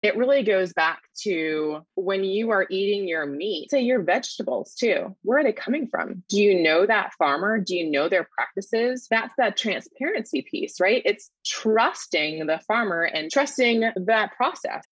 It 0.00 0.16
really 0.16 0.44
goes 0.44 0.72
back 0.72 1.02
to 1.22 1.84
when 1.96 2.22
you 2.22 2.50
are 2.50 2.68
eating 2.70 3.08
your 3.08 3.26
meat, 3.26 3.72
say 3.72 3.80
your 3.80 4.00
vegetables 4.00 4.74
too. 4.74 5.16
Where 5.22 5.40
are 5.40 5.42
they 5.42 5.52
coming 5.52 5.88
from? 5.88 6.22
Do 6.28 6.40
you 6.40 6.62
know 6.62 6.86
that 6.86 7.14
farmer? 7.18 7.58
Do 7.58 7.74
you 7.74 7.90
know 7.90 8.08
their 8.08 8.28
practices? 8.32 9.08
That's 9.10 9.34
that 9.38 9.56
transparency 9.56 10.42
piece, 10.48 10.78
right? 10.78 11.02
It's 11.04 11.32
trusting 11.44 12.46
the 12.46 12.60
farmer 12.68 13.02
and 13.02 13.28
trusting 13.28 13.90
that 13.96 14.36
process. 14.36 14.84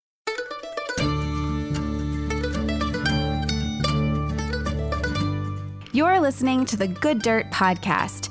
You're 5.93 6.19
listening 6.19 6.65
to 6.67 6.77
the 6.77 6.89
Good 6.89 7.21
Dirt 7.23 7.49
Podcast. 7.53 8.31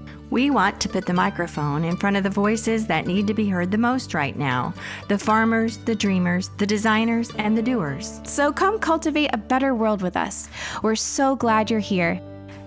We 0.31 0.49
want 0.49 0.79
to 0.79 0.87
put 0.87 1.05
the 1.05 1.13
microphone 1.13 1.83
in 1.83 1.97
front 1.97 2.15
of 2.15 2.23
the 2.23 2.29
voices 2.29 2.87
that 2.87 3.05
need 3.05 3.27
to 3.27 3.33
be 3.33 3.49
heard 3.49 3.69
the 3.69 3.77
most 3.77 4.13
right 4.13 4.35
now 4.37 4.73
the 5.09 5.17
farmers, 5.17 5.77
the 5.79 5.93
dreamers, 5.93 6.49
the 6.57 6.65
designers, 6.65 7.31
and 7.35 7.57
the 7.57 7.61
doers. 7.61 8.21
So 8.23 8.53
come 8.53 8.79
cultivate 8.79 9.31
a 9.33 9.37
better 9.37 9.75
world 9.75 10.01
with 10.01 10.15
us. 10.15 10.47
We're 10.81 10.95
so 10.95 11.35
glad 11.35 11.69
you're 11.69 11.81
here. 11.81 12.21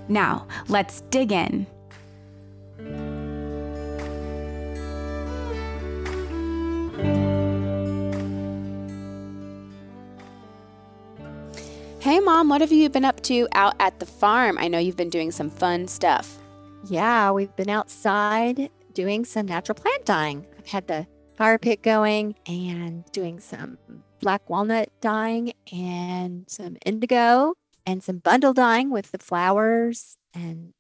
Now, 0.09 0.47
let's 0.69 1.01
dig 1.09 1.33
in. 1.33 1.67
Hey, 12.01 12.21
Mom, 12.21 12.51
what 12.51 12.61
have 12.61 12.71
you 12.71 12.91
been 12.91 13.07
up 13.07 13.23
to 13.23 13.49
out 13.53 13.75
at 13.81 14.01
the 14.01 14.05
farm? 14.05 14.59
I 14.59 14.69
know 14.69 14.79
you've 14.79 14.99
been 14.99 15.09
doing 15.09 15.31
some 15.31 15.49
fun 15.49 15.89
stuff. 15.89 16.39
Yeah, 16.87 17.31
we've 17.31 17.55
been 17.57 17.71
outside 17.71 18.69
doing 18.93 19.25
some 19.25 19.47
natural 19.47 19.75
plant 19.75 20.05
dyeing. 20.05 20.47
I've 20.59 20.67
had 20.67 20.87
the 20.87 21.07
fire 21.35 21.59
pit 21.59 21.83
going 21.83 22.35
and 22.47 23.05
doing 23.11 23.41
some 23.41 23.79
black 24.21 24.49
walnut 24.51 24.91
dyeing 25.01 25.55
and 25.73 26.45
some 26.49 26.77
indigo 26.85 27.55
and 27.87 28.03
some 28.03 28.19
bundle 28.19 28.53
dyeing 28.53 28.91
with 28.91 29.13
the 29.13 29.19
flowers. 29.19 30.19
And 30.35 30.75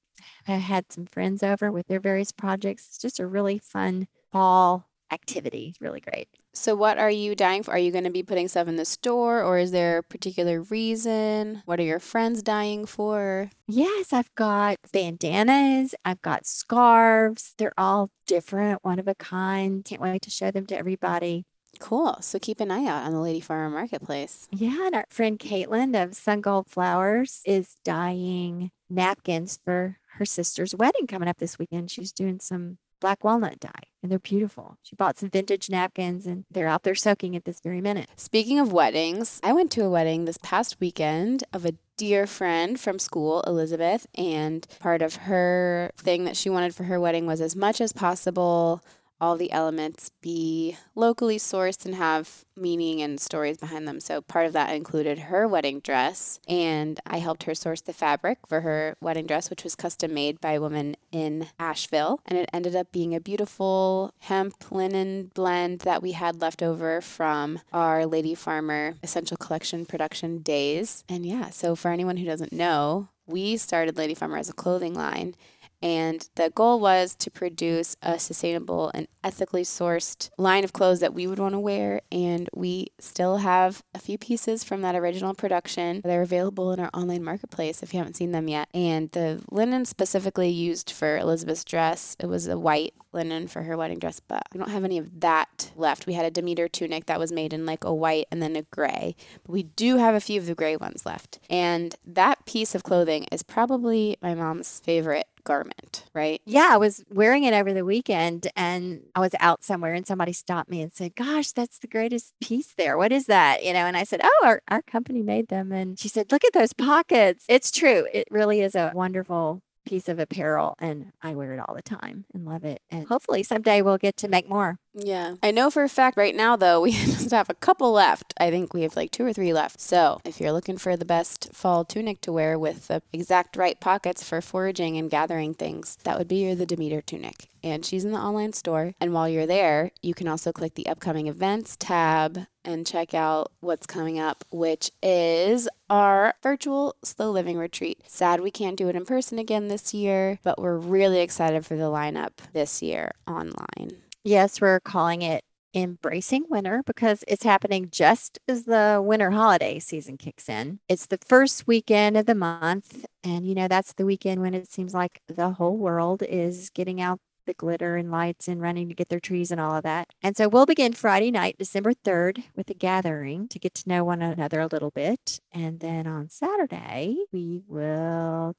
I 0.46 0.52
had 0.52 0.92
some 0.92 1.06
friends 1.06 1.42
over 1.42 1.72
with 1.72 1.86
their 1.86 2.00
various 2.00 2.32
projects. 2.32 2.86
It's 2.88 2.98
just 2.98 3.18
a 3.18 3.26
really 3.26 3.58
fun 3.58 4.06
fall 4.30 4.88
activity. 5.10 5.68
It's 5.70 5.80
really 5.80 6.00
great. 6.00 6.28
So, 6.56 6.76
what 6.76 6.98
are 6.98 7.10
you 7.10 7.34
dying 7.34 7.64
for? 7.64 7.72
Are 7.72 7.78
you 7.78 7.90
going 7.90 8.04
to 8.04 8.10
be 8.10 8.22
putting 8.22 8.46
stuff 8.46 8.68
in 8.68 8.76
the 8.76 8.84
store 8.84 9.42
or 9.42 9.58
is 9.58 9.72
there 9.72 9.98
a 9.98 10.02
particular 10.04 10.62
reason? 10.62 11.62
What 11.64 11.80
are 11.80 11.84
your 11.84 11.98
friends 11.98 12.44
dying 12.44 12.86
for? 12.86 13.50
Yes, 13.66 14.12
I've 14.12 14.32
got 14.36 14.76
bandanas, 14.92 15.96
I've 16.04 16.22
got 16.22 16.46
scarves. 16.46 17.54
They're 17.58 17.74
all 17.76 18.10
different, 18.28 18.84
one 18.84 19.00
of 19.00 19.08
a 19.08 19.16
kind. 19.16 19.84
Can't 19.84 20.00
wait 20.00 20.22
to 20.22 20.30
show 20.30 20.52
them 20.52 20.64
to 20.66 20.78
everybody. 20.78 21.44
Cool. 21.80 22.18
So 22.20 22.38
keep 22.38 22.60
an 22.60 22.70
eye 22.70 22.86
out 22.86 23.04
on 23.04 23.12
the 23.12 23.20
Lady 23.20 23.40
Farmer 23.40 23.68
Marketplace. 23.68 24.48
Yeah, 24.52 24.86
and 24.86 24.94
our 24.94 25.06
friend 25.10 25.40
Caitlin 25.40 26.00
of 26.00 26.14
Sun 26.14 26.40
Gold 26.42 26.68
Flowers 26.68 27.40
is 27.44 27.74
dyeing 27.84 28.70
napkins 28.88 29.58
for 29.64 29.98
her 30.18 30.24
sister's 30.24 30.74
wedding 30.74 31.08
coming 31.08 31.28
up 31.28 31.38
this 31.38 31.58
weekend. 31.58 31.90
She's 31.90 32.12
doing 32.12 32.38
some 32.38 32.78
black 33.04 33.22
walnut 33.22 33.60
dye 33.60 33.70
and 34.02 34.10
they're 34.10 34.18
beautiful. 34.18 34.78
She 34.82 34.96
bought 34.96 35.18
some 35.18 35.28
vintage 35.28 35.68
napkins 35.68 36.24
and 36.24 36.46
they're 36.50 36.66
out 36.66 36.84
there 36.84 36.94
soaking 36.94 37.36
at 37.36 37.44
this 37.44 37.60
very 37.60 37.82
minute. 37.82 38.08
Speaking 38.16 38.58
of 38.58 38.72
weddings, 38.72 39.40
I 39.44 39.52
went 39.52 39.70
to 39.72 39.84
a 39.84 39.90
wedding 39.90 40.24
this 40.24 40.38
past 40.38 40.80
weekend 40.80 41.44
of 41.52 41.66
a 41.66 41.74
dear 41.98 42.26
friend 42.26 42.80
from 42.80 42.98
school, 42.98 43.42
Elizabeth, 43.46 44.06
and 44.14 44.66
part 44.80 45.02
of 45.02 45.16
her 45.16 45.90
thing 45.98 46.24
that 46.24 46.34
she 46.34 46.48
wanted 46.48 46.74
for 46.74 46.84
her 46.84 46.98
wedding 46.98 47.26
was 47.26 47.42
as 47.42 47.54
much 47.54 47.78
as 47.78 47.92
possible 47.92 48.82
all 49.20 49.36
the 49.36 49.52
elements 49.52 50.10
be 50.20 50.76
locally 50.94 51.38
sourced 51.38 51.84
and 51.84 51.94
have 51.94 52.44
meaning 52.56 53.02
and 53.02 53.20
stories 53.20 53.58
behind 53.58 53.88
them. 53.88 54.00
So 54.00 54.20
part 54.20 54.46
of 54.46 54.52
that 54.52 54.74
included 54.74 55.18
her 55.18 55.48
wedding 55.48 55.80
dress, 55.80 56.40
and 56.48 57.00
I 57.06 57.18
helped 57.18 57.44
her 57.44 57.54
source 57.54 57.80
the 57.80 57.92
fabric 57.92 58.38
for 58.48 58.60
her 58.60 58.96
wedding 59.00 59.26
dress, 59.26 59.50
which 59.50 59.64
was 59.64 59.74
custom 59.74 60.14
made 60.14 60.40
by 60.40 60.52
a 60.52 60.60
woman 60.60 60.96
in 61.10 61.48
Asheville. 61.58 62.20
And 62.26 62.38
it 62.38 62.50
ended 62.52 62.76
up 62.76 62.92
being 62.92 63.14
a 63.14 63.20
beautiful 63.20 64.12
hemp 64.20 64.70
linen 64.70 65.30
blend 65.34 65.80
that 65.80 66.02
we 66.02 66.12
had 66.12 66.40
left 66.40 66.62
over 66.62 67.00
from 67.00 67.60
our 67.72 68.06
Lady 68.06 68.34
Farmer 68.34 68.94
Essential 69.02 69.36
Collection 69.36 69.86
production 69.86 70.38
days. 70.38 71.04
And 71.08 71.26
yeah, 71.26 71.50
so 71.50 71.74
for 71.74 71.90
anyone 71.90 72.18
who 72.18 72.26
doesn't 72.26 72.52
know, 72.52 73.08
we 73.26 73.56
started 73.56 73.96
Lady 73.96 74.14
Farmer 74.14 74.36
as 74.36 74.50
a 74.50 74.54
clothing 74.54 74.94
line 74.94 75.34
and 75.84 76.26
the 76.36 76.48
goal 76.48 76.80
was 76.80 77.14
to 77.16 77.30
produce 77.30 77.94
a 78.00 78.18
sustainable 78.18 78.90
and 78.94 79.06
ethically 79.22 79.64
sourced 79.64 80.30
line 80.38 80.64
of 80.64 80.72
clothes 80.72 81.00
that 81.00 81.12
we 81.12 81.26
would 81.26 81.38
want 81.38 81.52
to 81.52 81.58
wear. 81.58 82.00
And 82.10 82.48
we 82.54 82.86
still 82.98 83.36
have 83.38 83.82
a 83.94 83.98
few 83.98 84.16
pieces 84.16 84.64
from 84.64 84.80
that 84.80 84.94
original 84.94 85.34
production. 85.34 86.00
They're 86.02 86.22
available 86.22 86.72
in 86.72 86.80
our 86.80 86.88
online 86.94 87.22
marketplace 87.22 87.82
if 87.82 87.92
you 87.92 87.98
haven't 87.98 88.16
seen 88.16 88.32
them 88.32 88.48
yet. 88.48 88.68
And 88.72 89.10
the 89.10 89.42
linen 89.50 89.84
specifically 89.84 90.48
used 90.48 90.90
for 90.90 91.18
Elizabeth's 91.18 91.64
dress, 91.64 92.16
it 92.18 92.26
was 92.26 92.48
a 92.48 92.58
white 92.58 92.94
linen 93.12 93.46
for 93.46 93.62
her 93.62 93.76
wedding 93.76 93.98
dress, 93.98 94.20
but 94.20 94.42
we 94.52 94.58
don't 94.58 94.70
have 94.70 94.84
any 94.84 94.96
of 94.96 95.20
that 95.20 95.70
left. 95.76 96.06
We 96.06 96.14
had 96.14 96.24
a 96.24 96.30
Demeter 96.30 96.66
tunic 96.66 97.06
that 97.06 97.20
was 97.20 97.30
made 97.30 97.52
in 97.52 97.66
like 97.66 97.84
a 97.84 97.94
white 97.94 98.26
and 98.30 98.42
then 98.42 98.56
a 98.56 98.62
gray, 98.62 99.16
but 99.44 99.52
we 99.52 99.64
do 99.64 99.98
have 99.98 100.14
a 100.14 100.20
few 100.20 100.40
of 100.40 100.46
the 100.46 100.54
gray 100.54 100.76
ones 100.76 101.04
left. 101.04 101.38
And 101.50 101.94
that 102.06 102.46
piece 102.46 102.74
of 102.74 102.82
clothing 102.82 103.24
is 103.30 103.42
probably 103.42 104.16
my 104.22 104.34
mom's 104.34 104.80
favorite 104.80 105.28
garment, 105.44 106.04
right? 106.14 106.40
Yeah, 106.44 106.70
I 106.72 106.76
was 106.76 107.04
wearing 107.10 107.44
it 107.44 107.54
over 107.54 107.72
the 107.72 107.84
weekend 107.84 108.48
and 108.56 109.02
I 109.14 109.20
was 109.20 109.34
out 109.40 109.62
somewhere 109.62 109.94
and 109.94 110.06
somebody 110.06 110.32
stopped 110.32 110.70
me 110.70 110.82
and 110.82 110.92
said, 110.92 111.14
Gosh, 111.14 111.52
that's 111.52 111.78
the 111.78 111.86
greatest 111.86 112.32
piece 112.40 112.74
there. 112.76 112.98
What 112.98 113.12
is 113.12 113.26
that? 113.26 113.64
You 113.64 113.72
know, 113.72 113.86
and 113.86 113.96
I 113.96 114.04
said, 114.04 114.20
Oh, 114.24 114.42
our, 114.44 114.62
our 114.68 114.82
company 114.82 115.22
made 115.22 115.48
them. 115.48 115.72
And 115.72 115.98
she 115.98 116.08
said, 116.08 116.32
Look 116.32 116.44
at 116.44 116.52
those 116.52 116.72
pockets. 116.72 117.44
It's 117.48 117.70
true. 117.70 118.06
It 118.12 118.26
really 118.30 118.60
is 118.60 118.74
a 118.74 118.92
wonderful 118.94 119.62
piece 119.84 120.08
of 120.08 120.18
apparel 120.18 120.74
and 120.78 121.12
I 121.22 121.34
wear 121.34 121.52
it 121.52 121.60
all 121.60 121.74
the 121.74 121.82
time 121.82 122.24
and 122.32 122.44
love 122.44 122.64
it. 122.64 122.80
And 122.90 123.06
hopefully 123.06 123.42
someday 123.42 123.82
we'll 123.82 123.98
get 123.98 124.16
to 124.18 124.28
make 124.28 124.48
more. 124.48 124.78
Yeah. 124.94 125.34
I 125.42 125.50
know 125.50 125.70
for 125.70 125.82
a 125.82 125.88
fact 125.88 126.16
right 126.16 126.34
now, 126.34 126.56
though, 126.56 126.80
we 126.82 126.92
just 126.92 127.30
have 127.32 127.50
a 127.50 127.54
couple 127.54 127.92
left. 127.92 128.32
I 128.38 128.50
think 128.50 128.72
we 128.72 128.82
have 128.82 128.96
like 128.96 129.10
two 129.10 129.26
or 129.26 129.32
three 129.32 129.52
left. 129.52 129.80
So 129.80 130.20
if 130.24 130.40
you're 130.40 130.52
looking 130.52 130.78
for 130.78 130.96
the 130.96 131.04
best 131.04 131.52
fall 131.52 131.84
tunic 131.84 132.20
to 132.22 132.32
wear 132.32 132.58
with 132.58 132.88
the 132.88 133.02
exact 133.12 133.56
right 133.56 133.78
pockets 133.78 134.22
for 134.22 134.40
foraging 134.40 134.96
and 134.96 135.10
gathering 135.10 135.54
things, 135.54 135.98
that 136.04 136.18
would 136.18 136.28
be 136.28 136.44
your 136.44 136.54
the 136.54 136.66
Demeter 136.66 137.00
tunic. 137.00 137.48
And 137.62 137.84
she's 137.84 138.04
in 138.04 138.12
the 138.12 138.18
online 138.18 138.52
store. 138.52 138.94
And 139.00 139.14
while 139.14 139.28
you're 139.28 139.46
there, 139.46 139.90
you 140.02 140.12
can 140.12 140.28
also 140.28 140.52
click 140.52 140.74
the 140.74 140.86
upcoming 140.86 141.28
events 141.28 141.76
tab 141.78 142.46
and 142.62 142.86
check 142.86 143.14
out 143.14 143.52
what's 143.60 143.86
coming 143.86 144.18
up, 144.18 144.44
which 144.50 144.90
is 145.02 145.68
our 145.88 146.34
virtual 146.42 146.94
slow 147.02 147.30
living 147.30 147.58
retreat. 147.58 148.00
Sad 148.06 148.40
we 148.40 148.50
can't 148.50 148.76
do 148.76 148.88
it 148.88 148.96
in 148.96 149.04
person 149.04 149.38
again 149.38 149.68
this 149.68 149.94
year, 149.94 150.38
but 150.42 150.58
we're 150.58 150.76
really 150.76 151.20
excited 151.20 151.64
for 151.64 151.76
the 151.76 151.84
lineup 151.84 152.32
this 152.52 152.82
year 152.82 153.12
online. 153.26 154.03
Yes, 154.24 154.60
we're 154.60 154.80
calling 154.80 155.22
it 155.22 155.44
Embracing 155.74 156.46
Winter 156.48 156.82
because 156.86 157.24
it's 157.28 157.42
happening 157.42 157.88
just 157.90 158.38
as 158.48 158.64
the 158.64 159.02
winter 159.04 159.32
holiday 159.32 159.78
season 159.78 160.16
kicks 160.16 160.48
in. 160.48 160.78
It's 160.88 161.06
the 161.06 161.18
first 161.26 161.66
weekend 161.66 162.16
of 162.16 162.26
the 162.26 162.34
month. 162.34 163.04
And, 163.22 163.46
you 163.46 163.54
know, 163.54 163.68
that's 163.68 163.92
the 163.92 164.06
weekend 164.06 164.40
when 164.40 164.54
it 164.54 164.70
seems 164.70 164.94
like 164.94 165.20
the 165.28 165.50
whole 165.50 165.76
world 165.76 166.22
is 166.22 166.70
getting 166.70 167.00
out 167.00 167.18
the 167.46 167.54
glitter 167.54 167.96
and 167.96 168.10
lights 168.10 168.48
and 168.48 168.62
running 168.62 168.88
to 168.88 168.94
get 168.94 169.10
their 169.10 169.20
trees 169.20 169.50
and 169.50 169.60
all 169.60 169.76
of 169.76 169.82
that. 169.82 170.08
And 170.22 170.34
so 170.36 170.48
we'll 170.48 170.64
begin 170.64 170.94
Friday 170.94 171.30
night, 171.30 171.56
December 171.58 171.92
3rd, 171.92 172.44
with 172.56 172.70
a 172.70 172.74
gathering 172.74 173.48
to 173.48 173.58
get 173.58 173.74
to 173.74 173.88
know 173.88 174.04
one 174.04 174.22
another 174.22 174.60
a 174.60 174.68
little 174.68 174.90
bit. 174.90 175.40
And 175.52 175.80
then 175.80 176.06
on 176.06 176.30
Saturday, 176.30 177.16
we 177.32 177.62
will 177.66 178.54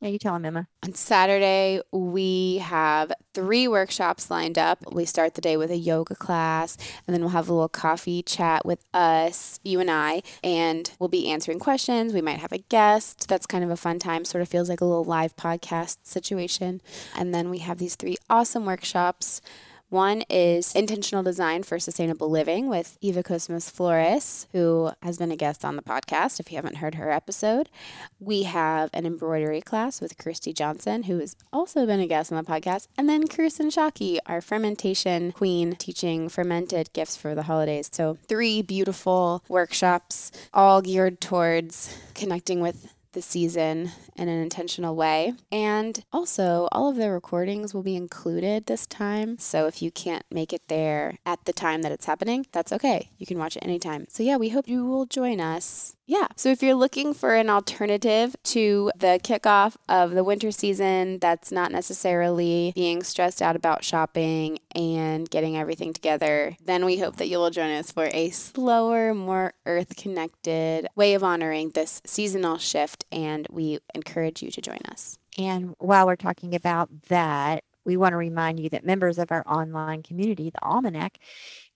Yeah, 0.00 0.08
you 0.08 0.18
tell 0.18 0.34
them, 0.34 0.44
Emma. 0.44 0.68
On 0.84 0.92
Saturday, 0.92 1.80
we 1.90 2.58
have 2.58 3.12
three 3.32 3.66
workshops 3.66 4.30
lined 4.30 4.58
up. 4.58 4.92
We 4.92 5.06
start 5.06 5.34
the 5.34 5.40
day 5.40 5.56
with 5.56 5.70
a 5.70 5.76
yoga 5.76 6.14
class, 6.14 6.76
and 7.06 7.14
then 7.14 7.22
we'll 7.22 7.30
have 7.30 7.48
a 7.48 7.52
little 7.54 7.70
coffee 7.70 8.22
chat 8.22 8.66
with 8.66 8.84
us, 8.92 9.58
you 9.64 9.80
and 9.80 9.90
I, 9.90 10.22
and 10.44 10.90
we'll 10.98 11.08
be 11.08 11.30
answering 11.30 11.58
questions. 11.58 12.12
We 12.12 12.20
might 12.20 12.40
have 12.40 12.52
a 12.52 12.58
guest. 12.58 13.26
That's 13.26 13.46
kind 13.46 13.64
of 13.64 13.70
a 13.70 13.76
fun 13.76 13.98
time, 13.98 14.26
sort 14.26 14.42
of 14.42 14.48
feels 14.50 14.68
like 14.68 14.82
a 14.82 14.84
little 14.84 15.04
live 15.04 15.34
podcast 15.34 15.96
situation. 16.02 16.82
And 17.16 17.34
then 17.34 17.48
we 17.48 17.58
have 17.58 17.78
these 17.78 17.94
three 17.94 18.16
awesome 18.28 18.66
workshops 18.66 19.40
one 19.88 20.22
is 20.28 20.74
Intentional 20.74 21.22
Design 21.22 21.62
for 21.62 21.78
Sustainable 21.78 22.28
Living 22.28 22.68
with 22.68 22.98
Eva 23.00 23.22
Cosmos 23.22 23.70
Flores, 23.70 24.48
who 24.52 24.90
has 25.00 25.18
been 25.18 25.30
a 25.30 25.36
guest 25.36 25.64
on 25.64 25.76
the 25.76 25.82
podcast 25.82 26.40
if 26.40 26.50
you 26.50 26.56
haven't 26.56 26.78
heard 26.78 26.96
her 26.96 27.12
episode. 27.12 27.68
We 28.18 28.42
have 28.42 28.90
an 28.92 29.06
embroidery 29.06 29.60
class 29.60 30.00
with 30.00 30.18
Kirsty 30.18 30.52
Johnson, 30.52 31.04
who 31.04 31.20
has 31.20 31.36
also 31.52 31.86
been 31.86 32.00
a 32.00 32.08
guest 32.08 32.32
on 32.32 32.42
the 32.42 32.50
podcast. 32.50 32.88
And 32.98 33.08
then 33.08 33.28
Kirsten 33.28 33.70
Shockey, 33.70 34.18
our 34.26 34.40
fermentation 34.40 35.30
queen, 35.30 35.76
teaching 35.76 36.28
fermented 36.28 36.92
gifts 36.92 37.16
for 37.16 37.36
the 37.36 37.44
holidays. 37.44 37.88
So, 37.92 38.18
three 38.26 38.62
beautiful 38.62 39.44
workshops, 39.48 40.32
all 40.52 40.82
geared 40.82 41.20
towards 41.20 41.96
connecting 42.14 42.60
with 42.60 42.92
the 43.16 43.22
season 43.22 43.90
in 44.14 44.28
an 44.28 44.40
intentional 44.42 44.94
way. 44.94 45.32
And 45.50 46.04
also, 46.12 46.68
all 46.70 46.90
of 46.90 46.96
the 46.96 47.10
recordings 47.10 47.72
will 47.74 47.82
be 47.82 47.96
included 47.96 48.66
this 48.66 48.86
time. 48.86 49.38
So 49.38 49.66
if 49.66 49.80
you 49.80 49.90
can't 49.90 50.24
make 50.30 50.52
it 50.52 50.68
there 50.68 51.18
at 51.24 51.46
the 51.46 51.52
time 51.54 51.80
that 51.82 51.92
it's 51.92 52.04
happening, 52.04 52.46
that's 52.52 52.72
okay. 52.72 53.10
You 53.16 53.26
can 53.26 53.38
watch 53.38 53.56
it 53.56 53.64
anytime. 53.64 54.06
So, 54.10 54.22
yeah, 54.22 54.36
we 54.36 54.50
hope 54.50 54.68
you 54.68 54.84
will 54.84 55.06
join 55.06 55.40
us 55.40 55.95
yeah. 56.06 56.28
So 56.36 56.50
if 56.50 56.62
you're 56.62 56.74
looking 56.74 57.14
for 57.14 57.34
an 57.34 57.50
alternative 57.50 58.36
to 58.44 58.92
the 58.96 59.20
kickoff 59.22 59.76
of 59.88 60.12
the 60.12 60.22
winter 60.22 60.52
season 60.52 61.18
that's 61.18 61.50
not 61.50 61.72
necessarily 61.72 62.72
being 62.74 63.02
stressed 63.02 63.42
out 63.42 63.56
about 63.56 63.82
shopping 63.82 64.60
and 64.72 65.28
getting 65.28 65.56
everything 65.56 65.92
together, 65.92 66.56
then 66.64 66.84
we 66.84 66.98
hope 66.98 67.16
that 67.16 67.28
you 67.28 67.38
will 67.38 67.50
join 67.50 67.70
us 67.70 67.90
for 67.90 68.08
a 68.12 68.30
slower, 68.30 69.14
more 69.14 69.54
earth 69.66 69.96
connected 69.96 70.86
way 70.94 71.14
of 71.14 71.24
honoring 71.24 71.70
this 71.70 72.00
seasonal 72.06 72.58
shift. 72.58 73.04
And 73.10 73.46
we 73.50 73.80
encourage 73.94 74.42
you 74.42 74.50
to 74.52 74.60
join 74.60 74.80
us. 74.88 75.18
And 75.38 75.74
while 75.78 76.06
we're 76.06 76.16
talking 76.16 76.54
about 76.54 76.88
that, 77.08 77.64
we 77.84 77.96
want 77.96 78.12
to 78.12 78.16
remind 78.16 78.58
you 78.60 78.68
that 78.70 78.84
members 78.84 79.18
of 79.18 79.30
our 79.30 79.44
online 79.46 80.02
community, 80.02 80.50
the 80.50 80.62
Almanac, 80.62 81.18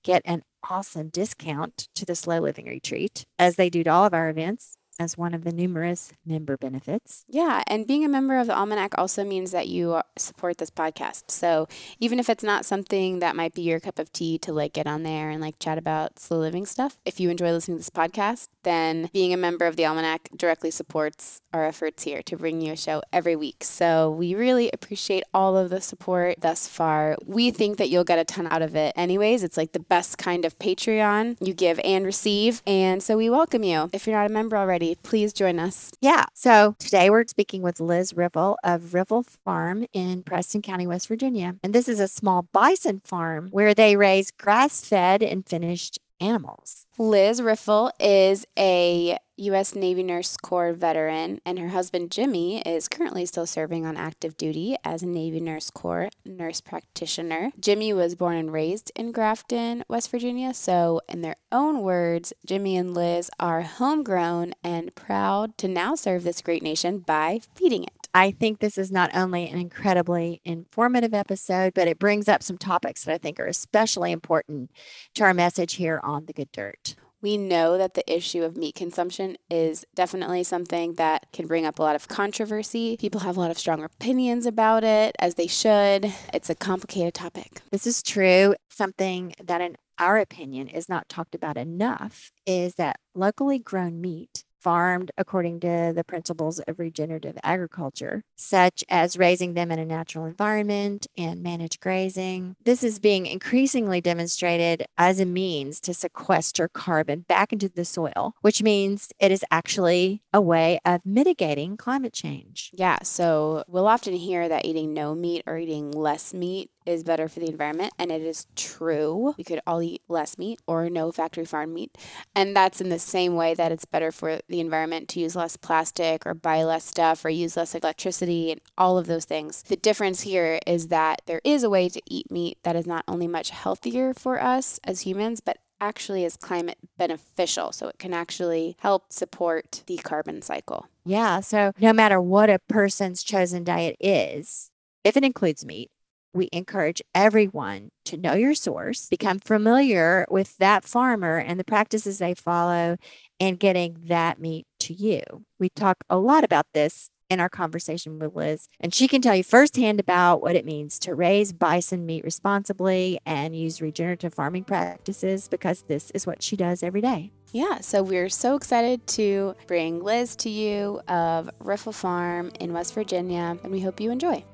get 0.03 0.23
an 0.25 0.43
awesome 0.69 1.09
discount 1.09 1.89
to 1.95 2.05
the 2.05 2.15
Slow 2.15 2.41
Living 2.41 2.67
Retreat, 2.67 3.25
as 3.39 3.57
they 3.57 3.71
do 3.71 3.85
to 3.85 3.91
all 3.91 4.05
of 4.05 4.15
our 4.15 4.29
events 4.29 4.77
as 5.01 5.17
one 5.17 5.33
of 5.33 5.45
the 5.45 5.53
numerous 5.53 6.13
member 6.27 6.59
benefits. 6.59 7.25
Yeah, 7.27 7.63
and 7.67 7.87
being 7.87 8.05
a 8.05 8.09
member 8.09 8.39
of 8.39 8.47
the 8.47 8.55
Almanac 8.55 8.93
also 8.99 9.25
means 9.25 9.51
that 9.51 9.67
you 9.67 10.01
support 10.17 10.59
this 10.59 10.71
podcast. 10.71 11.31
So 11.31 11.67
even 11.99 12.21
if 12.21 12.29
it's 12.29 12.45
not 12.45 12.67
something 12.67 13.21
that 13.21 13.35
might 13.35 13.55
be 13.55 13.63
your 13.63 13.81
cup 13.81 13.99
of 13.99 14.13
tea 14.13 14.37
to 14.39 14.53
like 14.53 14.75
get 14.75 14.87
on 14.87 15.03
there 15.03 15.31
and 15.31 15.41
like 15.41 15.59
chat 15.59 15.79
about 15.79 16.19
slow 16.19 16.39
living 16.39 16.67
stuff, 16.67 16.99
if 17.07 17.19
you 17.19 17.31
enjoy 17.31 17.51
listening 17.51 17.79
to 17.79 17.81
this 17.81 17.91
podcast, 17.91 18.49
then 18.63 19.09
being 19.13 19.33
a 19.33 19.39
member 19.39 19.65
of 19.65 19.77
the 19.77 19.87
Almanac 19.87 20.29
directly 20.37 20.71
supports 20.71 21.41
our 21.53 21.65
efforts 21.65 22.03
here 22.03 22.23
to 22.23 22.37
bring 22.37 22.61
you 22.61 22.73
a 22.73 22.77
show 22.77 23.03
every 23.11 23.35
week. 23.35 23.65
So 23.65 24.11
we 24.11 24.35
really 24.35 24.71
appreciate 24.71 25.25
all 25.33 25.57
of 25.57 25.71
the 25.71 25.81
support 25.81 26.37
thus 26.41 26.69
far. 26.69 27.17
We 27.25 27.51
think 27.51 27.79
that 27.79 27.89
you'll 27.89 28.05
get 28.05 28.19
a 28.19 28.25
ton 28.25 28.47
out 28.51 28.61
of 28.61 28.77
it 28.77 28.93
anyways. 28.97 29.43
It's 29.43 29.57
like 29.57 29.73
the 29.73 29.81
best 29.81 30.19
kind 30.19 30.45
of 30.45 30.59
Patreon. 30.59 31.39
You 31.41 31.55
give 31.55 31.81
and 31.83 32.05
receive. 32.05 32.63
And 32.67 33.03
so 33.03 33.17
we 33.17 33.31
welcome 33.31 33.63
you. 33.65 33.89
If 33.93 34.07
you're 34.07 34.17
not 34.17 34.31
a 34.31 34.33
member 34.33 34.57
already, 34.57 34.90
please 35.03 35.33
join 35.33 35.59
us. 35.59 35.93
Yeah. 36.01 36.27
So 36.35 36.75
today 36.79 37.11
we're 37.11 37.27
speaking 37.27 37.63
with 37.63 37.81
Liz 37.81 38.15
Riffle 38.15 38.57
of 38.65 38.95
Riffle 38.95 39.23
Farm 39.23 39.87
in 39.93 40.23
Preston 40.23 40.63
County, 40.63 40.87
West 40.87 41.09
Virginia. 41.09 41.57
And 41.63 41.73
this 41.73 41.89
is 41.89 42.01
a 42.01 42.09
small 42.09 42.43
bison 42.53 43.01
farm 43.05 43.49
where 43.51 43.75
they 43.75 43.97
raise 43.97 44.31
grass 44.31 44.85
fed 44.85 45.23
and 45.23 45.47
finished 45.47 45.99
animals. 46.21 46.87
Liz 46.99 47.41
Riffle 47.41 47.91
is 47.99 48.47
a 48.59 49.17
U.S. 49.41 49.75
Navy 49.75 50.03
Nurse 50.03 50.37
Corps 50.37 50.75
veteran, 50.75 51.41
and 51.47 51.59
her 51.59 51.69
husband 51.69 52.11
Jimmie 52.11 52.61
is 52.61 52.89
currently 52.89 53.25
still 53.25 53.47
serving 53.47 53.87
on 53.87 53.97
active 53.97 54.37
duty 54.37 54.77
as 54.85 55.03
a 55.03 55.07
Navy 55.07 55.41
Nurse 55.41 55.71
Corps 55.71 56.11
nurse 56.27 56.61
practitioner. 56.61 57.51
Jimmie 57.59 57.95
was 57.95 58.15
born 58.15 58.37
and 58.37 58.53
raised 58.53 58.93
in 58.95 59.13
Grafton, 59.13 59.83
West 59.89 60.11
Virginia, 60.11 60.53
so 60.53 61.01
in 61.09 61.23
their 61.23 61.37
own 61.51 61.81
words, 61.81 62.35
Jimmie 62.45 62.77
and 62.77 62.93
Liz 62.93 63.31
are 63.41 63.63
homegrown 63.63 64.53
and 64.63 64.95
proud 64.95 65.57
to 65.57 65.69
now 65.69 65.95
serve 65.95 66.23
this 66.23 66.43
great 66.43 66.63
nation 66.63 66.99
by 66.99 67.41
feeding 67.55 67.85
it. 67.85 67.93
I 68.13 68.33
think 68.33 68.59
this 68.59 68.77
is 68.77 68.91
not 68.91 69.15
only 69.15 69.49
an 69.49 69.59
incredibly 69.59 70.41
informative 70.45 71.15
episode, 71.15 71.75
but 71.75 71.89
it 71.89 71.99
brings 71.99 72.29
up 72.29 72.43
some 72.43 72.59
topics 72.59 73.05
that 73.05 73.15
I 73.15 73.19
think 73.19 73.39
are 73.39 73.47
especially 73.47 74.13
important 74.13 74.71
to 75.15 75.25
our 75.25 75.33
message 75.33 75.75
here 75.75 76.01
on 76.03 76.27
The 76.27 76.33
Good 76.33 76.51
Dirt. 76.53 76.97
We 77.23 77.37
know 77.37 77.77
that 77.77 77.95
the 77.95 78.13
issue 78.13 78.43
of 78.43 78.57
meat 78.57 78.75
consumption 78.75 79.37
is 79.51 79.85
definitely 79.95 80.43
something 80.43 80.95
that 80.95 81.27
can 81.33 81.47
bring 81.47 81.67
up 81.67 81.79
a 81.79 81.83
lot 81.83 81.95
of 81.95 82.09
controversy. 82.09 82.97
People 82.97 83.21
have 83.21 83.37
a 83.37 83.41
lot 83.41 83.51
of 83.51 83.59
strong 83.59 83.85
opinions 83.85 84.47
about 84.47 84.85
it, 84.85 85.15
as 85.19 85.35
they 85.35 85.47
should. 85.47 86.13
It's 86.33 86.49
a 86.49 86.55
complicated 86.55 87.13
topic. 87.13 87.61
This 87.71 87.87
is 87.87 88.03
true. 88.03 88.55
Something 88.71 89.35
that, 89.43 89.61
in 89.61 89.77
our 89.99 90.17
opinion, 90.19 90.69
is 90.69 90.89
not 90.89 91.11
talked 91.11 91.35
about 91.35 91.59
enough 91.59 92.33
is 92.47 92.77
that 92.77 93.01
locally 93.15 93.59
grown 93.59 94.01
meat 94.01 94.45
farmed 94.61 95.11
according 95.17 95.61
to 95.61 95.93
the 95.95 96.05
principles 96.05 96.59
of 96.61 96.79
regenerative 96.79 97.39
agriculture, 97.43 98.23
such 98.37 98.85
as 98.89 99.17
raising 99.17 99.55
them 99.55 99.71
in 99.71 99.79
a 99.79 99.85
natural 99.85 100.27
environment 100.27 101.07
and 101.17 101.43
managed 101.43 101.81
grazing. 101.81 102.57
This 102.65 102.83
is 102.83 102.99
being 102.99 103.27
increasingly 103.27 104.01
demonstrated 104.01 104.85
as 104.99 105.21
a 105.21 105.27
means 105.27 105.81
to 105.81 105.95
sequester 105.95 106.69
carbon 106.69 107.25
back 107.29 107.53
into 107.53 107.69
the 107.69 107.85
soil, 107.85 108.35
which 108.43 108.63
means 108.63 109.09
it 109.19 109.31
is 109.31 109.45
actually 109.51 110.23
a 110.33 110.41
way 110.41 110.79
of 110.85 111.01
mitigating 111.05 111.77
climate 111.77 112.13
change. 112.13 112.71
Yeah, 112.75 112.99
so 113.03 113.65
we'll 113.67 113.89
often 113.89 114.15
hear 114.15 114.49
that 114.49 114.65
eating 114.65 114.93
no 114.93 115.15
meat 115.15 115.43
or 115.47 115.57
eating 115.59 115.91
less 115.91 116.35
meat 116.35 116.71
is 116.91 117.05
better 117.05 117.29
for 117.29 117.41
the 117.41 117.49
environment, 117.49 117.93
and 117.99 118.11
it 118.11 118.23
is 118.23 118.47
true. 118.57 119.35
We 119.39 119.45
could 119.45 119.61
all 119.67 119.83
eat 119.83 120.03
less 120.09 120.37
meat 120.37 120.61
or 120.67 120.91
no 120.91 121.13
factory 121.13 121.45
farm 121.45 121.73
meat. 121.73 121.97
And 122.35 122.55
that's 122.55 122.81
in 122.81 122.89
the 122.89 122.99
same 122.99 123.35
way 123.37 123.55
that 123.55 123.73
it's 123.73 123.85
better 123.85 124.13
for 124.13 124.41
the 124.49 124.61
environment 124.61 125.09
to 125.11 125.21
use 125.21 125.37
less 125.37 125.57
plastic 125.57 126.27
or 126.27 126.35
buy 126.35 126.63
less 126.65 126.85
stuff 126.85 127.25
or 127.25 127.31
use 127.31 127.57
less 127.57 127.75
electricity 127.75 128.51
and 128.53 128.61
all 128.77 128.99
of 128.99 129.07
those 129.07 129.25
things. 129.25 129.63
The 129.63 129.77
difference 129.77 130.23
here 130.23 130.59
is 130.67 130.89
that 130.89 131.23
there 131.27 131.41
is 131.45 131.63
a 131.63 131.71
way 131.71 131.89
to 131.89 132.03
eat 132.07 132.31
meat 132.31 132.59
that 132.65 132.77
is 132.77 132.87
not 132.87 133.05
only 133.09 133.27
much 133.27 133.51
healthier 133.51 134.13
for 134.13 134.43
us 134.43 134.81
as 134.85 135.03
humans, 135.03 135.41
but 135.41 135.59
actually 135.81 136.25
is 136.25 136.37
climate 136.37 136.79
beneficial. 136.99 137.73
So 137.73 137.89
it 137.89 137.99
can 137.99 138.13
actually 138.13 138.77
help 138.81 139.13
support 139.13 139.83
the 139.87 139.97
carbon 139.97 140.43
cycle. 140.43 140.87
Yeah. 141.05 141.41
So 141.41 141.73
no 141.81 141.93
matter 141.93 142.21
what 142.21 142.51
a 142.51 142.59
person's 142.59 143.23
chosen 143.23 143.65
diet 143.65 143.97
is, 143.99 144.71
if 145.05 145.17
it 145.17 145.25
includes 145.25 145.65
meat, 145.65 145.91
we 146.33 146.49
encourage 146.53 147.03
everyone 147.15 147.91
to 148.05 148.17
know 148.17 148.35
your 148.35 148.55
source, 148.55 149.09
become 149.09 149.39
familiar 149.39 150.27
with 150.31 150.57
that 150.59 150.85
farmer 150.85 151.39
and 151.39 151.59
the 151.59 151.65
practices 151.65 152.19
they 152.19 152.35
follow, 152.35 152.97
and 153.39 153.59
getting 153.59 153.97
that 154.07 154.41
meat 154.41 154.67
to 154.81 154.95
you. 154.95 155.23
We 155.59 155.69
talk 155.71 155.99
a 156.09 156.19
lot 156.19 156.45
about 156.45 156.67
this 156.75 157.11
in 157.29 157.39
our 157.39 157.49
conversation 157.49 158.19
with 158.19 158.35
Liz, 158.35 158.69
and 158.81 158.93
she 158.93 159.07
can 159.07 159.23
tell 159.23 159.37
you 159.37 159.45
firsthand 159.45 160.01
about 160.01 160.43
what 160.43 160.57
it 160.57 160.65
means 160.65 160.99
to 160.99 161.15
raise 161.15 161.53
bison 161.53 162.05
meat 162.05 162.25
responsibly 162.25 163.21
and 163.25 163.55
use 163.55 163.81
regenerative 163.81 164.35
farming 164.35 164.65
practices 164.65 165.47
because 165.47 165.83
this 165.83 166.11
is 166.11 166.27
what 166.27 166.43
she 166.43 166.57
does 166.57 166.83
every 166.83 167.01
day. 167.01 167.31
Yeah, 167.53 167.81
so 167.81 168.03
we're 168.03 168.29
so 168.29 168.57
excited 168.57 169.07
to 169.09 169.55
bring 169.67 170.03
Liz 170.03 170.37
to 170.37 170.51
you 170.51 171.01
of 171.09 171.51
Riffle 171.61 171.93
Farm 171.93 172.51
in 172.59 172.73
West 172.73 172.95
Virginia, 172.95 173.57
and 173.63 173.73
we 173.73 173.81
hope 173.81 174.01
you 174.01 174.11
enjoy. 174.11 174.45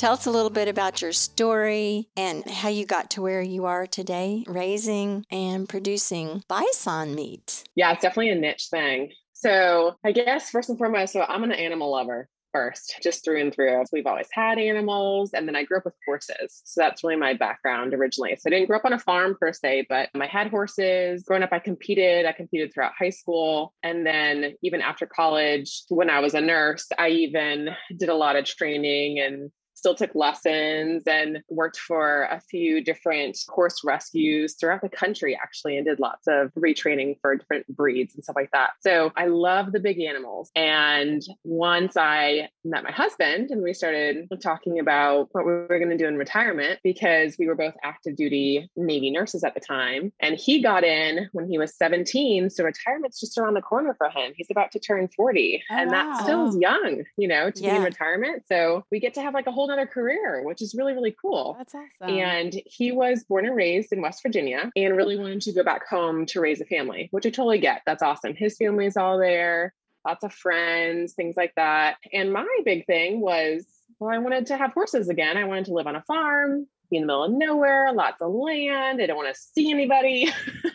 Tell 0.00 0.14
us 0.14 0.24
a 0.24 0.30
little 0.30 0.48
bit 0.48 0.66
about 0.66 1.02
your 1.02 1.12
story 1.12 2.08
and 2.16 2.42
how 2.48 2.70
you 2.70 2.86
got 2.86 3.10
to 3.10 3.20
where 3.20 3.42
you 3.42 3.66
are 3.66 3.86
today, 3.86 4.44
raising 4.48 5.26
and 5.30 5.68
producing 5.68 6.42
bison 6.48 7.14
meat. 7.14 7.64
Yeah, 7.74 7.92
it's 7.92 8.00
definitely 8.00 8.30
a 8.30 8.34
niche 8.36 8.68
thing. 8.70 9.12
So, 9.34 9.96
I 10.02 10.12
guess 10.12 10.48
first 10.48 10.70
and 10.70 10.78
foremost, 10.78 11.12
so 11.12 11.20
I'm 11.20 11.44
an 11.44 11.52
animal 11.52 11.90
lover 11.90 12.30
first, 12.50 12.98
just 13.02 13.22
through 13.22 13.42
and 13.42 13.54
through. 13.54 13.84
We've 13.92 14.06
always 14.06 14.28
had 14.32 14.58
animals, 14.58 15.34
and 15.34 15.46
then 15.46 15.54
I 15.54 15.64
grew 15.64 15.76
up 15.76 15.84
with 15.84 15.94
horses. 16.06 16.62
So 16.64 16.80
that's 16.80 17.04
really 17.04 17.16
my 17.16 17.34
background 17.34 17.92
originally. 17.92 18.34
So 18.40 18.48
I 18.48 18.52
didn't 18.52 18.68
grow 18.68 18.78
up 18.78 18.86
on 18.86 18.94
a 18.94 18.98
farm 18.98 19.36
per 19.38 19.52
se, 19.52 19.84
but 19.90 20.08
I 20.18 20.26
had 20.26 20.48
horses. 20.48 21.24
Growing 21.24 21.42
up, 21.42 21.52
I 21.52 21.58
competed. 21.58 22.24
I 22.24 22.32
competed 22.32 22.72
throughout 22.72 22.92
high 22.98 23.10
school. 23.10 23.74
And 23.82 24.06
then 24.06 24.54
even 24.62 24.80
after 24.80 25.04
college, 25.04 25.82
when 25.90 26.08
I 26.08 26.20
was 26.20 26.32
a 26.32 26.40
nurse, 26.40 26.86
I 26.98 27.08
even 27.10 27.68
did 27.94 28.08
a 28.08 28.14
lot 28.14 28.36
of 28.36 28.46
training 28.46 29.20
and 29.20 29.50
still 29.80 29.94
took 29.94 30.14
lessons 30.14 31.04
and 31.06 31.42
worked 31.48 31.78
for 31.78 32.24
a 32.30 32.38
few 32.38 32.84
different 32.84 33.38
horse 33.48 33.80
rescues 33.82 34.54
throughout 34.60 34.82
the 34.82 34.90
country, 34.90 35.38
actually, 35.42 35.78
and 35.78 35.86
did 35.86 35.98
lots 35.98 36.28
of 36.28 36.52
retraining 36.52 37.16
for 37.22 37.34
different 37.34 37.66
breeds 37.74 38.14
and 38.14 38.22
stuff 38.22 38.36
like 38.36 38.50
that. 38.52 38.72
So 38.80 39.10
I 39.16 39.26
love 39.26 39.72
the 39.72 39.80
big 39.80 39.98
animals. 40.00 40.50
And 40.54 41.22
once 41.44 41.96
I 41.96 42.50
met 42.62 42.84
my 42.84 42.92
husband 42.92 43.50
and 43.50 43.62
we 43.62 43.72
started 43.72 44.28
talking 44.42 44.78
about 44.78 45.28
what 45.32 45.46
we 45.46 45.52
were 45.52 45.78
going 45.78 45.88
to 45.88 45.96
do 45.96 46.06
in 46.06 46.18
retirement, 46.18 46.78
because 46.84 47.36
we 47.38 47.46
were 47.46 47.54
both 47.54 47.74
active 47.82 48.16
duty 48.16 48.68
Navy 48.76 49.10
nurses 49.10 49.44
at 49.44 49.54
the 49.54 49.60
time. 49.60 50.12
And 50.20 50.36
he 50.36 50.60
got 50.60 50.84
in 50.84 51.30
when 51.32 51.48
he 51.48 51.56
was 51.56 51.74
17. 51.76 52.50
So 52.50 52.64
retirement's 52.64 53.18
just 53.18 53.38
around 53.38 53.54
the 53.54 53.62
corner 53.62 53.94
for 53.94 54.10
him. 54.10 54.32
He's 54.36 54.50
about 54.50 54.72
to 54.72 54.78
turn 54.78 55.08
40. 55.16 55.62
Oh, 55.70 55.74
and 55.74 55.90
wow. 55.90 56.12
that 56.12 56.22
still 56.22 56.48
is 56.48 56.56
young, 56.60 57.04
you 57.16 57.28
know, 57.28 57.50
to 57.50 57.62
yeah. 57.62 57.70
be 57.70 57.76
in 57.76 57.82
retirement. 57.82 58.42
So 58.46 58.84
we 58.90 59.00
get 59.00 59.14
to 59.14 59.22
have 59.22 59.32
like 59.32 59.46
a 59.46 59.52
whole 59.52 59.69
other 59.70 59.86
career, 59.86 60.42
which 60.44 60.62
is 60.62 60.74
really, 60.74 60.92
really 60.92 61.14
cool. 61.20 61.54
That's 61.58 61.74
awesome. 61.74 62.14
And 62.16 62.60
he 62.66 62.92
was 62.92 63.24
born 63.24 63.46
and 63.46 63.56
raised 63.56 63.92
in 63.92 64.02
West 64.02 64.22
Virginia 64.22 64.70
and 64.76 64.96
really 64.96 65.14
mm-hmm. 65.14 65.24
wanted 65.24 65.42
to 65.42 65.52
go 65.52 65.62
back 65.62 65.86
home 65.88 66.26
to 66.26 66.40
raise 66.40 66.60
a 66.60 66.64
family, 66.64 67.08
which 67.10 67.26
I 67.26 67.30
totally 67.30 67.58
get. 67.58 67.82
That's 67.86 68.02
awesome. 68.02 68.34
His 68.34 68.56
family's 68.56 68.96
all 68.96 69.18
there, 69.18 69.74
lots 70.04 70.24
of 70.24 70.32
friends, 70.32 71.14
things 71.14 71.36
like 71.36 71.54
that. 71.56 71.96
And 72.12 72.32
my 72.32 72.46
big 72.64 72.86
thing 72.86 73.20
was, 73.20 73.66
well, 73.98 74.10
I 74.10 74.18
wanted 74.18 74.46
to 74.46 74.56
have 74.56 74.72
horses 74.72 75.08
again. 75.08 75.36
I 75.36 75.44
wanted 75.44 75.66
to 75.66 75.74
live 75.74 75.86
on 75.86 75.96
a 75.96 76.02
farm, 76.02 76.66
be 76.90 76.96
in 76.96 77.02
the 77.02 77.06
middle 77.06 77.24
of 77.24 77.32
nowhere, 77.32 77.92
lots 77.92 78.20
of 78.20 78.32
land. 78.32 79.00
I 79.00 79.06
don't 79.06 79.16
want 79.16 79.34
to 79.34 79.40
see 79.54 79.70
anybody. 79.70 80.28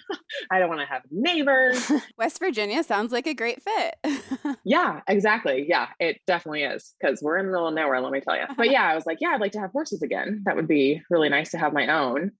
I 0.51 0.60
don't 0.60 0.69
want 0.69 0.81
to 0.81 0.88
have 0.88 1.03
neighbors. 1.12 1.91
West 2.17 2.39
Virginia 2.39 2.84
sounds 2.84 3.12
like 3.12 3.27
a 3.27 3.34
great 3.34 3.62
fit. 3.62 4.57
yeah, 4.63 5.01
exactly. 5.07 5.65
Yeah, 5.67 5.88
it 6.00 6.22
definitely 6.25 6.63
is 6.63 6.93
because 7.00 7.22
we're 7.22 7.38
in 7.38 7.48
the 7.48 7.51
middle 7.51 7.67
of 7.67 7.74
nowhere, 7.74 8.00
let 8.01 8.12
me 8.12 8.22
tell 8.22 8.36
you. 8.36 8.45
But 8.57 8.72
yeah, 8.72 8.84
I 8.84 8.95
was 8.95 9.05
like, 9.05 9.19
yeah, 9.22 9.29
I'd 9.29 9.41
like 9.41 9.51
to 9.53 9.60
have 9.60 9.72
horses 9.72 10.01
again. 10.01 10.43
That 10.45 10.55
would 10.55 10.67
be 10.67 11.01
really 11.10 11.29
nice 11.29 11.51
to 11.51 11.57
have 11.57 11.74
my 11.74 11.88
own. 11.88 12.31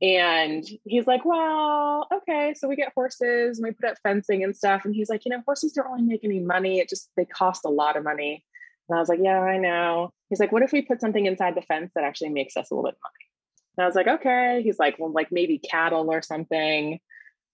And 0.00 0.64
he's 0.84 1.06
like, 1.06 1.24
well, 1.24 2.06
okay. 2.14 2.54
So 2.56 2.68
we 2.68 2.76
get 2.76 2.92
horses 2.94 3.58
and 3.58 3.66
we 3.66 3.72
put 3.72 3.90
up 3.90 3.96
fencing 4.02 4.44
and 4.44 4.56
stuff. 4.56 4.84
And 4.84 4.94
he's 4.94 5.10
like, 5.10 5.24
you 5.24 5.30
know, 5.30 5.42
horses 5.44 5.72
don't 5.72 5.90
really 5.90 6.02
make 6.02 6.24
any 6.24 6.38
money. 6.38 6.78
It 6.78 6.88
just, 6.88 7.10
they 7.16 7.24
cost 7.24 7.64
a 7.64 7.70
lot 7.70 7.96
of 7.96 8.04
money. 8.04 8.44
And 8.88 8.96
I 8.96 9.00
was 9.00 9.08
like, 9.08 9.20
yeah, 9.22 9.40
I 9.40 9.58
know. 9.58 10.10
He's 10.28 10.40
like, 10.40 10.52
what 10.52 10.62
if 10.62 10.72
we 10.72 10.82
put 10.82 11.00
something 11.00 11.26
inside 11.26 11.54
the 11.54 11.62
fence 11.62 11.92
that 11.94 12.04
actually 12.04 12.30
makes 12.30 12.56
us 12.56 12.70
a 12.70 12.74
little 12.74 12.90
bit 12.90 12.98
money? 13.02 13.14
And 13.76 13.84
I 13.84 13.86
was 13.86 13.94
like, 13.94 14.08
okay. 14.08 14.60
He's 14.62 14.78
like, 14.78 14.96
well, 14.98 15.12
like 15.12 15.28
maybe 15.30 15.58
cattle 15.58 16.10
or 16.10 16.22
something. 16.22 16.98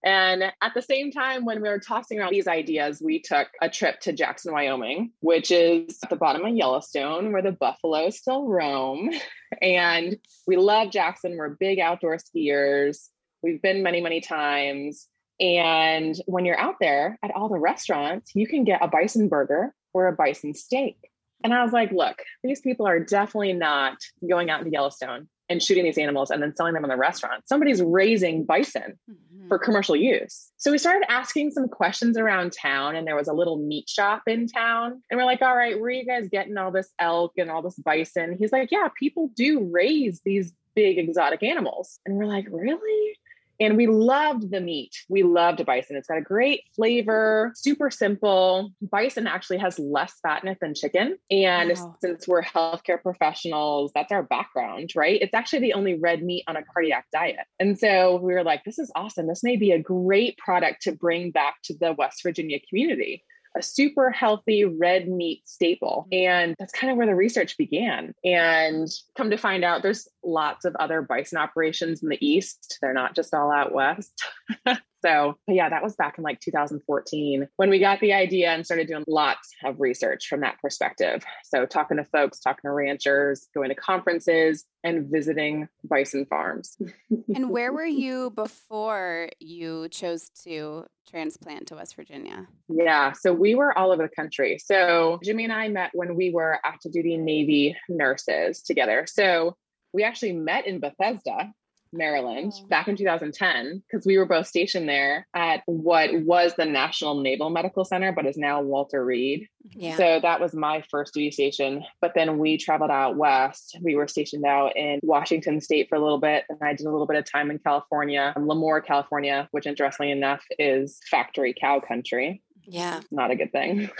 And 0.05 0.45
at 0.61 0.75
the 0.75 0.83
same 0.83 1.11
time, 1.11 1.47
when 1.47 1.63
we 1.63 1.69
were 1.69 1.79
tossing 1.79 2.21
around 2.21 2.33
these 2.33 2.47
ideas, 2.47 3.01
we 3.03 3.21
took 3.21 3.49
a 3.63 3.71
trip 3.71 4.01
to 4.01 4.13
Jackson, 4.13 4.53
Wyoming, 4.53 5.13
which 5.21 5.51
is 5.51 5.99
at 6.03 6.11
the 6.11 6.17
bottom 6.17 6.45
of 6.45 6.55
Yellowstone 6.55 7.33
where 7.33 7.41
the 7.41 7.53
buffalo 7.53 8.11
still 8.11 8.47
roam. 8.47 9.11
And 9.63 10.17
we 10.49 10.57
love 10.57 10.91
Jackson. 10.91 11.37
We're 11.37 11.51
big 11.51 11.79
outdoor 11.79 12.17
skiers. 12.17 13.07
We've 13.41 13.63
been 13.63 13.85
many, 13.85 14.01
many 14.01 14.21
times. 14.21 15.07
And 15.39 16.21
when 16.27 16.45
you're 16.45 16.59
out 16.59 16.75
there 16.81 17.21
at 17.23 17.31
all 17.31 17.49
the 17.49 17.61
restaurants, 17.61 18.33
you 18.35 18.49
can 18.49 18.65
get 18.65 18.83
a 18.83 18.89
bison 18.89 19.29
burger 19.29 19.73
or 19.93 20.09
a 20.09 20.13
bison 20.13 20.55
steak. 20.55 20.97
And 21.43 21.53
I 21.53 21.63
was 21.63 21.73
like, 21.73 21.93
look, 21.93 22.23
these 22.43 22.61
people 22.61 22.87
are 22.87 23.01
definitely 23.01 23.53
not 23.53 23.99
going 24.29 24.51
out 24.51 24.61
into 24.61 24.71
Yellowstone 24.71 25.29
and 25.51 25.63
shooting 25.63 25.85
these 25.85 25.99
animals 25.99 26.31
and 26.31 26.43
then 26.43 26.57
selling 26.57 26.73
them 26.73 26.85
in 26.85 26.91
the 26.91 26.97
restaurant. 26.97 27.47
Somebody's 27.47 27.83
raising 27.83 28.45
bison 28.45 28.99
mm-hmm. 29.11 29.49
for 29.49 29.59
commercial 29.59 29.95
use. 29.95 30.51
So 30.57 30.71
we 30.71 30.79
started 30.79 31.05
asking 31.11 31.51
some 31.51 31.69
questions 31.69 32.17
around 32.17 32.53
town, 32.53 32.97
and 32.97 33.07
there 33.07 33.17
was 33.17 33.29
a 33.29 33.35
little 33.35 33.59
meat 33.59 33.89
shop 33.89 34.23
in 34.27 34.47
town. 34.47 35.03
And 35.11 35.19
we're 35.19 35.27
like, 35.27 35.43
all 35.43 35.55
right, 35.55 35.79
where 35.79 35.89
are 35.89 35.91
you 35.91 36.07
guys 36.07 36.29
getting 36.31 36.57
all 36.57 36.71
this 36.71 36.89
elk 36.99 37.33
and 37.37 37.51
all 37.51 37.61
this 37.61 37.77
bison? 37.77 38.37
He's 38.39 38.53
like, 38.53 38.71
yeah, 38.71 38.89
people 38.99 39.31
do 39.37 39.69
raise 39.71 40.23
these 40.25 40.55
big 40.75 40.99
exotic 40.99 41.43
animals. 41.43 42.01
And 42.07 42.17
we're 42.17 42.25
like, 42.25 42.47
really? 42.51 43.19
And 43.61 43.77
we 43.77 43.87
loved 43.87 44.51
the 44.51 44.61
meat. 44.61 44.93
We 45.09 45.23
loved 45.23 45.65
bison. 45.65 45.97
It's 45.97 46.09
got 46.09 46.19
a 46.19 46.23
great 46.23 46.63
flavor, 46.75 47.53
super 47.55 47.91
simple. 47.91 48.73
Bison 48.81 49.27
actually 49.27 49.59
has 49.59 49.79
less 49.79 50.15
fat 50.23 50.43
in 50.43 50.49
it 50.49 50.59
than 50.61 50.75
chicken. 50.75 51.19
And 51.31 51.71
wow. 51.71 51.97
since 52.01 52.27
we're 52.27 52.43
healthcare 52.43 53.01
professionals, 53.01 53.93
that's 53.95 54.13
our 54.13 54.23
background, 54.23 54.91
right? 54.97 55.21
It's 55.21 55.35
actually 55.35 55.61
the 55.61 55.75
only 55.75 55.95
red 55.95 56.23
meat 56.23 56.45
on 56.49 56.57
a 56.57 56.63
cardiac 56.63 57.07
diet. 57.13 57.47
And 57.61 57.79
so 57.79 58.17
we 58.17 58.35
were 58.35 58.45
like, 58.45 58.65
this 58.65 58.79
is 58.79 58.91
awesome. 58.97 59.27
This 59.27 59.45
may 59.45 59.57
be 59.57 59.73
a 59.73 59.79
great 59.79 60.37
product 60.39 60.83
to 60.83 60.93
bring 60.93 61.31
back 61.31 61.57
to 61.65 61.75
the 61.79 61.93
West 61.93 62.23
Virginia 62.23 62.59
community 62.69 63.23
a 63.57 63.63
super 63.63 64.11
healthy 64.11 64.65
red 64.65 65.09
meat 65.09 65.43
staple. 65.45 66.07
Mm-hmm. 66.13 66.29
And 66.29 66.55
that's 66.59 66.73
kind 66.73 66.91
of 66.91 66.97
where 66.97 67.07
the 67.07 67.15
research 67.15 67.57
began. 67.57 68.15
And 68.25 68.89
come 69.17 69.31
to 69.31 69.37
find 69.37 69.65
out, 69.65 69.83
there's 69.83 70.09
lots 70.23 70.65
of 70.65 70.75
other 70.77 71.03
bison 71.03 71.39
operations 71.39 72.03
in 72.03 72.09
the 72.09 72.27
East. 72.27 72.79
They're 72.81 72.93
not 72.93 73.15
just 73.15 73.35
all 73.35 73.53
out 73.53 73.73
West. 73.73 74.25
So, 75.05 75.37
yeah, 75.47 75.69
that 75.69 75.83
was 75.83 75.97
back 75.97 76.17
in 76.17 76.25
like 76.25 76.41
2014 76.41 77.49
when 77.57 77.69
we 77.69 77.79
got 77.79 78.01
the 78.01 78.15
idea 78.15 78.51
and 78.51 78.65
started 78.65 78.87
doing 78.87 79.05
lots 79.07 79.51
of 79.65 79.79
research 79.79 80.29
from 80.29 80.41
that 80.41 80.59
perspective. 80.63 81.25
So, 81.45 81.67
talking 81.67 81.99
to 81.99 82.05
folks, 82.05 82.41
talking 82.41 82.63
to 82.65 82.73
ranchers, 82.73 83.49
going 83.55 83.69
to 83.69 83.75
conferences, 83.75 84.65
and 84.83 85.11
visiting 85.11 85.69
bison 85.85 86.25
farms. 86.27 86.77
and 87.35 87.51
where 87.51 87.73
were 87.73 87.85
you 87.85 88.31
before 88.31 89.29
you 89.41 89.89
chose 89.91 90.31
to 90.45 90.85
transplant 91.09 91.69
to 91.69 91.75
West 91.75 91.97
Virginia? 91.97 92.47
Yeah, 92.69 93.13
so 93.13 93.33
we 93.33 93.55
were 93.55 93.77
all 93.77 93.93
over 93.93 94.03
the 94.03 94.15
country. 94.15 94.59
So, 94.59 95.19
Jimmie 95.23 95.45
and 95.45 95.53
I 95.53 95.69
met 95.69 95.91
when 95.93 96.15
we 96.15 96.31
were 96.31 96.61
active 96.65 96.93
duty 96.93 97.19
Navy 97.19 97.77
nurses 97.91 98.63
together. 98.63 99.07
So, 99.07 99.57
we 99.93 100.03
actually 100.03 100.33
met 100.33 100.67
in 100.67 100.81
Bethesda 100.81 101.53
Maryland 101.95 102.53
oh. 102.55 102.67
back 102.67 102.89
in 102.89 102.97
2010 102.97 103.83
because 103.87 104.07
we 104.07 104.19
were 104.19 104.27
both 104.27 104.47
stationed 104.47 104.89
there 104.89 105.27
at 105.35 105.63
what 105.67 106.11
was 106.23 106.55
the 106.57 106.65
National 106.65 107.21
Naval 107.21 107.51
Medical 107.51 107.85
Center, 107.85 108.13
but 108.13 108.27
is 108.27 108.37
now 108.37 108.61
Walter 108.61 109.05
Reed. 109.05 109.49
Yeah. 109.71 109.97
So 109.97 110.21
that 110.21 110.41
was 110.41 110.55
my 110.55 110.83
first 110.91 111.15
duty 111.15 111.31
station. 111.31 111.85
But 112.01 112.13
then 112.15 112.39
we 112.39 112.59
traveled 112.59 112.91
out 112.91 113.17
west. 113.17 113.79
We 113.83 113.95
were 113.95 114.09
stationed 114.09 114.45
out 114.45 114.77
in 114.77 115.01
Washington 115.03 115.61
State 115.61 115.89
for 115.89 115.97
a 115.97 116.03
little 116.03 116.21
bit. 116.21 116.45
And 116.49 116.59
I 116.63 116.75
did 116.75 116.87
a 116.87 116.91
little 116.91 117.07
bit 117.07 117.17
of 117.17 117.31
time 117.31 117.51
in 117.51 117.59
California, 117.59 118.35
Lemoore, 118.37 118.85
California, 118.85 119.49
which 119.53 119.67
interestingly 119.67 120.11
enough 120.13 120.45
is 120.59 120.99
factory 121.11 121.55
cow 121.59 121.81
country. 121.81 122.43
Yeah. 122.67 123.01
Not 123.11 123.31
a 123.31 123.37
good 123.37 123.53
thing. 123.53 123.91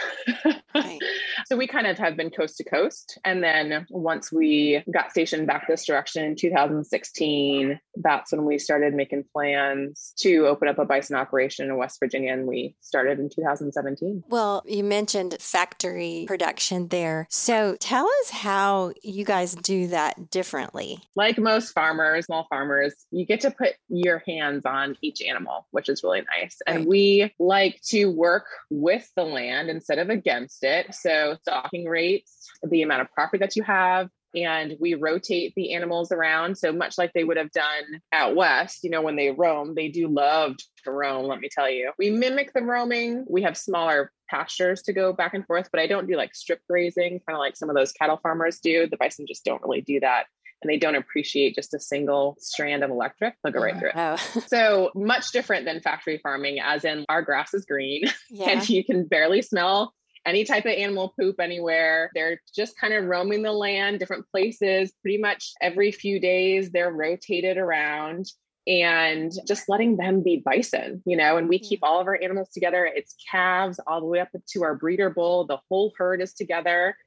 right. 0.75 0.99
So 1.47 1.55
we 1.55 1.67
kind 1.67 1.85
of 1.85 1.99
have 1.99 2.17
been 2.17 2.31
coast 2.31 2.57
to 2.57 2.63
coast. 2.63 3.19
And 3.23 3.43
then 3.43 3.85
once 3.91 4.31
we 4.31 4.83
got 4.91 5.11
stationed 5.11 5.45
back 5.45 5.67
this 5.67 5.85
direction 5.85 6.25
in 6.25 6.35
2016, 6.35 7.79
that's 7.97 8.31
when 8.31 8.45
we 8.45 8.57
started 8.57 8.95
making 8.95 9.25
plans 9.31 10.13
to 10.19 10.47
open 10.47 10.67
up 10.67 10.79
a 10.79 10.85
bison 10.85 11.15
operation 11.15 11.69
in 11.69 11.77
West 11.77 11.99
Virginia. 11.99 12.33
And 12.33 12.47
we 12.47 12.75
started 12.81 13.19
in 13.19 13.29
2017. 13.29 14.23
Well, 14.27 14.63
you 14.65 14.83
mentioned 14.83 15.37
factory 15.39 16.25
production 16.27 16.87
there. 16.87 17.27
So 17.29 17.77
tell 17.79 18.07
us 18.21 18.31
how 18.31 18.93
you 19.03 19.23
guys 19.23 19.53
do 19.53 19.87
that 19.87 20.31
differently. 20.31 20.99
Like 21.15 21.37
most 21.37 21.73
farmers, 21.73 22.25
small 22.25 22.47
farmers, 22.49 22.95
you 23.11 23.25
get 23.25 23.41
to 23.41 23.51
put 23.51 23.73
your 23.87 24.23
hands 24.25 24.65
on 24.65 24.97
each 25.01 25.21
animal, 25.21 25.67
which 25.71 25.89
is 25.89 26.01
really 26.03 26.23
nice. 26.39 26.57
And 26.65 26.77
right. 26.77 26.87
we 26.87 27.33
like 27.37 27.81
to 27.89 28.05
work 28.05 28.47
with 28.69 29.09
the 29.15 29.23
land 29.23 29.69
instead 29.69 29.99
of 29.99 30.09
against 30.09 30.63
it. 30.63 30.93
So, 30.93 31.37
stocking 31.41 31.85
rates, 31.85 32.47
the 32.63 32.81
amount 32.81 33.01
of 33.01 33.11
property 33.11 33.39
that 33.39 33.55
you 33.55 33.63
have, 33.63 34.09
and 34.35 34.75
we 34.79 34.95
rotate 34.95 35.53
the 35.55 35.73
animals 35.73 36.11
around. 36.11 36.57
So, 36.57 36.71
much 36.71 36.97
like 36.97 37.13
they 37.13 37.23
would 37.23 37.37
have 37.37 37.51
done 37.51 38.01
out 38.11 38.35
west, 38.35 38.83
you 38.83 38.89
know, 38.89 39.01
when 39.01 39.15
they 39.15 39.31
roam, 39.31 39.75
they 39.75 39.89
do 39.89 40.07
love 40.07 40.55
to 40.83 40.91
roam, 40.91 41.25
let 41.25 41.39
me 41.39 41.49
tell 41.51 41.69
you. 41.69 41.91
We 41.97 42.09
mimic 42.09 42.53
the 42.53 42.61
roaming. 42.61 43.25
We 43.29 43.41
have 43.43 43.57
smaller 43.57 44.11
pastures 44.29 44.81
to 44.83 44.93
go 44.93 45.13
back 45.13 45.33
and 45.33 45.45
forth, 45.45 45.69
but 45.71 45.79
I 45.79 45.87
don't 45.87 46.07
do 46.07 46.15
like 46.15 46.35
strip 46.35 46.59
grazing, 46.69 47.21
kind 47.27 47.35
of 47.35 47.39
like 47.39 47.55
some 47.55 47.69
of 47.69 47.75
those 47.75 47.91
cattle 47.91 48.19
farmers 48.21 48.59
do. 48.59 48.87
The 48.87 48.97
bison 48.97 49.25
just 49.27 49.45
don't 49.45 49.61
really 49.61 49.81
do 49.81 49.99
that 49.99 50.25
and 50.61 50.71
they 50.71 50.77
don't 50.77 50.95
appreciate 50.95 51.55
just 51.55 51.73
a 51.73 51.79
single 51.79 52.37
strand 52.39 52.83
of 52.83 52.89
electric, 52.89 53.35
they'll 53.43 53.53
go 53.53 53.61
right 53.61 53.77
through 53.77 53.89
it. 53.89 53.95
Oh. 53.95 54.15
so 54.47 54.91
much 54.95 55.31
different 55.31 55.65
than 55.65 55.81
factory 55.81 56.19
farming, 56.21 56.59
as 56.59 56.85
in 56.85 57.05
our 57.09 57.21
grass 57.21 57.53
is 57.53 57.65
green 57.65 58.03
yeah. 58.29 58.49
and 58.49 58.69
you 58.69 58.83
can 58.83 59.05
barely 59.05 59.41
smell 59.41 59.93
any 60.25 60.43
type 60.43 60.65
of 60.65 60.71
animal 60.71 61.13
poop 61.19 61.39
anywhere. 61.39 62.09
They're 62.15 62.41
just 62.55 62.77
kind 62.79 62.93
of 62.93 63.05
roaming 63.05 63.43
the 63.43 63.51
land, 63.51 63.99
different 63.99 64.25
places. 64.31 64.91
Pretty 65.01 65.19
much 65.19 65.51
every 65.61 65.91
few 65.91 66.19
days, 66.19 66.71
they're 66.71 66.91
rotated 66.91 67.57
around 67.57 68.25
and 68.67 69.31
just 69.47 69.69
letting 69.69 69.97
them 69.97 70.23
be 70.23 70.41
bison, 70.43 71.03
you 71.05 71.15
know, 71.15 71.37
and 71.37 71.47
we 71.47 71.59
keep 71.59 71.79
all 71.83 72.01
of 72.01 72.07
our 72.07 72.19
animals 72.21 72.49
together. 72.49 72.85
It's 72.85 73.15
calves 73.31 73.79
all 73.85 73.99
the 73.99 74.07
way 74.07 74.19
up 74.19 74.29
to 74.53 74.63
our 74.63 74.75
breeder 74.75 75.11
bull. 75.11 75.45
The 75.45 75.59
whole 75.69 75.93
herd 75.97 76.21
is 76.21 76.33
together. 76.33 76.97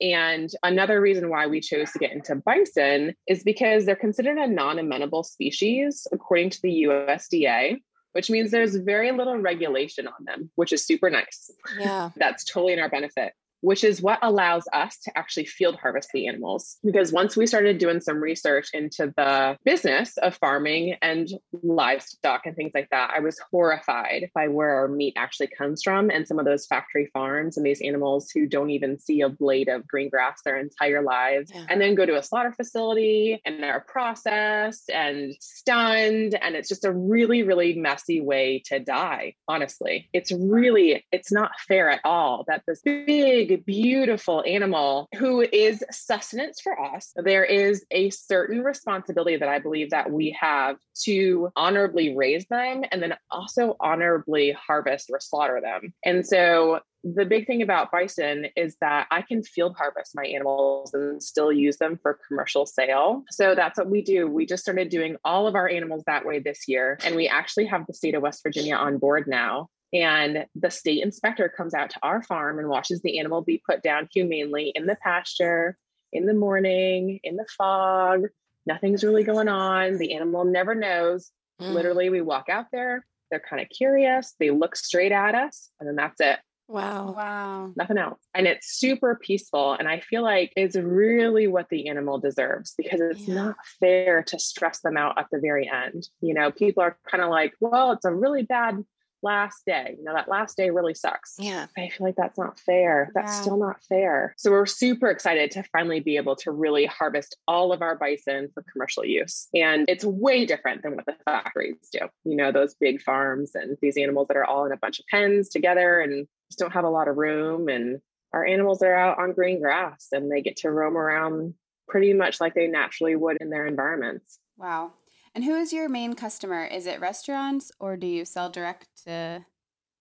And 0.00 0.50
another 0.62 1.00
reason 1.00 1.30
why 1.30 1.46
we 1.46 1.60
chose 1.60 1.92
to 1.92 1.98
get 1.98 2.12
into 2.12 2.34
bison 2.36 3.14
is 3.28 3.44
because 3.44 3.86
they're 3.86 3.96
considered 3.96 4.38
a 4.38 4.46
non 4.46 4.78
amenable 4.78 5.22
species 5.22 6.06
according 6.12 6.50
to 6.50 6.62
the 6.62 6.84
USDA, 6.84 7.78
which 8.12 8.30
means 8.30 8.50
there's 8.50 8.76
very 8.76 9.12
little 9.12 9.36
regulation 9.36 10.06
on 10.06 10.24
them, 10.24 10.50
which 10.56 10.72
is 10.72 10.84
super 10.84 11.10
nice. 11.10 11.50
Yeah. 11.78 12.10
That's 12.16 12.44
totally 12.44 12.72
in 12.72 12.78
our 12.78 12.88
benefit. 12.88 13.34
Which 13.64 13.82
is 13.82 14.02
what 14.02 14.18
allows 14.20 14.64
us 14.74 14.98
to 14.98 15.16
actually 15.16 15.46
field 15.46 15.76
harvest 15.76 16.10
the 16.12 16.28
animals. 16.28 16.76
Because 16.84 17.12
once 17.12 17.34
we 17.34 17.46
started 17.46 17.78
doing 17.78 18.00
some 18.00 18.20
research 18.20 18.68
into 18.74 19.12
the 19.16 19.56
business 19.64 20.18
of 20.18 20.36
farming 20.36 20.96
and 21.00 21.30
livestock 21.62 22.44
and 22.44 22.54
things 22.54 22.72
like 22.74 22.90
that, 22.90 23.12
I 23.16 23.20
was 23.20 23.40
horrified 23.50 24.30
by 24.34 24.48
where 24.48 24.74
our 24.74 24.88
meat 24.88 25.14
actually 25.16 25.46
comes 25.46 25.82
from 25.82 26.10
and 26.10 26.28
some 26.28 26.38
of 26.38 26.44
those 26.44 26.66
factory 26.66 27.08
farms 27.14 27.56
and 27.56 27.64
these 27.64 27.80
animals 27.80 28.30
who 28.30 28.46
don't 28.46 28.68
even 28.68 28.98
see 28.98 29.22
a 29.22 29.30
blade 29.30 29.68
of 29.68 29.88
green 29.88 30.10
grass 30.10 30.40
their 30.44 30.58
entire 30.58 31.02
lives 31.02 31.50
yeah. 31.54 31.64
and 31.70 31.80
then 31.80 31.94
go 31.94 32.04
to 32.04 32.18
a 32.18 32.22
slaughter 32.22 32.52
facility 32.52 33.40
and 33.46 33.64
are 33.64 33.80
processed 33.80 34.90
and 34.90 35.34
stunned. 35.40 36.34
And 36.34 36.54
it's 36.54 36.68
just 36.68 36.84
a 36.84 36.92
really, 36.92 37.42
really 37.42 37.72
messy 37.72 38.20
way 38.20 38.62
to 38.66 38.78
die, 38.78 39.36
honestly. 39.48 40.10
It's 40.12 40.30
really, 40.32 41.06
it's 41.10 41.32
not 41.32 41.52
fair 41.66 41.88
at 41.88 42.00
all 42.04 42.44
that 42.46 42.62
this 42.66 42.82
big 42.84 43.53
beautiful 43.56 44.42
animal 44.46 45.08
who 45.16 45.40
is 45.40 45.84
sustenance 45.90 46.60
for 46.60 46.78
us. 46.80 47.12
There 47.16 47.44
is 47.44 47.84
a 47.90 48.10
certain 48.10 48.62
responsibility 48.62 49.36
that 49.36 49.48
I 49.48 49.58
believe 49.58 49.90
that 49.90 50.10
we 50.10 50.36
have 50.38 50.76
to 51.04 51.50
honorably 51.56 52.14
raise 52.16 52.46
them 52.46 52.84
and 52.90 53.02
then 53.02 53.14
also 53.30 53.76
honorably 53.80 54.52
harvest 54.52 55.10
or 55.12 55.20
slaughter 55.20 55.60
them. 55.60 55.92
And 56.04 56.26
so 56.26 56.80
the 57.04 57.26
big 57.26 57.46
thing 57.46 57.60
about 57.60 57.92
bison 57.92 58.46
is 58.56 58.76
that 58.80 59.06
I 59.10 59.20
can 59.20 59.42
field 59.42 59.76
harvest 59.76 60.12
my 60.14 60.24
animals 60.24 60.94
and 60.94 61.22
still 61.22 61.52
use 61.52 61.76
them 61.76 61.98
for 62.00 62.18
commercial 62.26 62.64
sale. 62.64 63.24
So 63.30 63.54
that's 63.54 63.78
what 63.78 63.90
we 63.90 64.00
do. 64.00 64.26
We 64.26 64.46
just 64.46 64.62
started 64.62 64.88
doing 64.88 65.16
all 65.22 65.46
of 65.46 65.54
our 65.54 65.68
animals 65.68 66.02
that 66.06 66.24
way 66.24 66.38
this 66.38 66.66
year. 66.66 66.98
And 67.04 67.14
we 67.14 67.28
actually 67.28 67.66
have 67.66 67.86
the 67.86 67.92
state 67.92 68.14
of 68.14 68.22
West 68.22 68.42
Virginia 68.42 68.76
on 68.76 68.96
board 68.96 69.26
now. 69.26 69.68
And 69.94 70.46
the 70.56 70.70
state 70.70 71.02
inspector 71.02 71.48
comes 71.48 71.72
out 71.72 71.90
to 71.90 71.98
our 72.02 72.22
farm 72.22 72.58
and 72.58 72.68
watches 72.68 73.00
the 73.00 73.20
animal 73.20 73.42
be 73.42 73.62
put 73.64 73.82
down 73.82 74.08
humanely 74.12 74.72
in 74.74 74.86
the 74.86 74.96
pasture 74.96 75.78
in 76.12 76.26
the 76.26 76.34
morning, 76.34 77.20
in 77.22 77.36
the 77.36 77.46
fog. 77.56 78.24
Nothing's 78.66 79.04
really 79.04 79.24
going 79.24 79.48
on. 79.48 79.98
The 79.98 80.14
animal 80.14 80.44
never 80.44 80.74
knows. 80.74 81.30
Mm. 81.60 81.74
Literally, 81.74 82.10
we 82.10 82.20
walk 82.20 82.48
out 82.48 82.66
there, 82.72 83.06
they're 83.30 83.40
kind 83.48 83.62
of 83.62 83.68
curious, 83.68 84.34
they 84.40 84.50
look 84.50 84.74
straight 84.74 85.12
at 85.12 85.34
us, 85.34 85.70
and 85.78 85.88
then 85.88 85.96
that's 85.96 86.20
it. 86.20 86.38
Wow. 86.66 87.12
Wow. 87.14 87.72
Nothing 87.76 87.98
else. 87.98 88.20
And 88.34 88.46
it's 88.46 88.78
super 88.78 89.18
peaceful. 89.20 89.74
And 89.74 89.86
I 89.86 90.00
feel 90.00 90.22
like 90.22 90.50
it's 90.56 90.76
really 90.76 91.46
what 91.46 91.68
the 91.68 91.88
animal 91.88 92.18
deserves 92.18 92.72
because 92.78 93.00
it's 93.00 93.28
yeah. 93.28 93.34
not 93.34 93.56
fair 93.80 94.22
to 94.22 94.38
stress 94.38 94.80
them 94.80 94.96
out 94.96 95.18
at 95.18 95.26
the 95.30 95.40
very 95.40 95.70
end. 95.70 96.08
You 96.22 96.32
know, 96.32 96.50
people 96.50 96.82
are 96.82 96.96
kind 97.10 97.22
of 97.22 97.28
like, 97.28 97.52
well, 97.60 97.92
it's 97.92 98.06
a 98.06 98.14
really 98.14 98.44
bad 98.44 98.82
last 99.24 99.62
day. 99.66 99.96
You 99.98 100.04
know, 100.04 100.14
that 100.14 100.28
last 100.28 100.56
day 100.56 100.70
really 100.70 100.94
sucks. 100.94 101.34
Yeah. 101.38 101.66
I 101.76 101.88
feel 101.88 102.06
like 102.06 102.16
that's 102.16 102.38
not 102.38 102.60
fair. 102.60 103.10
That's 103.14 103.32
yeah. 103.32 103.40
still 103.40 103.56
not 103.56 103.82
fair. 103.88 104.34
So 104.36 104.50
we're 104.50 104.66
super 104.66 105.08
excited 105.08 105.50
to 105.52 105.62
finally 105.72 106.00
be 106.00 106.16
able 106.16 106.36
to 106.36 106.52
really 106.52 106.86
harvest 106.86 107.36
all 107.48 107.72
of 107.72 107.82
our 107.82 107.96
bison 107.96 108.48
for 108.54 108.64
commercial 108.72 109.04
use. 109.04 109.48
And 109.54 109.86
it's 109.88 110.04
way 110.04 110.46
different 110.46 110.82
than 110.82 110.94
what 110.94 111.06
the 111.06 111.16
factories 111.24 111.88
do. 111.92 112.00
You 112.24 112.36
know, 112.36 112.52
those 112.52 112.74
big 112.74 113.00
farms 113.02 113.52
and 113.54 113.76
these 113.82 113.96
animals 113.96 114.28
that 114.28 114.36
are 114.36 114.44
all 114.44 114.66
in 114.66 114.72
a 114.72 114.76
bunch 114.76 115.00
of 115.00 115.06
pens 115.10 115.48
together 115.48 116.00
and 116.00 116.26
just 116.50 116.58
don't 116.58 116.72
have 116.72 116.84
a 116.84 116.90
lot 116.90 117.08
of 117.08 117.16
room. 117.16 117.68
And 117.68 118.00
our 118.32 118.44
animals 118.44 118.82
are 118.82 118.94
out 118.94 119.18
on 119.18 119.32
green 119.32 119.60
grass 119.60 120.08
and 120.12 120.30
they 120.30 120.42
get 120.42 120.56
to 120.58 120.70
roam 120.70 120.96
around 120.96 121.54
pretty 121.88 122.12
much 122.12 122.40
like 122.40 122.54
they 122.54 122.66
naturally 122.66 123.16
would 123.16 123.38
in 123.40 123.50
their 123.50 123.66
environments. 123.66 124.38
Wow. 124.56 124.92
And 125.34 125.44
who 125.44 125.56
is 125.56 125.72
your 125.72 125.88
main 125.88 126.14
customer? 126.14 126.64
Is 126.64 126.86
it 126.86 127.00
restaurants 127.00 127.72
or 127.80 127.96
do 127.96 128.06
you 128.06 128.24
sell 128.24 128.50
direct 128.50 128.86
to 129.04 129.44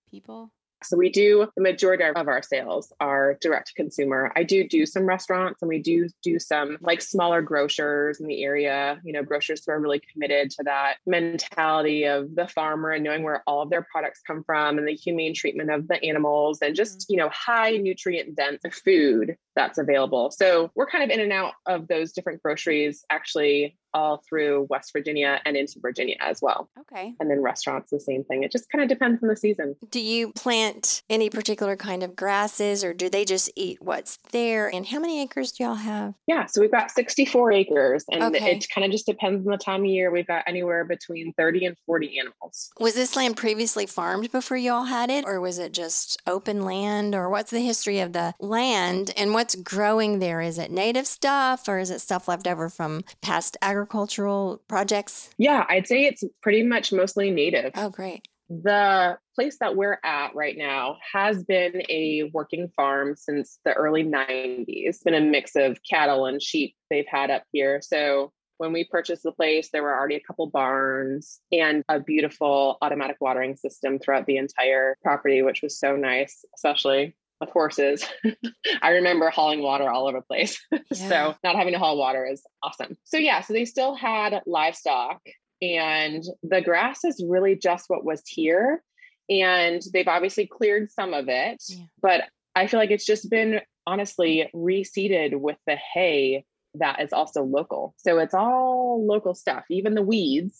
people? 0.09 0.51
So 0.83 0.97
we 0.97 1.09
do 1.09 1.47
the 1.55 1.63
majority 1.63 2.03
of 2.03 2.27
our 2.27 2.43
sales 2.43 2.91
are 2.99 3.37
direct 3.41 3.69
to 3.69 3.73
consumer. 3.73 4.31
I 4.35 4.43
do 4.43 4.67
do 4.67 4.85
some 4.85 5.05
restaurants 5.05 5.61
and 5.61 5.69
we 5.69 5.81
do 5.81 6.09
do 6.21 6.39
some 6.39 6.77
like 6.81 7.01
smaller 7.01 7.41
grocers 7.41 8.19
in 8.19 8.27
the 8.27 8.43
area, 8.43 8.99
you 9.03 9.13
know, 9.13 9.23
grocers 9.23 9.63
who 9.65 9.71
are 9.71 9.79
really 9.79 10.01
committed 10.11 10.51
to 10.51 10.63
that 10.65 10.95
mentality 11.07 12.03
of 12.03 12.35
the 12.35 12.47
farmer 12.47 12.91
and 12.91 13.03
knowing 13.03 13.23
where 13.23 13.43
all 13.47 13.61
of 13.61 13.69
their 13.69 13.87
products 13.91 14.21
come 14.25 14.43
from 14.43 14.77
and 14.77 14.87
the 14.87 14.93
humane 14.93 15.33
treatment 15.33 15.71
of 15.71 15.87
the 15.87 16.03
animals 16.03 16.61
and 16.61 16.75
just, 16.75 16.99
mm-hmm. 16.99 17.13
you 17.13 17.17
know, 17.17 17.29
high 17.29 17.71
nutrient 17.71 18.35
dense 18.35 18.61
food 18.83 19.37
that's 19.55 19.77
available. 19.77 20.31
So 20.31 20.71
we're 20.75 20.87
kind 20.87 21.03
of 21.03 21.09
in 21.09 21.19
and 21.19 21.31
out 21.31 21.53
of 21.65 21.87
those 21.87 22.11
different 22.11 22.41
groceries 22.41 23.05
actually 23.09 23.77
all 23.93 24.23
through 24.27 24.67
West 24.69 24.91
Virginia 24.93 25.39
and 25.45 25.55
into 25.55 25.79
Virginia 25.79 26.15
as 26.19 26.41
well. 26.41 26.69
Okay. 26.79 27.13
And 27.19 27.29
then 27.29 27.41
restaurants, 27.41 27.91
the 27.91 27.99
same 27.99 28.23
thing. 28.23 28.43
It 28.43 28.51
just 28.51 28.69
kind 28.69 28.81
of 28.81 28.89
depends 28.89 29.21
on 29.21 29.29
the 29.29 29.35
season. 29.35 29.75
Do 29.89 29.99
you 29.99 30.31
plant 30.33 31.03
any 31.09 31.29
particular 31.29 31.75
kind 31.75 32.03
of 32.03 32.15
grasses 32.15 32.83
or 32.83 32.93
do 32.93 33.09
they 33.09 33.25
just 33.25 33.51
eat 33.55 33.81
what's 33.81 34.17
there? 34.31 34.73
And 34.73 34.85
how 34.85 34.99
many 34.99 35.21
acres 35.21 35.51
do 35.51 35.63
y'all 35.63 35.75
have? 35.75 36.15
Yeah, 36.27 36.45
so 36.45 36.61
we've 36.61 36.71
got 36.71 36.91
64 36.91 37.51
acres 37.51 38.05
and 38.11 38.23
okay. 38.35 38.57
it 38.57 38.67
kind 38.73 38.85
of 38.85 38.91
just 38.91 39.05
depends 39.05 39.45
on 39.45 39.51
the 39.51 39.57
time 39.57 39.81
of 39.81 39.87
year. 39.87 40.11
We've 40.11 40.27
got 40.27 40.43
anywhere 40.47 40.85
between 40.85 41.33
30 41.33 41.65
and 41.65 41.77
40 41.85 42.19
animals. 42.19 42.71
Was 42.79 42.95
this 42.95 43.15
land 43.15 43.37
previously 43.37 43.85
farmed 43.85 44.31
before 44.31 44.57
y'all 44.57 44.85
had 44.85 45.09
it 45.09 45.25
or 45.25 45.39
was 45.39 45.59
it 45.59 45.71
just 45.71 46.21
open 46.25 46.63
land 46.63 47.13
or 47.15 47.29
what's 47.29 47.51
the 47.51 47.59
history 47.59 47.99
of 47.99 48.13
the 48.13 48.33
land 48.39 49.11
and 49.15 49.33
what's 49.43 49.55
growing 49.55 50.19
there? 50.19 50.39
Is 50.39 50.57
it 50.57 50.71
native 50.71 51.05
stuff 51.05 51.67
or 51.67 51.77
is 51.77 51.91
it 51.91 51.99
stuff 51.99 52.29
left 52.29 52.47
over 52.47 52.69
from 52.69 53.03
past 53.21 53.57
agricultural 53.61 54.61
projects? 54.69 55.31
Yeah, 55.37 55.65
I'd 55.67 55.85
say 55.85 56.05
it's 56.05 56.23
pretty 56.41 56.63
much 56.63 56.93
mostly 56.93 57.29
native. 57.29 57.73
Oh, 57.75 57.89
great. 57.89 58.25
The 58.47 59.17
place 59.35 59.57
that 59.59 59.75
we're 59.75 59.99
at 60.01 60.33
right 60.33 60.57
now 60.57 60.95
has 61.11 61.43
been 61.43 61.83
a 61.89 62.31
working 62.33 62.69
farm 62.73 63.17
since 63.17 63.59
the 63.65 63.73
early 63.73 64.05
90s. 64.05 64.63
It's 64.67 65.03
been 65.03 65.13
a 65.13 65.19
mix 65.19 65.57
of 65.57 65.77
cattle 65.83 66.25
and 66.25 66.41
sheep 66.41 66.73
they've 66.89 67.03
had 67.05 67.29
up 67.29 67.43
here. 67.51 67.81
So 67.81 68.31
when 68.59 68.71
we 68.71 68.85
purchased 68.85 69.23
the 69.23 69.33
place, 69.33 69.71
there 69.73 69.83
were 69.83 69.97
already 69.97 70.15
a 70.15 70.21
couple 70.21 70.47
barns 70.47 71.41
and 71.51 71.83
a 71.89 71.99
beautiful 71.99 72.77
automatic 72.81 73.17
watering 73.19 73.57
system 73.57 73.99
throughout 73.99 74.25
the 74.25 74.37
entire 74.37 74.95
property, 75.03 75.41
which 75.41 75.61
was 75.61 75.77
so 75.77 75.97
nice, 75.97 76.45
especially 76.55 77.13
of 77.43 77.49
horses. 77.49 78.05
I 78.81 78.89
remember 78.91 79.29
hauling 79.29 79.61
water 79.61 79.89
all 79.89 80.07
over 80.07 80.19
the 80.19 80.25
place. 80.25 80.59
Yeah. 80.91 81.09
so 81.09 81.35
not 81.43 81.55
having 81.55 81.73
to 81.73 81.79
haul 81.79 81.97
water 81.97 82.25
is 82.25 82.43
awesome. 82.61 82.97
So 83.03 83.17
yeah, 83.17 83.41
so 83.41 83.53
they 83.53 83.65
still 83.65 83.95
had 83.95 84.41
livestock 84.45 85.21
and 85.61 86.23
the 86.43 86.61
grass 86.61 87.03
is 87.03 87.23
really 87.27 87.55
just 87.55 87.89
what 87.89 88.05
was 88.05 88.21
here. 88.27 88.83
And 89.29 89.81
they've 89.91 90.07
obviously 90.07 90.45
cleared 90.45 90.91
some 90.91 91.13
of 91.13 91.29
it, 91.29 91.63
yeah. 91.69 91.85
but 92.01 92.23
I 92.55 92.67
feel 92.67 92.79
like 92.79 92.91
it's 92.91 93.05
just 93.05 93.29
been 93.29 93.61
honestly 93.87 94.49
reseeded 94.53 95.35
with 95.39 95.57
the 95.65 95.75
hay 95.75 96.45
that 96.75 97.01
is 97.01 97.13
also 97.13 97.43
local. 97.43 97.93
So 97.97 98.19
it's 98.19 98.33
all 98.33 99.05
local 99.05 99.35
stuff. 99.35 99.63
Even 99.69 99.93
the 99.93 100.01
weeds 100.01 100.59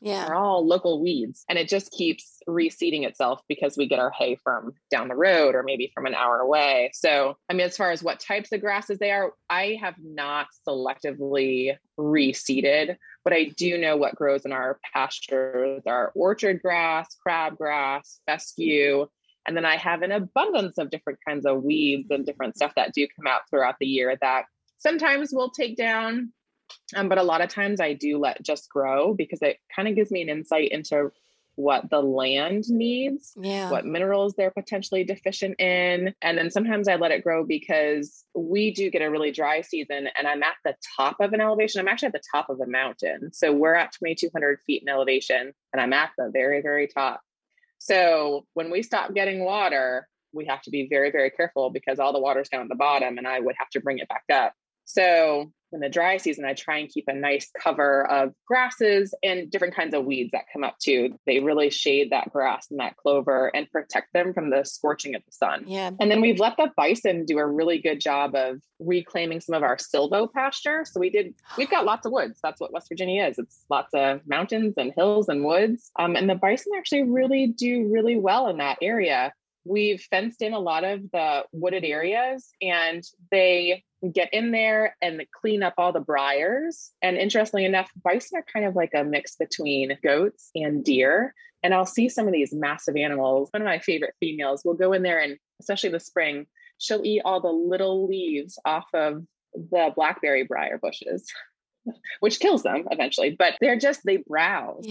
yeah. 0.00 0.26
are 0.26 0.34
all 0.34 0.66
local 0.66 1.00
weeds. 1.00 1.44
And 1.48 1.58
it 1.58 1.68
just 1.68 1.92
keeps 1.92 2.38
reseeding 2.48 3.06
itself 3.06 3.40
because 3.48 3.76
we 3.76 3.86
get 3.86 3.98
our 3.98 4.10
hay 4.10 4.36
from 4.42 4.72
down 4.90 5.08
the 5.08 5.14
road 5.14 5.54
or 5.54 5.62
maybe 5.62 5.90
from 5.94 6.06
an 6.06 6.14
hour 6.14 6.38
away. 6.38 6.90
So, 6.94 7.36
I 7.48 7.54
mean, 7.54 7.66
as 7.66 7.76
far 7.76 7.92
as 7.92 8.02
what 8.02 8.20
types 8.20 8.52
of 8.52 8.60
grasses 8.60 8.98
they 8.98 9.12
are, 9.12 9.32
I 9.48 9.78
have 9.80 9.94
not 10.02 10.48
selectively 10.66 11.76
reseeded, 11.98 12.96
but 13.24 13.32
I 13.32 13.52
do 13.56 13.78
know 13.78 13.96
what 13.96 14.16
grows 14.16 14.44
in 14.44 14.52
our 14.52 14.78
pastures 14.92 15.82
are 15.86 16.12
orchard 16.14 16.60
grass, 16.60 17.16
crabgrass, 17.26 18.18
fescue. 18.26 19.06
And 19.46 19.56
then 19.56 19.64
I 19.64 19.76
have 19.76 20.02
an 20.02 20.12
abundance 20.12 20.78
of 20.78 20.90
different 20.90 21.18
kinds 21.26 21.46
of 21.46 21.62
weeds 21.62 22.10
and 22.10 22.24
different 22.24 22.56
stuff 22.56 22.72
that 22.76 22.92
do 22.94 23.06
come 23.16 23.26
out 23.26 23.42
throughout 23.50 23.76
the 23.80 23.86
year 23.86 24.16
that 24.20 24.44
sometimes 24.82 25.30
we'll 25.32 25.50
take 25.50 25.76
down 25.76 26.32
um, 26.96 27.08
but 27.08 27.18
a 27.18 27.22
lot 27.22 27.40
of 27.40 27.48
times 27.48 27.80
i 27.80 27.92
do 27.92 28.18
let 28.18 28.42
just 28.42 28.68
grow 28.68 29.14
because 29.14 29.40
it 29.42 29.58
kind 29.74 29.88
of 29.88 29.94
gives 29.94 30.10
me 30.10 30.22
an 30.22 30.28
insight 30.28 30.70
into 30.70 31.10
what 31.54 31.90
the 31.90 32.00
land 32.00 32.64
needs, 32.68 33.32
yeah. 33.36 33.70
what 33.70 33.84
minerals 33.84 34.34
they're 34.34 34.50
potentially 34.50 35.04
deficient 35.04 35.60
in. 35.60 36.14
And 36.22 36.38
then 36.38 36.50
sometimes 36.50 36.88
I 36.88 36.96
let 36.96 37.10
it 37.10 37.22
grow 37.22 37.44
because 37.44 38.24
we 38.34 38.72
do 38.72 38.90
get 38.90 39.02
a 39.02 39.10
really 39.10 39.32
dry 39.32 39.60
season 39.60 40.08
and 40.16 40.26
I'm 40.26 40.42
at 40.42 40.54
the 40.64 40.74
top 40.96 41.16
of 41.20 41.32
an 41.32 41.40
elevation. 41.40 41.80
I'm 41.80 41.88
actually 41.88 42.08
at 42.08 42.14
the 42.14 42.22
top 42.32 42.48
of 42.48 42.60
a 42.60 42.66
mountain. 42.66 43.32
So 43.32 43.52
we're 43.52 43.74
at 43.74 43.92
2,200 43.92 44.60
feet 44.66 44.82
in 44.82 44.88
elevation 44.88 45.52
and 45.72 45.80
I'm 45.80 45.92
at 45.92 46.10
the 46.16 46.30
very, 46.32 46.62
very 46.62 46.86
top. 46.86 47.20
So 47.78 48.46
when 48.54 48.70
we 48.70 48.82
stop 48.82 49.12
getting 49.12 49.44
water, 49.44 50.08
we 50.32 50.46
have 50.46 50.62
to 50.62 50.70
be 50.70 50.88
very, 50.88 51.10
very 51.10 51.30
careful 51.30 51.70
because 51.70 51.98
all 51.98 52.12
the 52.12 52.20
water's 52.20 52.48
down 52.48 52.62
at 52.62 52.68
the 52.68 52.74
bottom 52.74 53.18
and 53.18 53.26
I 53.26 53.40
would 53.40 53.56
have 53.58 53.68
to 53.70 53.80
bring 53.80 53.98
it 53.98 54.08
back 54.08 54.24
up. 54.32 54.54
So 54.84 55.52
in 55.72 55.80
the 55.80 55.88
dry 55.88 56.18
season, 56.18 56.44
I 56.44 56.54
try 56.54 56.78
and 56.78 56.88
keep 56.88 57.04
a 57.08 57.14
nice 57.14 57.50
cover 57.58 58.06
of 58.10 58.34
grasses 58.46 59.14
and 59.22 59.50
different 59.50 59.74
kinds 59.74 59.94
of 59.94 60.04
weeds 60.04 60.30
that 60.32 60.44
come 60.52 60.64
up 60.64 60.76
too. 60.78 61.18
They 61.26 61.40
really 61.40 61.70
shade 61.70 62.10
that 62.10 62.30
grass 62.30 62.66
and 62.70 62.78
that 62.80 62.96
clover 62.96 63.50
and 63.54 63.70
protect 63.70 64.12
them 64.12 64.34
from 64.34 64.50
the 64.50 64.64
scorching 64.64 65.14
of 65.14 65.22
the 65.24 65.32
sun. 65.32 65.64
Yeah. 65.66 65.90
And 65.98 66.10
then 66.10 66.20
we've 66.20 66.38
let 66.38 66.56
the 66.56 66.70
bison 66.76 67.24
do 67.24 67.38
a 67.38 67.46
really 67.46 67.78
good 67.78 68.00
job 68.00 68.34
of 68.34 68.60
reclaiming 68.78 69.40
some 69.40 69.54
of 69.54 69.62
our 69.62 69.78
silvo 69.78 70.26
pasture. 70.26 70.84
So 70.84 71.00
we 71.00 71.10
did, 71.10 71.34
we've 71.56 71.70
got 71.70 71.86
lots 71.86 72.04
of 72.04 72.12
woods. 72.12 72.38
That's 72.42 72.60
what 72.60 72.72
West 72.72 72.88
Virginia 72.88 73.26
is. 73.26 73.38
It's 73.38 73.64
lots 73.70 73.94
of 73.94 74.20
mountains 74.26 74.74
and 74.76 74.92
hills 74.94 75.28
and 75.28 75.44
woods. 75.44 75.90
Um, 75.98 76.16
and 76.16 76.28
the 76.28 76.34
bison 76.34 76.72
actually 76.76 77.04
really 77.04 77.46
do 77.46 77.88
really 77.90 78.18
well 78.18 78.48
in 78.48 78.58
that 78.58 78.78
area 78.82 79.32
we've 79.64 80.00
fenced 80.10 80.42
in 80.42 80.52
a 80.52 80.58
lot 80.58 80.82
of 80.82 81.02
the 81.12 81.44
wooded 81.52 81.84
areas 81.84 82.50
and 82.60 83.04
they 83.30 83.84
get 84.10 84.32
in 84.32 84.50
there 84.50 84.96
and 85.00 85.22
clean 85.32 85.62
up 85.62 85.74
all 85.78 85.92
the 85.92 86.00
briars. 86.00 86.90
And 87.02 87.16
interestingly 87.16 87.64
enough, 87.64 87.90
bison 88.02 88.38
are 88.38 88.44
kind 88.52 88.66
of 88.66 88.74
like 88.74 88.92
a 88.94 89.04
mix 89.04 89.36
between 89.36 89.96
goats 90.02 90.50
and 90.54 90.84
deer. 90.84 91.34
And 91.62 91.72
I'll 91.72 91.86
see 91.86 92.08
some 92.08 92.26
of 92.26 92.32
these 92.32 92.52
massive 92.52 92.96
animals. 92.96 93.48
One 93.52 93.62
of 93.62 93.66
my 93.66 93.78
favorite 93.78 94.14
females 94.18 94.62
will 94.64 94.74
go 94.74 94.92
in 94.92 95.02
there 95.02 95.20
and, 95.20 95.38
especially 95.60 95.88
in 95.88 95.92
the 95.92 96.00
spring, 96.00 96.46
she'll 96.78 97.04
eat 97.04 97.22
all 97.24 97.40
the 97.40 97.48
little 97.48 98.06
leaves 98.08 98.58
off 98.64 98.86
of 98.92 99.24
the 99.54 99.92
blackberry 99.94 100.44
briar 100.44 100.78
bushes, 100.78 101.30
which 102.20 102.40
kills 102.40 102.64
them 102.64 102.84
eventually. 102.90 103.36
But 103.38 103.54
they're 103.60 103.78
just, 103.78 104.00
they 104.04 104.18
browse, 104.26 104.84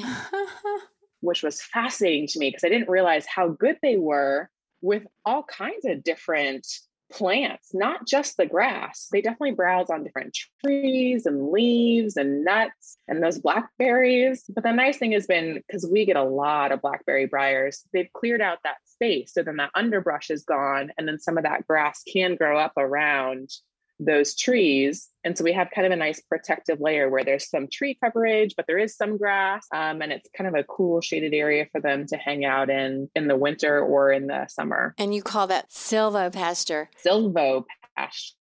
which 1.20 1.44
was 1.44 1.62
fascinating 1.62 2.28
to 2.28 2.40
me 2.40 2.50
because 2.50 2.64
I 2.64 2.70
didn't 2.70 2.90
realize 2.90 3.26
how 3.26 3.50
good 3.50 3.78
they 3.82 3.98
were 3.98 4.50
with 4.82 5.04
all 5.26 5.44
kinds 5.44 5.86
of 5.86 6.04
different 6.04 6.66
plants, 7.12 7.74
not 7.74 8.08
just 8.08 8.38
the 8.38 8.46
grass. 8.46 9.08
They 9.12 9.22
definitely 9.22 9.52
browse 9.52 9.90
on 9.90 10.04
different 10.04 10.38
trees 10.64 11.26
and 11.26 11.52
leaves 11.52 12.18
and 12.18 12.44
nuts 12.44 12.98
and 13.08 13.22
those 13.22 13.40
blackberries. 13.40 14.44
But 14.50 14.64
the 14.64 14.72
nice 14.72 14.98
thing 14.98 15.12
has 15.12 15.28
been 15.28 15.62
because 15.68 15.88
we 15.90 16.06
get 16.06 16.16
a 16.16 16.24
lot 16.24 16.72
of 16.72 16.82
blackberry 16.82 17.26
briars, 17.26 17.84
they've 17.94 18.12
cleared 18.14 18.42
out 18.42 18.60
that 18.64 18.78
space. 18.86 19.34
So 19.34 19.44
then 19.44 19.58
that 19.58 19.72
underbrush 19.76 20.30
is 20.30 20.44
gone. 20.44 20.92
And 20.98 21.08
then 21.08 21.20
some 21.20 21.38
of 21.38 21.44
that 21.44 21.68
grass 21.68 22.04
can 22.12 22.36
grow 22.36 22.58
up 22.58 22.74
around 22.78 23.52
those 24.02 24.36
trees. 24.36 25.08
And 25.24 25.38
so 25.38 25.44
we 25.44 25.54
have 25.54 25.70
kind 25.74 25.86
of 25.86 25.94
a 25.94 25.96
nice 25.96 26.20
protective 26.20 26.80
layer 26.82 27.10
where 27.10 27.24
there's 27.24 27.50
some 27.50 27.68
tree 27.72 27.98
coverage, 28.04 28.56
but 28.58 28.66
there 28.68 28.80
is 28.80 28.96
some 28.96 29.18
grass. 29.18 29.68
Um, 29.74 30.02
and 30.02 30.12
it's 30.12 30.28
kind 30.36 30.48
of 30.48 30.56
a 30.56 30.64
cool 30.64 31.02
shaded 31.02 31.34
area 31.34 31.68
for 31.72 31.80
them 31.80 32.08
to 32.08 32.18
hang 32.18 32.44
out 32.44 32.70
in 32.70 33.10
in 33.16 33.28
the 33.28 33.38
winter 33.38 33.80
or 33.80 34.12
in 34.12 34.28
the 34.28 34.48
summer. 34.48 34.96
And 34.98 35.14
you 35.14 35.22
call 35.22 35.48
that 35.48 35.70
silvopasture. 35.70 36.88
Silvo 36.98 37.66
pasture 37.96 38.36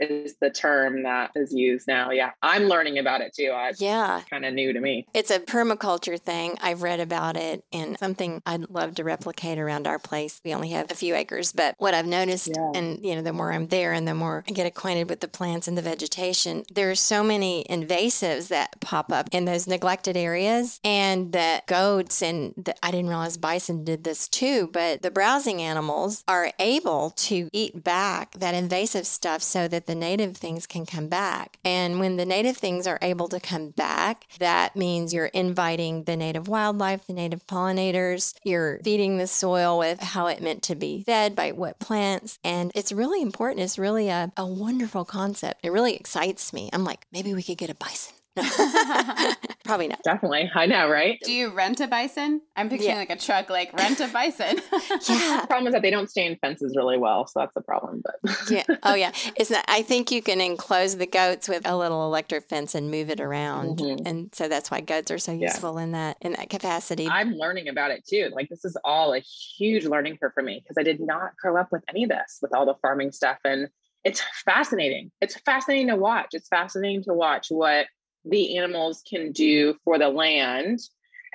is 0.00 0.36
the 0.40 0.50
term 0.50 1.02
that 1.02 1.30
is 1.34 1.52
used 1.52 1.86
now. 1.86 2.10
Yeah. 2.10 2.30
I'm 2.42 2.64
learning 2.64 2.98
about 2.98 3.20
it 3.20 3.34
too. 3.34 3.50
I, 3.54 3.72
yeah. 3.78 4.22
Kind 4.30 4.44
of 4.44 4.54
new 4.54 4.72
to 4.72 4.80
me. 4.80 5.06
It's 5.14 5.30
a 5.30 5.38
permaculture 5.38 6.20
thing. 6.20 6.56
I've 6.60 6.82
read 6.82 7.00
about 7.00 7.36
it 7.36 7.64
and 7.72 7.98
something 7.98 8.42
I'd 8.46 8.70
love 8.70 8.94
to 8.96 9.04
replicate 9.04 9.58
around 9.58 9.86
our 9.86 9.98
place. 9.98 10.40
We 10.44 10.54
only 10.54 10.70
have 10.70 10.90
a 10.90 10.94
few 10.94 11.14
acres, 11.14 11.52
but 11.52 11.74
what 11.78 11.94
I've 11.94 12.06
noticed, 12.06 12.48
yeah. 12.48 12.72
and 12.74 13.04
you 13.04 13.14
know, 13.14 13.22
the 13.22 13.32
more 13.32 13.52
I'm 13.52 13.68
there 13.68 13.92
and 13.92 14.06
the 14.06 14.14
more 14.14 14.44
I 14.48 14.52
get 14.52 14.66
acquainted 14.66 15.08
with 15.08 15.20
the 15.20 15.28
plants 15.28 15.68
and 15.68 15.76
the 15.76 15.82
vegetation, 15.82 16.64
there 16.72 16.90
are 16.90 16.94
so 16.94 17.22
many 17.22 17.64
invasives 17.68 18.48
that 18.48 18.80
pop 18.80 19.12
up 19.12 19.28
in 19.32 19.44
those 19.44 19.66
neglected 19.66 20.16
areas 20.16 20.80
and 20.84 21.32
the 21.32 21.62
goats 21.66 22.22
and 22.22 22.54
the, 22.56 22.74
I 22.84 22.90
didn't 22.90 23.08
realize 23.08 23.36
bison 23.36 23.84
did 23.84 24.04
this 24.04 24.28
too, 24.28 24.68
but 24.72 25.02
the 25.02 25.10
browsing 25.10 25.60
animals 25.62 26.24
are 26.28 26.52
able 26.58 27.10
to 27.10 27.48
eat 27.52 27.82
back 27.84 28.32
that 28.32 28.54
invasive 28.54 29.06
stuff 29.06 29.42
so 29.48 29.68
that 29.68 29.86
the 29.86 29.94
native 29.94 30.36
things 30.36 30.66
can 30.66 30.86
come 30.86 31.08
back. 31.08 31.58
And 31.64 31.98
when 31.98 32.16
the 32.16 32.26
native 32.26 32.56
things 32.56 32.86
are 32.86 32.98
able 33.02 33.28
to 33.28 33.40
come 33.40 33.70
back, 33.70 34.26
that 34.38 34.76
means 34.76 35.14
you're 35.14 35.26
inviting 35.26 36.04
the 36.04 36.16
native 36.16 36.48
wildlife, 36.48 37.06
the 37.06 37.12
native 37.12 37.46
pollinators, 37.46 38.34
you're 38.44 38.80
feeding 38.84 39.18
the 39.18 39.26
soil 39.26 39.78
with 39.78 40.00
how 40.00 40.26
it 40.26 40.42
meant 40.42 40.62
to 40.64 40.74
be 40.74 41.02
fed 41.04 41.34
by 41.34 41.52
what 41.52 41.78
plants. 41.78 42.38
And 42.44 42.70
it's 42.74 42.92
really 42.92 43.22
important. 43.22 43.60
It's 43.60 43.78
really 43.78 44.08
a, 44.08 44.32
a 44.36 44.46
wonderful 44.46 45.04
concept. 45.04 45.60
It 45.64 45.72
really 45.72 45.94
excites 45.94 46.52
me. 46.52 46.70
I'm 46.72 46.84
like, 46.84 47.06
maybe 47.12 47.34
we 47.34 47.42
could 47.42 47.58
get 47.58 47.70
a 47.70 47.74
bison. 47.74 48.17
Probably 49.64 49.88
not. 49.88 50.02
Definitely. 50.02 50.50
I 50.54 50.66
know, 50.66 50.88
right? 50.88 51.18
Do 51.22 51.32
you 51.32 51.50
rent 51.50 51.80
a 51.80 51.86
bison? 51.86 52.40
I'm 52.56 52.68
picturing 52.68 52.92
yeah. 52.92 52.98
like 52.98 53.10
a 53.10 53.16
truck, 53.16 53.50
like 53.50 53.72
rent 53.74 54.00
a 54.00 54.08
bison. 54.08 54.56
yeah. 55.08 55.40
The 55.42 55.46
problem 55.46 55.66
is 55.66 55.72
that 55.74 55.82
they 55.82 55.90
don't 55.90 56.10
stay 56.10 56.26
in 56.26 56.36
fences 56.36 56.74
really 56.76 56.96
well. 56.96 57.26
So 57.26 57.40
that's 57.40 57.54
the 57.54 57.60
problem. 57.60 58.02
But 58.02 58.36
yeah. 58.50 58.64
Oh, 58.82 58.94
yeah. 58.94 59.12
It's 59.36 59.50
not, 59.50 59.64
I 59.68 59.82
think 59.82 60.10
you 60.10 60.22
can 60.22 60.40
enclose 60.40 60.96
the 60.96 61.06
goats 61.06 61.48
with 61.48 61.68
a 61.68 61.76
little 61.76 62.06
electric 62.06 62.48
fence 62.48 62.74
and 62.74 62.90
move 62.90 63.10
it 63.10 63.20
around. 63.20 63.78
Mm-hmm. 63.78 64.06
And 64.06 64.34
so 64.34 64.48
that's 64.48 64.70
why 64.70 64.80
goats 64.80 65.10
are 65.10 65.18
so 65.18 65.32
useful 65.32 65.74
yeah. 65.76 65.82
in 65.82 65.92
that, 65.92 66.16
in 66.20 66.32
that 66.32 66.48
capacity. 66.48 67.08
I'm 67.08 67.32
learning 67.32 67.68
about 67.68 67.90
it 67.90 68.06
too. 68.06 68.30
Like 68.32 68.48
this 68.48 68.64
is 68.64 68.76
all 68.84 69.12
a 69.12 69.20
huge 69.20 69.84
learning 69.84 70.16
curve 70.16 70.32
for 70.34 70.42
me 70.42 70.62
because 70.62 70.78
I 70.78 70.82
did 70.82 71.00
not 71.00 71.36
grow 71.36 71.56
up 71.56 71.72
with 71.72 71.82
any 71.90 72.04
of 72.04 72.10
this, 72.10 72.38
with 72.40 72.54
all 72.54 72.64
the 72.64 72.76
farming 72.80 73.12
stuff. 73.12 73.38
And 73.44 73.68
it's 74.04 74.22
fascinating. 74.44 75.10
It's 75.20 75.38
fascinating 75.40 75.88
to 75.88 75.96
watch. 75.96 76.28
It's 76.32 76.48
fascinating 76.48 77.02
to 77.04 77.12
watch 77.12 77.48
what 77.50 77.86
the 78.28 78.58
animals 78.58 79.02
can 79.08 79.32
do 79.32 79.74
for 79.84 79.98
the 79.98 80.08
land. 80.08 80.80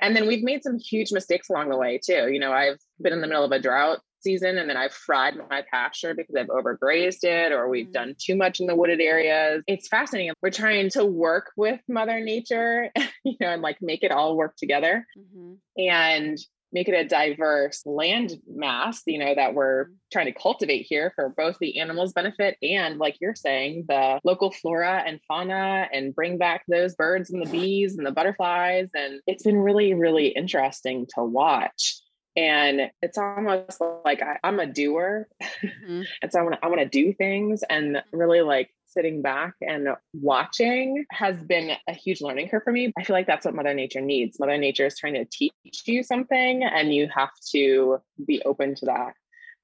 And 0.00 0.16
then 0.16 0.26
we've 0.26 0.42
made 0.42 0.62
some 0.62 0.78
huge 0.78 1.12
mistakes 1.12 1.48
along 1.48 1.70
the 1.70 1.76
way 1.76 2.00
too. 2.04 2.28
You 2.30 2.40
know, 2.40 2.52
I've 2.52 2.78
been 3.00 3.12
in 3.12 3.20
the 3.20 3.26
middle 3.26 3.44
of 3.44 3.52
a 3.52 3.60
drought 3.60 4.00
season 4.24 4.58
and 4.58 4.68
then 4.68 4.76
I've 4.76 4.92
fried 4.92 5.34
my 5.50 5.62
pasture 5.70 6.14
because 6.14 6.34
I've 6.34 6.48
overgrazed 6.48 7.22
it 7.22 7.52
or 7.52 7.68
we've 7.68 7.84
mm-hmm. 7.84 7.92
done 7.92 8.16
too 8.18 8.34
much 8.34 8.58
in 8.58 8.66
the 8.66 8.74
wooded 8.74 9.00
areas. 9.00 9.62
It's 9.66 9.86
fascinating. 9.86 10.32
We're 10.42 10.50
trying 10.50 10.90
to 10.90 11.04
work 11.04 11.52
with 11.56 11.80
Mother 11.88 12.18
Nature, 12.20 12.90
you 13.24 13.36
know, 13.40 13.50
and 13.50 13.62
like 13.62 13.78
make 13.80 14.02
it 14.02 14.10
all 14.10 14.36
work 14.36 14.56
together. 14.56 15.06
Mm-hmm. 15.16 15.54
And 15.88 16.38
make 16.74 16.88
it 16.88 16.94
a 16.94 17.08
diverse 17.08 17.82
land 17.86 18.32
mass, 18.48 19.02
you 19.06 19.18
know, 19.18 19.34
that 19.34 19.54
we're 19.54 19.84
mm-hmm. 19.84 19.94
trying 20.12 20.26
to 20.26 20.32
cultivate 20.32 20.84
here 20.88 21.12
for 21.14 21.32
both 21.34 21.56
the 21.60 21.78
animals' 21.78 22.12
benefit 22.12 22.58
and, 22.60 22.98
like 22.98 23.16
you're 23.20 23.36
saying, 23.36 23.84
the 23.88 24.20
local 24.24 24.50
flora 24.50 25.02
and 25.06 25.20
fauna 25.26 25.88
and 25.92 26.14
bring 26.14 26.36
back 26.36 26.64
those 26.68 26.94
birds 26.96 27.30
and 27.30 27.46
the 27.46 27.50
bees 27.50 27.96
and 27.96 28.04
the 28.04 28.10
butterflies. 28.10 28.88
And 28.94 29.20
it's 29.26 29.44
been 29.44 29.58
really, 29.58 29.94
really 29.94 30.28
interesting 30.28 31.06
to 31.14 31.24
watch. 31.24 32.00
And 32.36 32.90
it's 33.00 33.16
almost 33.16 33.80
like 34.04 34.20
I, 34.20 34.38
am 34.42 34.60
a 34.60 34.66
doer. 34.66 35.28
Mm-hmm. 35.64 36.02
and 36.20 36.32
so 36.32 36.40
I 36.40 36.42
want 36.42 36.54
to 36.54 36.64
I 36.64 36.68
want 36.68 36.80
to 36.80 36.88
do 36.88 37.12
things 37.12 37.62
and 37.68 38.02
really 38.12 38.42
like 38.42 38.73
sitting 38.94 39.20
back 39.20 39.54
and 39.60 39.88
watching 40.14 41.04
has 41.10 41.42
been 41.42 41.72
a 41.88 41.92
huge 41.92 42.22
learning 42.22 42.48
curve 42.48 42.62
for 42.62 42.72
me. 42.72 42.92
I 42.98 43.04
feel 43.04 43.14
like 43.14 43.26
that's 43.26 43.44
what 43.44 43.54
Mother 43.54 43.74
Nature 43.74 44.00
needs. 44.00 44.40
Mother 44.40 44.56
Nature 44.56 44.86
is 44.86 44.96
trying 44.96 45.14
to 45.14 45.26
teach 45.26 45.52
you 45.84 46.02
something, 46.02 46.62
and 46.62 46.94
you 46.94 47.08
have 47.14 47.32
to 47.52 47.98
be 48.24 48.40
open 48.44 48.74
to 48.76 48.86
that. 48.86 49.14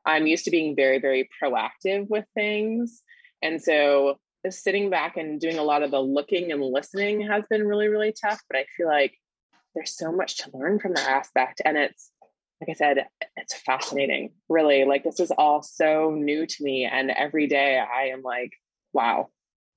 I'm 0.05 0.27
used 0.27 0.45
to 0.47 0.51
being 0.51 0.77
very, 0.77 0.99
very 0.99 1.29
proactive 1.43 2.09
with 2.09 2.25
things. 2.35 3.03
And 3.43 3.63
so 3.63 4.19
sitting 4.49 4.91
back 4.91 5.17
and 5.17 5.41
doing 5.41 5.59
a 5.59 5.63
lot 5.63 5.83
of 5.83 5.91
the 5.91 6.01
looking 6.01 6.51
and 6.53 6.63
listening 6.63 7.21
has 7.23 7.45
been 7.49 7.67
really, 7.67 7.89
really 7.89 8.13
tough. 8.13 8.41
But 8.49 8.59
I 8.59 8.65
feel 8.77 8.87
like 8.89 9.15
there's 9.75 9.97
so 9.97 10.11
much 10.11 10.39
to 10.39 10.51
learn 10.55 10.79
from 10.79 10.95
that 10.95 11.09
aspect. 11.09 11.61
And 11.65 11.77
it's, 11.77 12.11
like 12.61 12.71
I 12.71 12.73
said, 12.73 13.07
it's 13.37 13.55
fascinating, 13.55 14.33
really. 14.49 14.85
Like, 14.85 15.05
this 15.05 15.21
is 15.21 15.31
all 15.31 15.63
so 15.63 16.11
new 16.11 16.47
to 16.47 16.57
me. 16.65 16.85
And 16.91 17.11
every 17.11 17.47
day 17.47 17.79
I 17.79 18.09
am 18.09 18.23
like, 18.23 18.53
wow, 18.93 19.29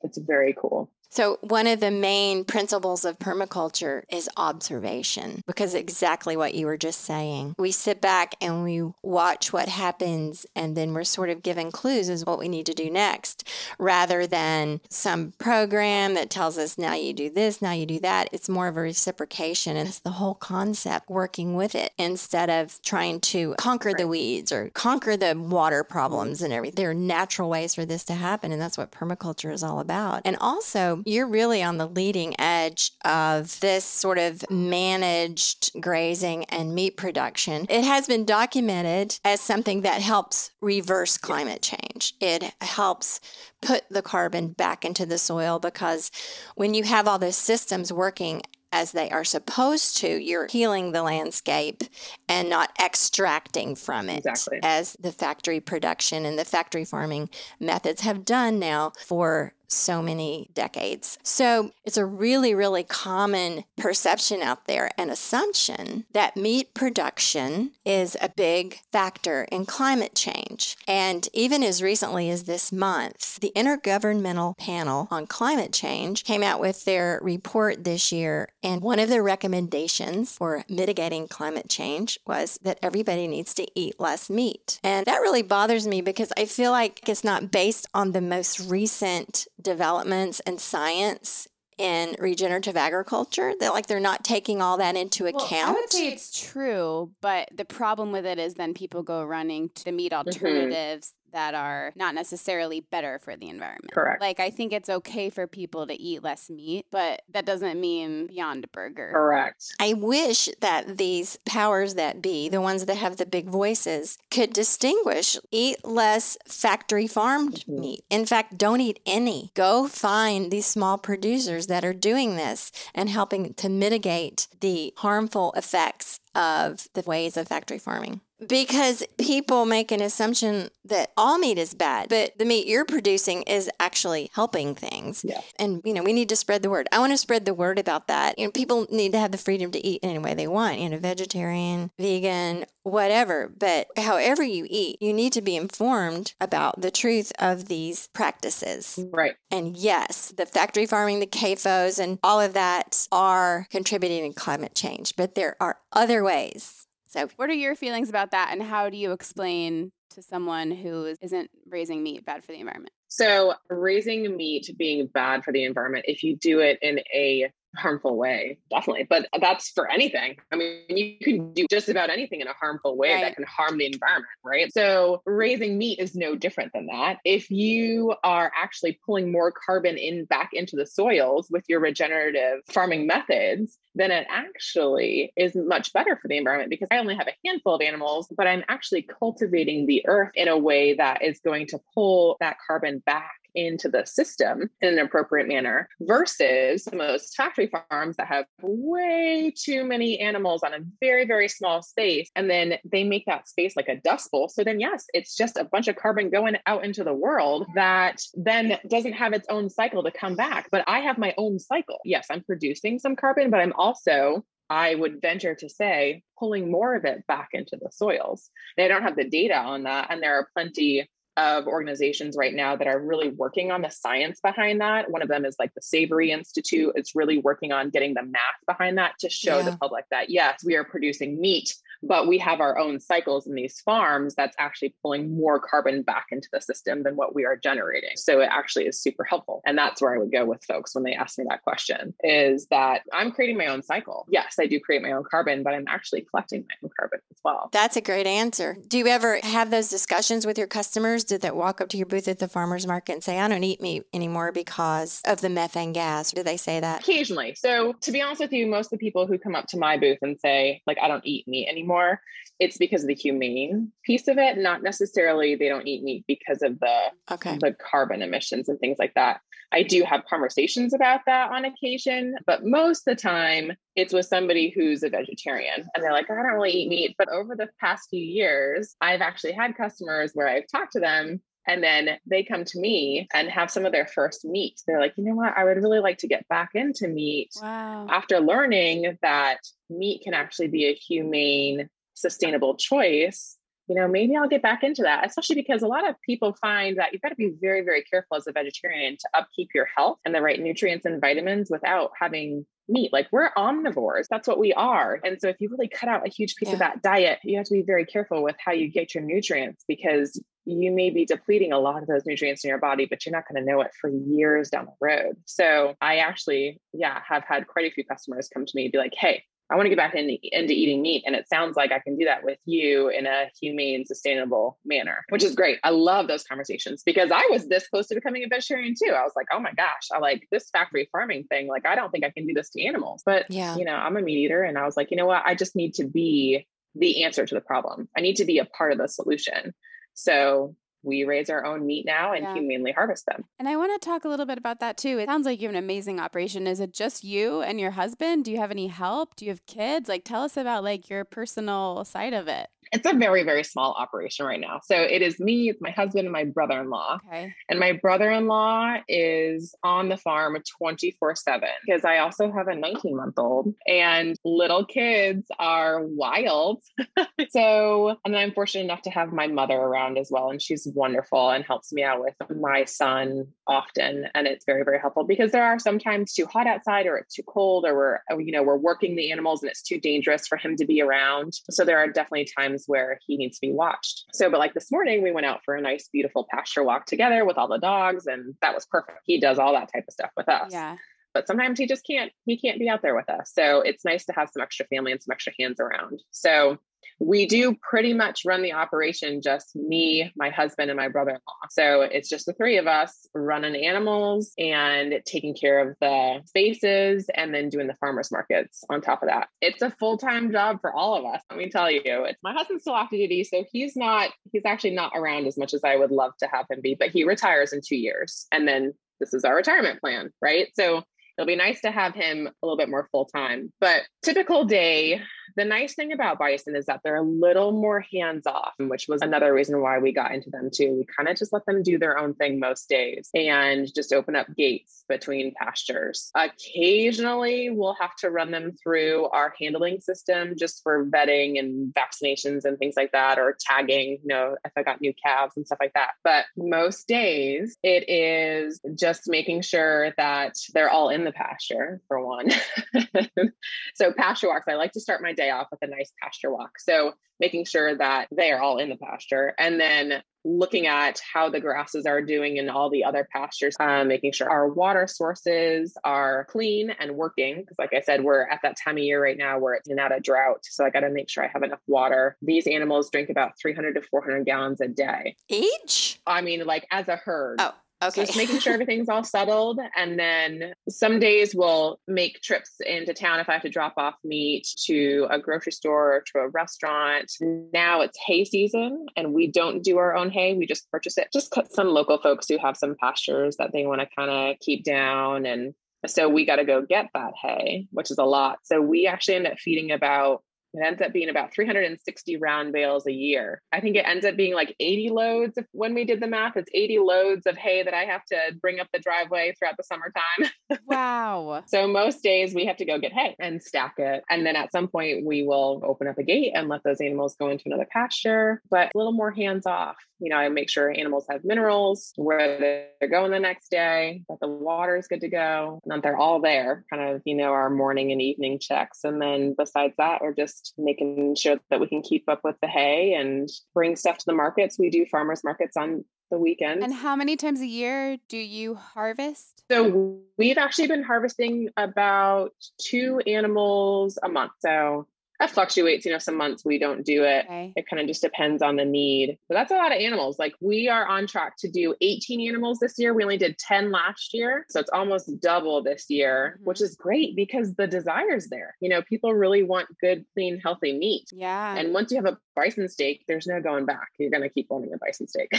it's 0.02 0.18
very 0.18 0.56
cool. 0.58 0.92
So, 1.14 1.38
one 1.42 1.68
of 1.68 1.80
the 1.80 1.92
main 1.92 2.44
principles 2.44 3.06
of 3.06 3.20
permaculture 3.20 4.02
is 4.10 4.28
observation, 4.36 5.44
because 5.46 5.76
exactly 5.76 6.36
what 6.36 6.56
you 6.56 6.66
were 6.66 6.76
just 6.76 7.02
saying. 7.02 7.54
We 7.60 7.72
sit 7.72 8.02
back 8.02 8.34
and 8.42 8.64
we 8.64 8.92
watch 9.04 9.54
what 9.54 9.70
happens, 9.70 10.48
and 10.56 10.76
then 10.76 10.92
we're 10.92 11.04
sort 11.04 11.30
of 11.30 11.44
given 11.44 11.72
clues 11.72 12.10
as 12.10 12.26
what 12.26 12.40
we 12.40 12.50
need 12.50 12.66
to 12.66 12.74
do 12.74 12.90
next, 12.90 13.48
rather 13.78 14.26
than 14.26 14.82
some 14.90 15.34
program 15.38 16.16
that 16.16 16.32
tells 16.32 16.58
us, 16.58 16.80
now 16.80 16.96
you 16.96 17.14
do 17.14 17.30
this, 17.30 17.62
now 17.62 17.74
you 17.74 17.86
do 17.86 18.00
that. 18.00 18.30
It's 18.32 18.50
more 18.50 18.68
of 18.68 18.76
a 18.76 18.82
reciprocation, 18.82 19.78
and 19.78 19.88
it's 19.88 20.00
the 20.00 20.14
whole 20.14 20.34
concept 20.34 21.12
working 21.12 21.54
with 21.54 21.76
it 21.76 21.94
instead 22.00 22.50
of 22.50 22.82
trying 22.82 23.20
to 23.20 23.54
conquer 23.60 23.94
the 23.96 24.08
weeds 24.08 24.52
or 24.52 24.72
conquer 24.74 25.16
the 25.16 25.36
water 25.38 25.84
problems 25.84 26.42
and 26.42 26.52
everything. 26.52 26.82
There 26.82 26.90
are 26.90 26.96
natural 26.96 27.52
ways 27.52 27.76
for 27.76 27.86
this 27.86 28.04
to 28.06 28.14
happen, 28.14 28.52
and 28.52 28.60
that's 28.60 28.80
what 28.80 28.92
permaculture 28.92 29.54
is 29.54 29.62
all 29.62 29.80
about. 29.80 30.24
And 30.26 30.38
also, 30.42 31.03
you're 31.06 31.28
really 31.28 31.64
on 31.64 31.78
the 31.78 31.88
leading 31.88 32.40
edge 32.40 32.92
of 33.04 33.60
this 33.60 33.86
sort 33.86 34.18
of 34.18 34.50
managed 34.50 35.72
grazing 35.82 36.46
and 36.46 36.74
meat 36.74 36.98
production. 36.98 37.66
It 37.70 37.84
has 37.84 38.08
been 38.08 38.26
documented 38.26 39.20
as 39.24 39.42
something 39.42 39.82
that 39.82 40.02
helps 40.02 40.52
reverse 40.62 41.18
climate 41.18 41.62
change. 41.62 42.14
It 42.20 42.54
helps 42.62 43.20
put 43.62 43.84
the 43.90 44.02
carbon 44.02 44.50
back 44.50 44.86
into 44.86 45.06
the 45.06 45.18
soil 45.18 45.60
because 45.60 46.12
when 46.56 46.74
you 46.74 46.84
have 46.84 47.08
all 47.08 47.20
those 47.20 47.38
systems 47.38 47.92
working 47.92 48.42
as 48.74 48.92
they 48.92 49.10
are 49.12 49.24
supposed 49.24 49.98
to, 49.98 50.08
you're 50.08 50.48
healing 50.48 50.92
the 50.92 51.04
landscape 51.04 51.84
and 52.28 52.50
not 52.50 52.72
extracting 52.84 53.76
from 53.76 54.10
it 54.10 54.26
exactly. 54.26 54.60
as 54.64 54.98
the 55.00 55.12
factory 55.12 55.60
production 55.60 56.26
and 56.26 56.40
the 56.40 56.44
factory 56.44 56.84
farming 56.84 57.30
methods 57.60 58.02
have 58.02 58.26
done 58.26 58.58
now 58.58 58.92
for 59.06 59.54
so 59.74 60.02
many 60.02 60.50
decades. 60.54 61.18
So 61.24 61.72
it's 61.86 61.98
a 61.98 62.06
really, 62.06 62.54
really 62.54 62.84
common 62.84 63.66
perception 63.78 64.42
out 64.42 64.66
there 64.66 64.92
and 64.98 65.12
assumption 65.12 66.06
that 66.14 66.38
meat 66.38 66.74
production 66.74 67.72
is 67.86 68.16
a 68.22 68.30
big 68.30 68.80
factor 68.92 69.44
in 69.52 69.66
climate 69.66 70.16
change. 70.16 70.78
And 70.88 71.28
even 71.34 71.64
as 71.64 71.82
recently 71.82 72.30
as 72.30 72.44
this 72.44 72.72
month, 72.72 73.40
the 73.40 73.52
Intergovernmental 73.56 74.58
Panel 74.58 75.08
on 75.12 75.28
Climate 75.28 75.74
Change 75.74 76.24
came 76.24 76.44
out 76.44 76.60
with 76.60 76.86
their 76.86 77.20
report 77.22 77.84
this 77.84 78.12
year. 78.12 78.50
And 78.62 78.82
one 78.82 79.00
of 79.00 79.10
their 79.10 79.24
recommendations 79.24 80.38
for 80.38 80.64
mitigating 80.70 81.28
climate 81.28 81.70
change 81.70 82.20
was 82.26 82.60
that 82.64 82.80
everybody 82.82 83.28
needs 83.28 83.54
to 83.56 83.68
eat 83.76 84.00
less 84.00 84.30
meat. 84.30 84.80
And 84.84 85.06
that 85.06 85.18
really 85.18 85.42
bothers 85.42 85.88
me 85.88 86.02
because 86.02 86.32
I 86.38 86.46
feel 86.46 86.72
like 86.72 87.08
it's 87.08 87.24
not 87.24 87.52
based 87.52 87.88
on 87.94 88.12
the 88.12 88.22
most 88.22 88.60
recent 88.70 89.48
developments 89.64 90.40
and 90.42 90.60
science 90.60 91.48
in 91.78 92.16
regenerative 92.20 92.78
agriculture 92.78 93.54
that 93.60 93.74
like 93.74 93.88
they're 93.88 94.00
not 94.00 94.24
taking 94.24 94.62
all 94.62 94.78
that 94.78 94.96
into 94.96 95.24
well, 95.24 95.36
account. 95.36 95.70
I 95.70 95.80
would 95.82 95.92
say 95.92 96.08
it's 96.10 96.40
true, 96.40 97.12
but 97.22 97.50
the 97.54 97.66
problem 97.66 98.12
with 98.12 98.26
it 98.26 98.38
is 98.38 98.54
then 98.54 98.74
people 98.74 99.02
go 99.02 99.24
running 99.24 99.70
to 99.76 99.86
the 99.86 99.92
meat 99.92 100.12
mm-hmm. 100.12 100.28
alternatives 100.28 101.08
mm-hmm 101.08 101.20
that 101.34 101.54
are 101.54 101.92
not 101.96 102.16
necessarily 102.16 102.82
better 102.82 103.20
for 103.20 103.36
the 103.36 103.50
environment. 103.50 103.92
Correct. 103.92 104.22
Like 104.22 104.40
I 104.40 104.50
think 104.50 104.72
it's 104.72 104.90
okay 104.90 105.30
for 105.30 105.46
people 105.48 105.86
to 105.88 106.00
eat 106.00 106.24
less 106.24 106.50
meat, 106.50 106.86
but 106.92 107.22
that 107.32 107.46
doesn't 107.46 107.80
mean 107.80 108.28
beyond 108.28 108.64
a 108.64 108.68
burger. 108.68 109.10
Correct. 109.12 109.76
I 109.80 109.94
wish 109.94 110.50
that 110.62 110.98
these 110.98 111.38
powers 111.46 111.96
that 111.96 112.22
be, 112.22 112.50
the 112.50 112.62
ones 112.62 112.86
that 112.86 112.96
have 112.96 113.18
the 113.18 113.26
big 113.26 113.48
voices, 113.48 114.18
could 114.32 114.54
distinguish 114.54 115.38
eat 115.52 115.84
less 115.84 116.38
factory 116.48 117.08
farmed 117.08 117.56
mm-hmm. 117.56 117.80
meat. 117.80 118.06
In 118.10 118.26
fact, 118.26 118.58
don't 118.58 118.82
eat 118.82 119.00
any. 119.06 119.52
Go 119.54 119.88
find 119.88 120.52
these 120.52 120.66
small 120.66 120.98
producers 120.98 121.68
that 121.68 121.84
are 121.84 121.94
doing 121.94 122.36
this 122.36 122.72
and 122.94 123.10
helping 123.10 123.54
to 123.56 123.70
mitigate 123.70 124.48
the 124.62 124.94
harmful 124.98 125.54
effects 125.58 126.20
of 126.36 126.88
the 126.94 127.02
ways 127.02 127.38
of 127.38 127.48
factory 127.48 127.78
farming 127.78 128.22
because 128.48 129.04
people 129.18 129.66
make 129.66 129.92
an 129.92 130.02
assumption 130.02 130.70
that 130.86 131.12
all 131.16 131.38
meat 131.38 131.58
is 131.58 131.74
bad, 131.74 132.10
but 132.10 132.38
the 132.38 132.46
meat 132.46 132.68
you're 132.68 132.86
producing 132.86 133.44
is 133.44 133.70
actually 133.80 134.30
helping 134.34 134.76
things. 134.76 135.24
Yeah. 135.28 135.42
And 135.58 135.82
you 135.86 135.94
know, 135.94 136.04
we 136.04 136.14
need 136.14 136.30
to 136.30 136.36
spread 136.36 136.62
the 136.62 136.70
word. 136.70 136.88
I 136.92 137.00
want 137.00 137.12
to 137.12 137.18
spread 137.18 137.46
the 137.46 137.54
word 137.54 137.80
about 137.80 138.08
that. 138.08 138.38
You 138.38 138.46
know, 138.46 138.52
people 138.52 138.88
need 138.92 139.14
to 139.14 139.20
have 139.20 139.32
the 139.32 139.38
freedom 139.38 139.72
to 139.72 139.86
eat 139.86 140.02
in 140.04 140.10
any 140.10 140.20
way 140.20 140.34
they 140.34 140.48
want, 140.48 140.80
you 140.80 140.90
know, 140.90 140.98
vegetarian, 140.98 141.92
vegan, 141.98 142.66
whatever. 142.84 143.52
But 143.58 143.88
however 143.98 144.44
you 144.44 144.68
eat, 144.70 145.02
you 145.02 145.14
need 145.14 145.34
to 145.34 145.42
be 145.42 145.56
informed 145.56 146.34
about 146.40 146.82
the 146.82 146.92
truth 146.92 147.32
of 147.40 147.66
these 147.66 148.10
practices. 148.14 149.00
Right. 149.12 149.36
And 149.50 149.78
yes, 149.78 150.34
the 150.36 150.46
factory 150.46 150.86
farming, 150.86 151.20
the 151.20 151.28
CAFOs, 151.28 152.00
and 152.00 152.20
all 152.24 152.42
of 152.42 152.54
that 152.54 153.08
are 153.12 153.68
contributing 153.70 154.34
to 154.34 154.40
climate 154.40 154.76
change, 154.76 155.16
but 155.16 155.36
there 155.36 155.56
are 155.60 155.78
other 155.94 156.24
ways 156.24 156.88
so, 157.14 157.28
what 157.36 157.48
are 157.48 157.54
your 157.54 157.76
feelings 157.76 158.10
about 158.10 158.32
that, 158.32 158.50
and 158.52 158.64
how 158.64 158.90
do 158.90 158.98
you 158.98 159.12
explain 159.12 159.92
to 160.16 160.24
someone 160.24 160.72
who 160.72 161.14
isn't 161.22 161.52
raising 161.68 162.02
meat 162.02 162.26
bad 162.26 162.44
for 162.44 162.54
the 162.54 162.60
environment? 162.60 162.92
So, 163.08 163.54
raising 163.70 164.36
meat 164.36 164.72
being 164.80 165.06
bad 165.14 165.44
for 165.44 165.54
the 165.54 165.64
environment, 165.64 166.06
if 166.08 166.24
you 166.24 166.36
do 166.36 166.60
it 166.60 166.80
in 166.82 167.00
a 167.14 167.52
harmful 167.78 168.18
way, 168.18 168.58
definitely. 168.70 169.06
But 169.10 169.28
that's 169.40 169.70
for 169.70 169.90
anything. 169.90 170.38
I 170.52 170.56
mean, 170.56 170.84
you 170.90 171.18
can 171.22 171.54
do 171.54 171.66
just 171.70 171.90
about 171.90 172.10
anything 172.10 172.42
in 172.42 172.48
a 172.48 172.54
harmful 172.54 172.98
way 172.98 173.14
right. 173.14 173.22
that 173.22 173.36
can 173.36 173.46
harm 173.46 173.78
the 173.78 173.86
environment, 173.86 174.30
right? 174.44 174.72
So 174.74 175.22
raising 175.26 175.78
meat 175.78 176.00
is 176.00 176.16
no 176.16 176.36
different 176.36 176.72
than 176.74 176.88
that. 176.88 177.18
If 177.26 177.50
you 177.50 178.16
are 178.24 178.52
actually 178.62 179.00
pulling 179.06 179.32
more 179.32 179.52
carbon 179.52 179.98
in 179.98 180.26
back 180.26 180.52
into 180.54 180.76
the 180.76 180.86
soils 180.86 181.48
with 181.50 181.64
your 181.68 181.80
regenerative 181.80 182.60
farming 182.70 183.08
methods, 183.08 183.78
then 183.96 184.12
it 184.12 184.26
actually 184.30 185.32
is 185.36 185.56
much 185.56 185.94
better 185.94 186.18
for 186.22 186.28
the 186.28 186.38
environment 186.38 186.70
because 186.70 186.88
I 186.92 186.98
only 186.98 187.16
have 187.16 187.28
a 187.28 187.48
handful 187.48 187.76
of 187.76 187.82
animals, 187.82 188.28
but 188.36 188.48
I'm 188.48 188.64
actually 188.68 189.04
cultivating 189.04 189.86
the 189.86 190.04
earth 190.08 190.32
in 190.36 190.48
a 190.48 190.58
way 190.58 190.96
that 190.96 191.22
is 191.22 191.40
going 191.40 191.68
to 191.68 191.80
pull 191.94 192.38
that 192.40 192.58
carbon 192.66 193.04
back 193.06 193.32
into 193.56 193.90
the 193.90 194.06
system 194.06 194.70
in 194.82 194.94
an 194.94 195.00
appropriate 195.00 195.48
manner 195.48 195.88
versus 196.02 196.88
most 196.94 197.36
factory 197.36 197.70
farms 197.90 198.18
that 198.18 198.28
have 198.28 198.46
way 198.62 199.54
too 199.56 199.84
many 199.86 200.20
animals 200.20 200.64
on 200.64 200.74
a 200.74 200.80
very, 201.00 201.26
very 201.26 201.48
small 201.48 201.82
space. 201.82 202.30
And 202.36 202.50
then 202.50 202.76
they 202.84 203.04
make 203.04 203.26
that 203.26 203.48
space 203.48 203.76
like 203.76 203.90
a 203.90 203.98
dust 203.98 204.32
bowl. 204.32 204.50
So 204.50 204.64
then, 204.64 204.80
yes, 204.80 205.06
it's 205.14 205.36
just 205.36 205.58
a 205.58 205.66
bunch 205.66 205.88
of 205.88 205.96
carbon 205.96 206.30
going 206.30 206.58
out 206.66 206.84
into 206.84 207.04
the 207.04 207.14
world 207.14 207.68
that 207.76 208.22
then 208.34 208.78
doesn't 208.90 209.14
have 209.14 209.34
its 209.34 209.48
own 209.50 209.70
cycle 209.70 210.04
to 210.04 210.12
come 210.12 210.36
back. 210.36 210.70
But 210.72 210.84
I 210.88 211.00
have 211.00 211.18
my 211.18 211.34
own 211.38 211.60
cycle. 211.60 212.00
Yes, 212.06 212.28
I'm 212.30 212.44
producing 212.44 213.00
some 213.00 213.16
carbon, 213.16 213.50
but 213.50 213.60
I'm 213.60 213.74
also 213.74 214.44
I 214.70 214.96
would 214.96 215.22
venture 215.22 215.54
to 215.56 215.70
say 215.70 216.24
pulling 216.40 216.72
more 216.72 216.96
of 216.96 217.06
it 217.06 217.28
back 217.28 217.50
into 217.54 217.78
the 217.80 217.92
soils. 217.92 218.50
They 218.76 218.88
don't 218.88 219.04
have 219.04 219.16
the 219.16 219.30
data 219.30 219.56
on 219.56 219.84
that. 219.84 220.08
And 220.10 220.22
there 220.22 220.36
are 220.36 220.50
plenty 220.56 221.08
of 221.38 221.66
organizations 221.66 222.36
right 222.38 222.54
now 222.54 222.76
that 222.76 222.88
are 222.88 223.00
really 223.00 223.30
working 223.30 223.72
on 223.72 223.82
the 223.82 223.90
science 223.90 224.40
behind 224.42 224.82
that. 224.82 225.10
One 225.10 225.22
of 225.22 225.28
them 225.28 225.46
is 225.46 225.56
like 225.58 225.74
the 225.74 225.82
Savory 225.82 226.32
Institute. 226.32 226.92
It's 226.96 227.16
really 227.16 227.40
working 227.40 227.72
on 227.72 227.90
getting 227.90 228.14
the 228.14 228.24
math 228.24 228.42
behind 228.68 228.98
that 228.98 229.18
to 229.20 229.30
show 229.30 229.58
yeah. 229.58 229.72
the 229.72 229.78
public 229.78 230.06
that 230.12 230.30
yes, 230.30 230.64
we 230.64 230.76
are 230.76 230.84
producing 230.84 231.40
meat 231.42 231.76
but 232.04 232.28
we 232.28 232.38
have 232.38 232.60
our 232.60 232.78
own 232.78 233.00
cycles 233.00 233.48
in 233.48 233.56
these 233.56 233.80
farms 233.82 234.36
that's 234.36 234.56
actually 234.60 234.94
pulling 235.02 235.36
more 235.36 235.60
carbon 235.60 236.02
back 236.02 236.28
into 236.32 236.48
the 236.52 236.62
system 236.62 237.04
than 237.04 237.16
what 237.16 237.34
we 237.34 237.46
are 237.46 237.56
generating. 237.56 238.16
So 238.16 238.42
it 238.42 238.50
actually 238.52 238.86
is 238.86 239.00
super 239.00 239.24
helpful. 239.24 239.62
And 239.66 239.78
that's 239.78 240.02
where 240.02 240.14
I 240.14 240.18
would 240.18 240.32
go 240.32 240.46
with 240.46 240.64
folks 240.64 240.94
when 240.94 241.04
they 241.04 241.14
ask 241.14 241.38
me 241.38 241.46
that 241.50 241.64
question 241.64 242.14
is 242.24 242.68
that 242.68 243.02
I'm 243.14 243.32
creating 243.32 243.58
my 243.58 243.68
own 243.68 243.82
cycle. 243.82 244.26
Yes, 244.30 244.56
I 244.60 244.68
do 244.68 244.80
create 244.80 245.02
my 245.02 245.14
own 245.14 245.24
carbon, 245.30 245.64
but 245.64 245.74
I'm 245.74 245.86
actually 245.88 246.22
collecting 246.22 246.66
my 246.68 246.76
own 246.84 246.92
carbon 247.00 247.20
as 247.32 247.38
well. 247.44 247.70
That's 247.72 247.96
a 247.96 248.02
great 248.02 248.28
answer. 248.28 248.78
Do 248.88 248.98
you 248.98 249.08
ever 249.08 249.40
have 249.44 249.72
those 249.72 249.90
discussions 249.90 250.46
with 250.46 250.58
your 250.58 250.68
customers? 250.68 251.24
Did 251.24 251.42
that 251.42 251.56
walk 251.56 251.80
up 251.80 251.90
to 251.90 251.98
your 251.98 252.06
booth 252.06 252.28
at 252.28 252.40
the 252.40 252.48
farmer's 252.48 252.86
market 252.86 253.14
and 253.14 253.24
say, 253.24 253.40
I 253.40 253.48
don't 253.48 253.64
eat 253.64 253.82
meat 253.82 254.04
anymore 254.14 254.52
because 254.52 255.22
of 255.26 255.42
the 255.42 255.50
methane 255.50 255.94
gas? 255.94 256.32
Do 256.32 256.44
they 256.44 256.58
say 256.58 256.80
that? 256.80 257.02
Occasionally. 257.02 257.56
So 257.56 257.94
to 257.94 258.12
be 258.12 258.22
honest 258.22 258.42
with 258.42 258.52
you, 258.52 258.68
most 258.68 258.88
of 258.88 258.92
the 258.92 258.98
people 258.98 259.26
who 259.26 259.38
come 259.38 259.56
up 259.56 259.68
to 259.68 259.78
my 259.78 259.98
booth 259.98 260.20
and 260.22 260.40
say, 260.40 260.82
like, 260.86 260.98
I 261.02 261.08
don't 261.08 261.26
eat 261.26 261.48
meat 261.48 261.68
anymore 261.70 261.93
anymore, 261.94 262.22
it's 262.60 262.78
because 262.78 263.04
of 263.04 263.08
the 263.08 263.16
humane 263.16 263.92
piece 264.06 264.28
of 264.28 264.38
it, 264.38 264.58
not 264.58 264.84
necessarily 264.84 265.56
they 265.56 265.70
don't 265.70 265.88
eat 265.88 266.04
meat 266.04 266.24
because 266.28 266.62
of 266.62 266.80
the 266.80 266.98
okay. 267.32 267.58
the 267.60 267.76
carbon 267.92 268.22
emissions 268.22 268.70
and 268.70 268.80
things 268.80 268.98
like 269.00 269.14
that. 269.16 269.42
I 269.72 269.82
do 269.82 270.04
have 270.04 270.26
conversations 270.30 270.94
about 270.94 271.22
that 271.26 271.52
on 271.52 271.66
occasion, 271.66 272.36
but 272.46 272.64
most 272.64 273.08
of 273.08 273.18
the 273.18 273.22
time 273.22 273.72
it's 273.96 274.14
with 274.14 274.28
somebody 274.28 274.72
who's 274.76 275.02
a 275.02 275.10
vegetarian 275.10 275.88
and 275.94 276.04
they're 276.04 276.14
like, 276.14 276.28
oh, 276.30 276.36
I 276.36 276.44
don't 276.44 276.54
really 276.54 276.72
eat 276.72 276.90
meat. 276.90 277.16
But 277.18 277.30
over 277.30 277.56
the 277.56 277.70
past 277.82 278.08
few 278.12 278.24
years, 278.24 278.96
I've 279.02 279.22
actually 279.22 279.54
had 279.54 279.76
customers 279.76 280.32
where 280.36 280.48
I've 280.48 280.68
talked 280.72 280.92
to 280.94 281.00
them 281.00 281.42
and 281.68 281.84
then 281.84 282.18
they 282.26 282.44
come 282.44 282.66
to 282.66 282.80
me 282.80 283.28
and 283.34 283.50
have 283.50 283.72
some 283.72 283.86
of 283.86 283.92
their 283.92 284.08
first 284.08 284.44
meat. 284.46 284.82
They're 284.86 285.00
like, 285.00 285.14
you 285.18 285.24
know 285.24 285.36
what? 285.36 285.54
I 285.56 285.64
would 285.64 285.78
really 285.78 286.00
like 286.00 286.18
to 286.20 286.28
get 286.28 286.48
back 286.48 286.72
into 286.74 287.08
meat 287.08 287.52
wow. 287.62 288.08
after 288.10 288.40
learning 288.40 289.18
that 289.22 289.60
meat 289.90 290.22
can 290.24 290.34
actually 290.34 290.68
be 290.68 290.86
a 290.86 290.94
humane, 290.94 291.90
sustainable 292.14 292.76
choice. 292.76 293.58
You 293.88 293.96
know, 293.96 294.08
maybe 294.08 294.36
I'll 294.36 294.48
get 294.48 294.62
back 294.62 294.84
into 294.84 295.02
that, 295.04 295.26
especially 295.26 295.56
because 295.56 295.82
a 295.82 295.88
lot 295.88 296.08
of 296.08 296.16
people 296.22 296.56
find 296.62 296.98
that 296.98 297.12
you've 297.12 297.22
got 297.22 297.30
to 297.30 297.36
be 297.36 297.54
very, 297.62 297.82
very 297.82 298.02
careful 298.04 298.38
as 298.38 298.48
a 298.48 298.52
vegetarian 298.52 299.18
to 299.18 299.30
upkeep 299.34 299.70
your 299.76 299.88
health 299.96 300.20
and 300.24 300.34
the 300.34 300.42
right 300.42 300.60
nutrients 300.60 301.06
and 301.06 301.20
vitamins 301.20 301.70
without 301.70 302.12
having 302.20 302.66
meat. 302.88 303.12
Like 303.14 303.28
we're 303.32 303.52
omnivores. 303.54 304.28
That's 304.30 304.48
what 304.48 304.60
we 304.60 304.74
are. 304.74 305.20
And 305.24 305.40
so 305.40 305.48
if 305.48 305.58
you 305.60 305.70
really 305.70 305.88
cut 305.88 306.10
out 306.10 306.26
a 306.26 306.30
huge 306.30 306.56
piece 306.56 306.70
yeah. 306.70 306.74
of 306.74 306.80
that 306.80 307.02
diet, 307.02 307.40
you 307.44 307.58
have 307.58 307.66
to 307.68 307.74
be 307.74 307.82
very 307.82 308.06
careful 308.06 308.44
with 308.44 308.56
how 308.64 308.72
you 308.72 308.88
get 308.88 309.14
your 309.14 309.24
nutrients 309.24 309.84
because 309.88 310.42
you 310.66 310.92
may 310.92 311.10
be 311.10 311.26
depleting 311.26 311.74
a 311.74 311.80
lot 311.80 312.02
of 312.02 312.08
those 312.08 312.26
nutrients 312.26 312.64
in 312.64 312.70
your 312.70 312.80
body, 312.80 313.06
but 313.06 313.26
you're 313.26 313.36
not 313.36 313.44
going 313.52 313.62
to 313.62 313.70
know 313.70 313.82
it 313.82 313.92
for 314.00 314.10
years 314.10 314.70
down 314.70 314.86
the 314.86 315.06
road. 315.06 315.36
So 315.46 315.96
I 316.02 316.18
actually, 316.18 316.80
yeah, 316.94 317.22
have 317.28 317.44
had 317.44 317.68
quite 317.68 317.86
a 317.86 317.94
few 317.94 318.06
customers 318.06 318.50
come 318.54 318.66
to 318.66 318.72
me 318.76 318.86
and 318.86 318.92
be 318.92 318.98
like, 318.98 319.14
hey, 319.18 319.44
I 319.74 319.76
want 319.76 319.88
to 319.88 319.90
get 319.90 319.98
back 319.98 320.14
into, 320.14 320.38
into 320.52 320.72
eating 320.72 321.02
meat. 321.02 321.24
And 321.26 321.36
it 321.36 321.50
sounds 321.50 321.76
like 321.76 321.92
I 321.92 321.98
can 321.98 322.16
do 322.16 322.26
that 322.26 322.44
with 322.44 322.60
you 322.66 323.10
in 323.10 323.26
a 323.26 323.50
humane, 323.60 324.06
sustainable 324.06 324.78
manner, 324.86 325.26
which 325.30 325.44
is 325.44 325.56
great. 325.56 325.80
I 325.84 325.90
love 325.90 326.28
those 326.28 326.44
conversations 326.44 327.02
because 327.04 327.32
I 327.32 327.48
was 327.50 327.68
this 327.68 327.88
close 327.88 328.08
to 328.10 328.16
becoming 328.16 328.44
a 328.44 328.48
vegetarian 328.48 328.94
too. 328.94 329.12
I 329.12 329.24
was 329.24 329.34
like, 329.36 329.48
oh 329.52 329.60
my 329.60 329.74
gosh, 329.74 330.10
I 330.14 330.20
like 330.20 330.48
this 330.52 330.70
factory 330.70 331.10
farming 331.12 331.46
thing. 331.46 331.68
Like, 331.68 331.88
I 331.88 331.96
don't 331.96 332.12
think 332.12 332.24
I 332.24 332.30
can 332.30 332.46
do 332.46 332.54
this 332.54 332.70
to 332.70 332.86
animals. 332.86 333.24
But, 333.26 333.48
yeah. 333.50 333.76
you 333.76 333.84
know, 333.84 333.96
I'm 333.96 334.16
a 334.16 334.22
meat 334.22 334.38
eater. 334.38 334.62
And 334.62 334.78
I 334.78 334.86
was 334.86 334.96
like, 334.96 335.10
you 335.10 335.18
know 335.18 335.26
what? 335.26 335.42
I 335.44 335.56
just 335.56 335.76
need 335.76 335.96
to 335.96 336.06
be 336.06 336.68
the 336.94 337.24
answer 337.24 337.44
to 337.44 337.56
the 337.56 337.62
problem. 337.62 338.08
I 338.16 338.22
need 338.22 338.36
to 338.36 338.46
be 338.46 338.60
a 338.60 338.66
part 338.66 338.92
of 338.92 339.00
the 339.00 339.08
solution. 339.08 339.74
So 340.14 340.76
we 341.04 341.24
raise 341.26 341.50
our 341.50 341.66
own 341.66 341.86
meat 341.86 342.06
now 342.06 342.34
and 342.34 342.44
yeah. 342.44 342.54
humanely 342.54 342.92
harvest 342.92 343.26
them. 343.26 343.44
And 343.60 343.68
I 343.68 343.76
want 343.76 344.00
to 344.00 344.06
talk 344.06 344.26
a 344.26 344.30
little 344.30 344.46
bit 344.46 344.58
about 344.58 344.80
that 344.80 344.98
too. 344.98 345.20
It 345.20 345.28
sounds 345.28 345.46
like 345.46 345.62
you 345.62 345.68
have 345.68 345.76
an 345.76 345.84
amazing 345.84 346.20
operation. 346.20 346.66
Is 346.66 346.80
it 346.80 346.94
just 346.94 347.24
you 347.24 347.62
and 347.62 347.80
your 347.80 347.92
husband? 347.92 348.46
Do 348.46 348.52
you 348.52 348.58
have 348.58 348.72
any 348.72 348.88
help? 348.88 349.36
Do 349.36 349.46
you 349.46 349.52
have 349.52 349.66
kids? 349.66 350.10
Like 350.10 350.24
tell 350.24 350.44
us 350.44 350.58
about 350.58 350.84
like 350.84 351.10
your 351.10 351.26
personal 351.26 352.06
side 352.06 352.34
of 352.34 352.48
it. 352.48 352.70
It's 352.94 353.12
a 353.12 353.16
very, 353.16 353.44
very 353.44 353.64
small 353.64 353.94
operation 353.94 354.46
right 354.46 354.60
now. 354.60 354.80
So 354.84 354.96
it 354.96 355.24
is 355.24 355.40
me, 355.40 355.70
it's 355.70 355.82
my 355.82 355.90
husband, 355.90 356.26
and 356.26 356.32
my 356.32 356.44
brother 356.44 356.80
in 356.80 356.92
law. 356.92 357.18
Okay. 357.28 357.52
And 357.68 357.80
my 357.80 357.94
brother 357.94 358.30
in 358.30 358.46
law 358.48 358.98
is 359.08 359.74
on 359.84 360.10
the 360.10 360.18
farm 360.18 360.56
24 360.78 361.36
7 361.36 361.68
because 361.86 362.06
I 362.06 362.20
also 362.20 362.52
have 362.52 362.68
a 362.68 362.76
19 362.76 363.16
month 363.16 363.40
old 363.40 363.74
and 363.88 364.38
little 364.46 364.86
kids 364.86 365.48
are 365.58 366.04
wild. 366.04 366.84
so, 367.50 368.16
and 368.24 368.36
I'm 368.38 368.52
fortunate 368.52 368.84
enough 368.84 369.02
to 369.04 369.10
have 369.10 369.34
my 369.34 369.48
mother 369.48 369.74
around 369.74 370.20
as 370.20 370.30
well. 370.30 370.52
And 370.52 370.62
she's 370.62 370.88
wonderful 370.94 371.50
and 371.50 371.66
helps 371.66 371.92
me 371.92 372.04
out 372.04 372.22
with 372.22 372.36
my 372.56 372.86
son 372.86 373.48
often. 373.66 374.28
And 374.36 374.46
it's 374.46 374.66
very, 374.66 374.84
very 374.84 375.00
helpful 375.00 375.24
because 375.24 375.52
there 375.52 375.64
are 375.64 375.80
sometimes 375.80 376.34
too 376.34 376.46
hot 376.46 376.68
outside 376.68 377.08
or 377.08 377.18
it's 377.18 377.34
too 377.34 377.44
cold 377.44 377.86
or 377.88 377.96
we're, 377.96 378.40
you 378.40 378.52
know, 378.52 378.62
we're 378.62 378.78
working 378.78 379.16
the 379.16 379.32
animals 379.32 379.64
and 379.64 379.70
it's 379.72 379.82
too 379.82 380.00
dangerous 380.00 380.48
for 380.48 380.58
him 380.58 380.76
to 380.76 380.86
be 380.86 381.02
around. 381.02 381.54
So 381.72 381.84
there 381.84 381.98
are 381.98 382.08
definitely 382.08 382.48
times 382.56 382.83
where 382.88 383.20
he 383.26 383.38
needs 383.38 383.58
to 383.58 383.68
be 383.68 383.74
watched. 383.74 384.26
So, 384.34 384.50
but 384.50 384.60
like 384.60 384.74
this 384.74 384.92
morning, 384.92 385.24
we 385.24 385.32
went 385.32 385.46
out 385.46 385.62
for 385.64 385.76
a 385.76 385.82
nice, 385.82 386.08
beautiful 386.12 386.48
pasture 386.50 386.84
walk 386.84 387.06
together 387.06 387.46
with 387.46 387.58
all 387.58 387.68
the 387.68 387.78
dogs, 387.80 388.28
and 388.28 388.56
that 388.62 388.74
was 388.74 388.86
perfect. 388.86 389.20
He 389.26 389.40
does 389.40 389.60
all 389.60 389.74
that 389.74 389.92
type 389.94 390.06
of 390.08 390.14
stuff 390.14 390.32
with 390.36 390.50
us. 390.50 390.72
Yeah. 390.72 390.98
But 391.34 391.48
sometimes 391.48 391.80
he 391.80 391.88
just 391.88 392.06
can't, 392.06 392.32
he 392.46 392.58
can't 392.58 392.78
be 392.80 392.90
out 392.90 393.02
there 393.02 393.16
with 393.16 393.30
us. 393.30 393.52
So 393.54 393.82
it's 393.82 394.06
nice 394.06 394.26
to 394.26 394.34
have 394.34 394.50
some 394.54 394.62
extra 394.62 394.86
family 394.86 395.12
and 395.12 395.22
some 395.22 395.32
extra 395.32 395.54
hands 395.60 395.80
around. 395.80 396.22
So 396.32 396.78
we 397.26 397.46
do 397.46 397.76
pretty 397.82 398.14
much 398.14 398.42
run 398.46 398.62
the 398.62 398.74
operation 398.74 399.42
just 399.42 399.76
me, 399.76 400.32
my 400.36 400.50
husband, 400.50 400.90
and 400.92 400.98
my 400.98 401.08
brother 401.08 401.32
in 401.32 401.40
law. 401.48 401.68
So 401.70 402.02
it's 402.02 402.28
just 402.28 402.46
the 402.46 402.54
three 402.54 402.78
of 402.78 402.86
us 402.86 403.28
running 403.34 403.76
animals 403.76 404.52
and 404.58 405.22
taking 405.26 405.56
care 405.56 405.80
of 405.80 405.96
the 406.02 406.42
spaces 406.46 407.30
and 407.34 407.54
then 407.54 407.70
doing 407.70 407.88
the 407.88 407.96
farmers 407.96 408.32
markets 408.32 408.84
on 408.90 409.02
top 409.02 409.24
of 409.24 409.30
that. 409.30 409.48
It's 409.62 409.82
a 409.82 409.92
full 409.92 410.18
time 410.18 410.52
job 410.52 410.82
for 410.82 410.94
all 410.94 411.16
of 411.16 411.26
us. 411.34 411.42
Let 411.50 411.60
me 411.60 411.70
tell 411.70 411.90
you, 411.90 412.02
it's 412.04 412.40
my 412.44 412.54
husband's 412.54 412.84
still 412.84 412.94
off 412.94 413.10
duty. 413.10 413.44
So 413.46 413.64
he's 413.72 413.96
not, 413.96 414.32
he's 414.52 414.66
actually 414.66 414.96
not 414.96 415.14
around 415.16 415.48
as 415.48 415.58
much 415.58 415.74
as 415.74 415.84
I 415.84 415.96
would 415.96 416.12
love 416.12 416.34
to 416.40 416.48
have 416.48 416.66
him 416.70 416.82
be, 416.82 416.96
but 416.96 417.10
he 417.10 417.24
retires 417.24 417.72
in 417.72 417.82
two 417.86 417.98
years. 417.98 418.48
And 418.52 418.68
then 418.68 418.94
this 419.20 419.34
is 419.34 419.46
our 419.46 419.56
retirement 419.56 420.02
plan, 420.02 420.32
right? 420.42 420.68
So 420.76 421.04
it'll 421.38 421.48
be 421.48 421.56
nice 421.56 421.82
to 421.82 421.92
have 421.92 422.14
him 422.14 422.48
a 422.48 422.66
little 422.66 422.78
bit 422.78 422.90
more 422.90 423.08
full 423.12 423.26
time. 423.26 423.72
But 423.80 424.04
typical 424.24 424.66
day, 424.66 425.22
the 425.56 425.66
nice 425.66 425.96
thing 425.96 426.12
about 426.12 426.40
bison 426.40 426.76
is 426.76 426.86
that 426.86 427.02
they're 427.04 427.16
a 427.16 427.22
little 427.22 427.72
more 427.72 428.06
hands 428.14 428.48
off, 428.48 428.74
which 428.80 429.08
was 429.08 429.22
another 429.22 429.54
reason 429.54 429.82
why 429.82 430.00
we 430.00 430.12
got 430.12 430.32
into 430.34 430.50
them 430.50 430.70
too. 430.74 430.94
We 430.94 431.06
kind 431.16 431.30
of 431.30 431.38
just 431.38 431.54
let 431.54 431.66
them 431.66 431.84
do 431.84 431.98
their 431.98 432.18
own 432.18 432.34
thing 432.34 432.60
most 432.60 432.90
days 432.90 433.30
and 433.34 433.94
just 433.94 434.14
open 434.14 434.36
up 434.36 434.48
gates 434.56 435.04
between 435.10 435.54
pastures. 435.60 436.32
Occasionally, 436.36 437.70
we'll 437.70 437.96
have 438.00 438.16
to 438.18 438.30
run 438.30 438.52
them 438.52 438.76
through 438.82 439.26
our 439.26 439.54
handling 439.60 440.00
system 440.02 440.54
just 440.58 440.82
for 440.84 441.06
vetting 441.06 441.60
and 441.60 441.94
vaccinations 441.94 442.66
and 442.66 442.78
things 442.78 442.96
like 442.96 443.12
that, 443.12 443.40
or 443.40 443.58
tagging, 443.60 444.20
you 444.22 444.28
know, 444.28 444.56
if 444.66 444.72
I 444.78 444.84
got 444.84 445.02
new 445.02 445.14
calves 445.24 445.54
and 445.58 445.66
stuff 445.66 445.80
like 445.80 445.94
that. 445.94 446.12
But 446.24 446.46
most 446.58 447.08
days, 447.08 447.78
it 447.84 448.10
is 448.10 448.80
just 448.96 449.24
making 449.28 449.62
sure 449.62 450.14
that 450.18 450.56
they're 450.74 450.90
all 450.90 451.10
in 451.10 451.24
the 451.24 451.32
pasture, 451.32 452.02
for 452.08 452.26
one. 452.26 452.50
so, 453.96 454.12
pasture 454.14 454.48
walks, 454.48 454.68
I 454.68 454.76
like 454.76 454.94
to 454.94 455.00
start 455.00 455.22
my 455.22 455.33
day 455.34 455.50
off 455.50 455.68
with 455.72 455.82
a 455.82 455.88
nice 455.88 456.12
pasture 456.22 456.52
walk. 456.52 456.80
So, 456.80 457.14
making 457.40 457.66
sure 457.66 457.96
that 457.98 458.28
they 458.32 458.52
are 458.52 458.62
all 458.62 458.78
in 458.78 458.90
the 458.90 458.96
pasture 458.96 459.54
and 459.58 459.80
then 459.80 460.22
looking 460.46 460.88
at 460.88 461.20
how 461.34 461.50
the 461.50 461.60
grasses 461.60 462.06
are 462.06 462.22
doing 462.22 462.58
in 462.58 462.70
all 462.70 462.90
the 462.90 463.04
other 463.04 463.28
pastures, 463.32 463.76
um, 463.80 464.08
making 464.08 464.32
sure 464.32 464.50
our 464.50 464.68
water 464.68 465.08
sources 465.08 465.96
are 466.04 466.46
clean 466.50 466.92
and 467.00 467.16
working. 467.16 467.62
Because, 467.62 467.78
like 467.80 467.94
I 467.94 468.02
said, 468.02 468.24
we're 468.24 468.48
at 468.48 468.60
that 468.64 468.78
time 468.84 468.98
of 468.98 469.04
year 469.04 469.22
right 469.22 469.38
now 469.38 469.58
where 469.60 469.74
it's 469.74 469.90
in 469.90 470.00
out 470.00 470.16
of 470.16 470.24
drought. 470.24 470.60
So, 470.64 470.86
I 470.86 470.90
got 470.90 471.02
to 471.02 471.10
make 471.10 471.30
sure 471.30 471.44
I 471.44 471.48
have 471.48 471.64
enough 471.64 471.82
water. 471.88 472.38
These 472.42 472.68
animals 472.68 473.10
drink 473.10 473.30
about 473.30 473.54
300 473.62 473.96
to 473.96 474.02
400 474.02 474.46
gallons 474.46 474.82
a 474.82 474.88
day. 474.88 475.36
Each? 475.50 476.20
I 476.26 476.42
mean, 476.42 476.66
like 476.66 476.88
as 476.92 477.08
a 477.08 477.16
herd. 477.16 477.58
Oh. 477.60 477.74
Okay. 478.08 478.22
So 478.22 478.26
just 478.26 478.38
making 478.38 478.60
sure 478.60 478.74
everything's 478.74 479.10
all 479.10 479.24
settled. 479.24 479.80
And 479.96 480.20
then 480.20 480.74
some 480.90 481.20
days 481.20 481.56
we'll 481.56 482.00
make 482.08 482.42
trips 482.42 482.76
into 482.86 483.14
town 483.14 483.40
if 483.40 483.50
I 483.50 483.54
have 483.54 483.62
to 483.64 483.70
drop 483.70 483.94
off 483.98 484.16
meat 484.24 484.68
to 484.86 485.28
a 485.30 485.40
grocery 485.40 485.72
store 485.72 486.16
or 486.16 486.24
to 486.34 486.40
a 486.40 486.50
restaurant. 486.50 487.32
Now 487.74 488.02
it's 488.02 488.18
hay 488.26 488.46
season 488.46 489.06
and 489.16 489.34
we 489.34 489.48
don't 489.48 489.84
do 489.84 489.98
our 489.98 490.16
own 490.16 490.30
hay. 490.30 490.54
We 490.56 490.66
just 490.66 490.90
purchase 490.92 491.18
it. 491.18 491.30
Just 491.32 491.54
some 491.72 491.88
local 491.88 492.18
folks 492.18 492.48
who 492.48 492.58
have 492.58 492.78
some 492.78 492.96
pastures 493.00 493.58
that 493.58 493.72
they 493.72 493.86
want 493.86 494.02
to 494.02 494.08
kind 494.16 494.30
of 494.30 494.60
keep 494.60 494.84
down. 494.84 495.46
And 495.46 495.74
so 496.08 496.28
we 496.28 496.46
got 496.46 496.58
to 496.58 496.66
go 496.66 496.82
get 496.82 497.10
that 497.14 497.34
hay, 497.42 497.88
which 497.92 498.12
is 498.12 498.18
a 498.18 498.26
lot. 498.26 498.60
So 498.64 498.82
we 498.82 499.08
actually 499.08 499.36
end 499.36 499.48
up 499.48 499.58
feeding 499.58 499.92
about 499.92 500.44
it 500.74 500.86
ends 500.86 501.02
up 501.02 501.14
being 501.14 501.30
about 501.30 501.54
360 501.54 502.38
round 502.38 502.74
bales 502.74 503.06
a 503.06 503.12
year. 503.12 503.62
I 503.72 503.80
think 503.80 503.96
it 503.96 504.06
ends 504.08 504.26
up 504.26 504.36
being 504.36 504.54
like 504.54 504.76
80 504.80 505.10
loads. 505.10 505.58
If, 505.58 505.66
when 505.72 505.94
we 505.94 506.06
did 506.06 506.20
the 506.20 506.28
math, 506.28 506.58
it's 506.58 506.70
80 506.74 507.00
loads 507.00 507.46
of 507.46 507.58
hay 507.58 507.84
that 507.84 507.94
I 507.94 508.06
have 508.06 508.26
to 508.26 508.38
bring 508.62 508.80
up 508.80 508.88
the 508.94 509.00
driveway 509.00 509.54
throughout 509.58 509.78
the 509.78 509.84
summertime. 509.84 510.24
Wow. 510.86 511.64
so 511.68 511.88
most 511.88 512.24
days 512.24 512.54
we 512.54 512.66
have 512.66 512.78
to 512.78 512.86
go 512.86 513.00
get 513.00 513.14
hay 513.14 513.36
and 513.40 513.62
stack 513.62 513.96
it. 513.98 514.24
And 514.30 514.46
then 514.46 514.56
at 514.56 514.72
some 514.72 514.88
point 514.88 515.26
we 515.26 515.44
will 515.44 515.82
open 515.84 516.08
up 516.08 516.18
a 516.18 516.24
gate 516.24 516.52
and 516.56 516.68
let 516.68 516.84
those 516.84 517.00
animals 517.00 517.36
go 517.40 517.50
into 517.50 517.64
another 517.68 517.88
pasture, 517.92 518.62
but 518.70 518.92
a 518.94 518.98
little 518.98 519.14
more 519.14 519.32
hands 519.32 519.66
off. 519.66 519.96
You 520.24 520.30
know, 520.30 520.38
I 520.38 520.48
make 520.48 520.70
sure 520.70 520.90
animals 520.90 521.26
have 521.30 521.44
minerals, 521.44 522.14
where 522.16 522.88
they're 523.02 523.10
going 523.10 523.32
the 523.32 523.40
next 523.40 523.70
day, 523.70 524.24
that 524.30 524.40
the 524.40 524.48
water 524.48 524.96
is 524.96 525.10
good 525.10 525.20
to 525.20 525.28
go, 525.28 525.82
and 525.84 525.92
that 525.92 526.02
they're 526.02 526.18
all 526.18 526.40
there, 526.40 526.86
kind 526.90 527.10
of, 527.14 527.22
you 527.26 527.36
know, 527.36 527.52
our 527.52 527.70
morning 527.70 528.14
and 528.14 528.22
evening 528.22 528.58
checks. 528.58 529.04
And 529.04 529.22
then 529.22 529.54
besides 529.58 529.96
that, 529.98 530.22
we're 530.22 530.34
just 530.34 530.74
making 530.78 531.36
sure 531.36 531.60
that 531.70 531.82
we 531.82 531.88
can 531.88 532.02
keep 532.02 532.30
up 532.30 532.40
with 532.46 532.56
the 532.62 532.70
hay 532.70 533.16
and 533.16 533.50
bring 533.74 533.98
stuff 533.98 534.18
to 534.20 534.26
the 534.26 534.34
markets. 534.34 534.80
We 534.80 534.90
do 534.90 535.06
farmers 535.06 535.44
markets 535.44 535.76
on 535.76 536.06
the 536.32 536.40
weekend. 536.40 536.84
And 536.84 536.94
how 536.94 537.16
many 537.16 537.36
times 537.36 537.60
a 537.60 537.68
year 537.68 538.18
do 538.30 538.38
you 538.38 538.76
harvest? 538.76 539.64
So 539.70 540.20
we've 540.38 540.58
actually 540.58 540.88
been 540.88 541.04
harvesting 541.04 541.70
about 541.78 542.54
two 542.82 543.22
animals 543.28 544.18
a 544.24 544.30
month. 544.30 544.54
So 544.60 545.08
that 545.40 545.50
fluctuates. 545.50 546.06
You 546.06 546.12
know, 546.12 546.18
some 546.20 546.38
months 546.38 546.64
we 546.64 546.78
don't 546.78 547.06
do 547.06 547.24
it. 547.24 547.46
Okay. 547.46 547.74
It 547.76 547.86
kind 547.90 548.00
of 548.00 548.08
just 548.08 548.22
depends 548.22 548.62
on 548.62 548.76
the 548.76 548.86
need. 548.86 549.38
But 549.50 549.56
that's 549.56 549.72
a 549.72 549.76
lot 549.76 549.92
of 549.92 549.98
animals. 550.00 550.38
Like 550.40 550.54
we 550.62 550.88
are 550.90 551.06
on 551.08 551.28
track 551.28 551.58
to 551.60 551.70
do 551.70 551.96
18 552.02 552.48
animals 552.48 552.80
this 552.80 552.94
year. 552.98 553.14
We 553.14 553.24
only 553.24 553.38
did 553.38 553.58
10 553.58 553.92
last 553.92 554.34
year. 554.34 554.66
So 554.70 554.80
it's 554.80 554.90
almost 554.92 555.40
double 555.42 555.82
this 555.84 556.06
year, 556.10 556.58
Mhm. 556.62 556.66
which 556.66 556.82
is 556.82 556.96
great 556.96 557.36
because 557.36 557.74
the 557.76 557.88
desire's 557.88 558.48
there. 558.50 558.76
You 558.80 558.90
know, 558.90 559.02
people 559.02 559.34
really 559.34 559.64
want 559.64 559.88
good, 560.00 560.26
clean, 560.34 560.60
healthy 560.60 560.98
meat. 560.98 561.30
Yeah. 561.34 561.76
And 561.78 561.94
once 561.94 562.12
you 562.12 562.18
have 562.18 562.26
a 562.32 562.38
bison 562.56 562.88
steak, 562.88 563.24
there's 563.28 563.48
no 563.48 563.60
going 563.60 563.86
back. 563.86 564.10
You're 564.20 564.30
going 564.32 564.44
to 564.44 564.50
keep 564.50 564.68
wanting 564.70 564.94
a 564.94 564.98
bison 564.98 565.28
steak. 565.28 565.50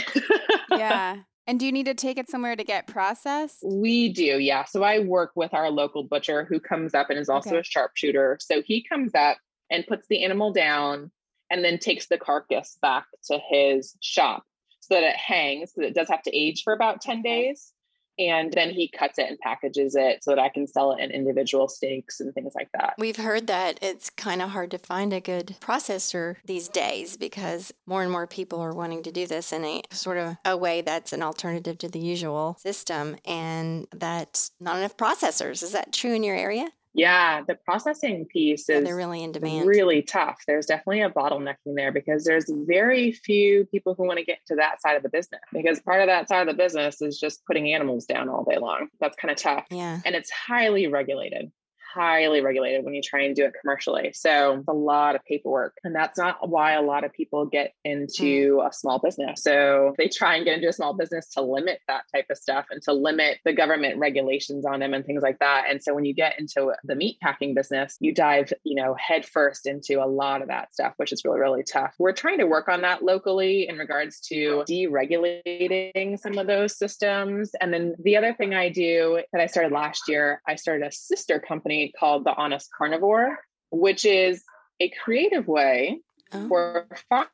yeah. 0.71 1.17
And 1.47 1.59
do 1.59 1.67
you 1.67 1.71
need 1.71 1.85
to 1.85 1.93
take 1.93 2.17
it 2.17 2.27
somewhere 2.27 2.55
to 2.55 2.63
get 2.63 2.87
processed? 2.87 3.57
We 3.63 4.09
do, 4.11 4.39
yeah. 4.39 4.65
So 4.65 4.81
I 4.81 4.97
work 4.97 5.29
with 5.35 5.53
our 5.53 5.69
local 5.69 6.01
butcher 6.03 6.43
who 6.43 6.59
comes 6.59 6.95
up 6.95 7.11
and 7.11 7.19
is 7.19 7.29
also 7.29 7.51
Okay. 7.51 7.59
a 7.59 7.63
sharpshooter. 7.63 8.39
So 8.41 8.63
he 8.63 8.81
comes 8.81 9.13
up 9.13 9.37
and 9.69 9.87
puts 9.87 10.07
the 10.07 10.23
animal 10.23 10.53
down 10.53 11.11
and 11.49 11.63
then 11.63 11.77
takes 11.77 12.07
the 12.07 12.17
carcass 12.17 12.77
back 12.81 13.05
to 13.25 13.39
his 13.49 13.95
shop 14.01 14.43
so 14.79 14.95
that 14.95 15.03
it 15.03 15.15
hangs 15.15 15.73
because 15.73 15.89
it 15.89 15.95
does 15.95 16.09
have 16.09 16.23
to 16.23 16.35
age 16.35 16.63
for 16.63 16.73
about 16.73 17.01
10 17.01 17.21
days. 17.21 17.71
And 18.17 18.53
then 18.53 18.69
he 18.69 18.87
cuts 18.87 19.19
it 19.19 19.27
and 19.29 19.37
packages 19.39 19.93
it 19.95 20.23
so 20.23 20.31
that 20.31 20.39
I 20.39 20.47
can 20.47 20.67
sell 20.67 20.93
it 20.93 21.01
in 21.01 21.11
individual 21.11 21.67
steaks 21.67 22.21
and 22.21 22.33
things 22.33 22.53
like 22.55 22.69
that. 22.73 22.93
We've 22.97 23.17
heard 23.17 23.47
that 23.47 23.77
it's 23.81 24.09
kind 24.09 24.41
of 24.41 24.51
hard 24.51 24.71
to 24.71 24.77
find 24.77 25.11
a 25.11 25.19
good 25.19 25.57
processor 25.59 26.37
these 26.45 26.69
days 26.69 27.17
because 27.17 27.73
more 27.85 28.03
and 28.03 28.11
more 28.11 28.25
people 28.25 28.61
are 28.61 28.73
wanting 28.73 29.03
to 29.03 29.11
do 29.11 29.27
this 29.27 29.51
in 29.51 29.65
a 29.65 29.81
sort 29.91 30.17
of 30.17 30.37
a 30.45 30.55
way 30.55 30.79
that's 30.79 31.11
an 31.11 31.23
alternative 31.23 31.77
to 31.79 31.89
the 31.89 31.99
usual 31.99 32.55
system 32.61 33.17
and 33.25 33.85
that's 33.93 34.51
not 34.61 34.77
enough 34.77 34.95
processors. 34.95 35.61
Is 35.61 35.73
that 35.73 35.91
true 35.91 36.13
in 36.13 36.23
your 36.23 36.37
area? 36.37 36.69
Yeah, 36.95 37.41
the 37.47 37.55
processing 37.55 38.25
piece 38.25 38.67
Yeah, 38.69 38.77
is 38.77 38.83
they're 38.85 38.95
really 38.95 39.23
in 39.23 39.31
demand. 39.31 39.67
really 39.67 40.01
tough. 40.01 40.41
There's 40.47 40.65
definitely 40.65 41.01
a 41.01 41.09
bottlenecking 41.09 41.75
there 41.75 41.91
because 41.91 42.23
there's 42.23 42.49
very 42.49 43.11
few 43.11 43.65
people 43.65 43.93
who 43.95 44.05
want 44.07 44.19
to 44.19 44.25
get 44.25 44.39
to 44.47 44.55
that 44.55 44.81
side 44.81 44.95
of 44.95 45.03
the 45.03 45.09
business 45.09 45.41
because 45.51 45.79
part 45.81 46.01
of 46.01 46.07
that 46.07 46.29
side 46.29 46.47
of 46.47 46.55
the 46.55 46.57
business 46.61 47.01
is 47.01 47.19
just 47.19 47.45
putting 47.45 47.71
animals 47.73 48.05
down 48.05 48.29
all 48.29 48.43
day 48.43 48.57
long. 48.57 48.87
That's 48.99 49.17
kind 49.17 49.31
of 49.31 49.37
tough. 49.37 49.65
yeah. 49.69 49.99
And 50.05 50.15
it's 50.15 50.31
highly 50.31 50.87
regulated, 50.87 51.51
highly 51.95 52.41
regulated 52.41 52.83
when 52.83 52.93
you 52.93 53.01
try 53.01 53.21
and 53.21 53.35
do 53.35 53.45
it 53.45 53.53
commercially. 53.59 54.11
So 54.13 54.63
a 54.67 54.73
lot 54.73 55.15
of 55.15 55.23
paperwork. 55.25 55.77
And 55.83 55.95
that's 55.95 56.17
not 56.17 56.49
why 56.49 56.73
a 56.73 56.81
lot 56.81 57.03
of 57.03 57.13
people 57.13 57.45
get 57.45 57.73
into 57.83 58.57
mm. 58.57 58.67
a 58.67 58.73
small 58.73 58.99
business. 58.99 59.41
So 59.43 59.93
they 59.97 60.09
try 60.09 60.35
and 60.35 60.45
get 60.45 60.55
into 60.55 60.67
a 60.67 60.73
small 60.73 60.93
business 60.93 61.29
to 61.33 61.41
limit 61.41 61.79
that 61.87 62.03
type 62.13 62.25
of 62.29 62.37
stuff 62.37 62.65
and 62.69 62.81
to 62.83 62.93
limit 62.93 63.37
the 63.45 63.53
government 63.53 63.97
regulations 63.97 64.65
on 64.65 64.79
them 64.79 64.93
and 64.93 65.05
things 65.05 65.23
like 65.23 65.39
that. 65.39 65.65
And 65.69 65.81
so 65.81 65.93
when 65.93 66.05
you 66.05 66.13
get 66.13 66.37
into 66.39 66.73
the 66.83 66.95
meat 66.95 67.17
packing 67.21 67.53
business, 67.53 67.95
you 67.99 68.13
dive, 68.13 68.51
you 68.63 68.75
know, 68.75 68.95
headfirst 68.99 69.65
into 69.65 70.03
a 70.03 70.07
lot 70.07 70.41
of 70.41 70.49
that 70.49 70.73
stuff, 70.73 70.93
which 70.97 71.13
is 71.13 71.23
really, 71.23 71.39
really 71.39 71.63
tough. 71.63 71.93
We're 71.97 72.11
trying 72.11 72.39
to 72.39 72.45
work 72.45 72.67
on 72.67 72.81
that 72.81 73.03
locally 73.03 73.67
in 73.69 73.77
regards 73.77 74.19
to 74.31 74.63
deregulating 74.67 76.19
some 76.19 76.37
of 76.37 76.47
those 76.47 76.77
systems. 76.77 77.51
And 77.61 77.73
then 77.73 77.95
the 77.99 78.17
other 78.17 78.33
thing 78.33 78.53
I 78.53 78.69
do 78.69 79.21
that 79.31 79.41
I 79.41 79.45
started 79.45 79.71
last 79.71 80.03
year, 80.09 80.41
I 80.47 80.55
started 80.55 80.85
a 80.85 80.91
sister 80.91 81.39
company 81.39 81.84
called 81.91 82.23
The 82.23 82.35
Honest 82.35 82.69
Carnivore, 82.77 83.37
which 83.71 84.05
is 84.05 84.43
a 84.79 84.91
creative 85.03 85.47
way 85.47 85.99
oh. 86.33 86.47
for 86.47 86.87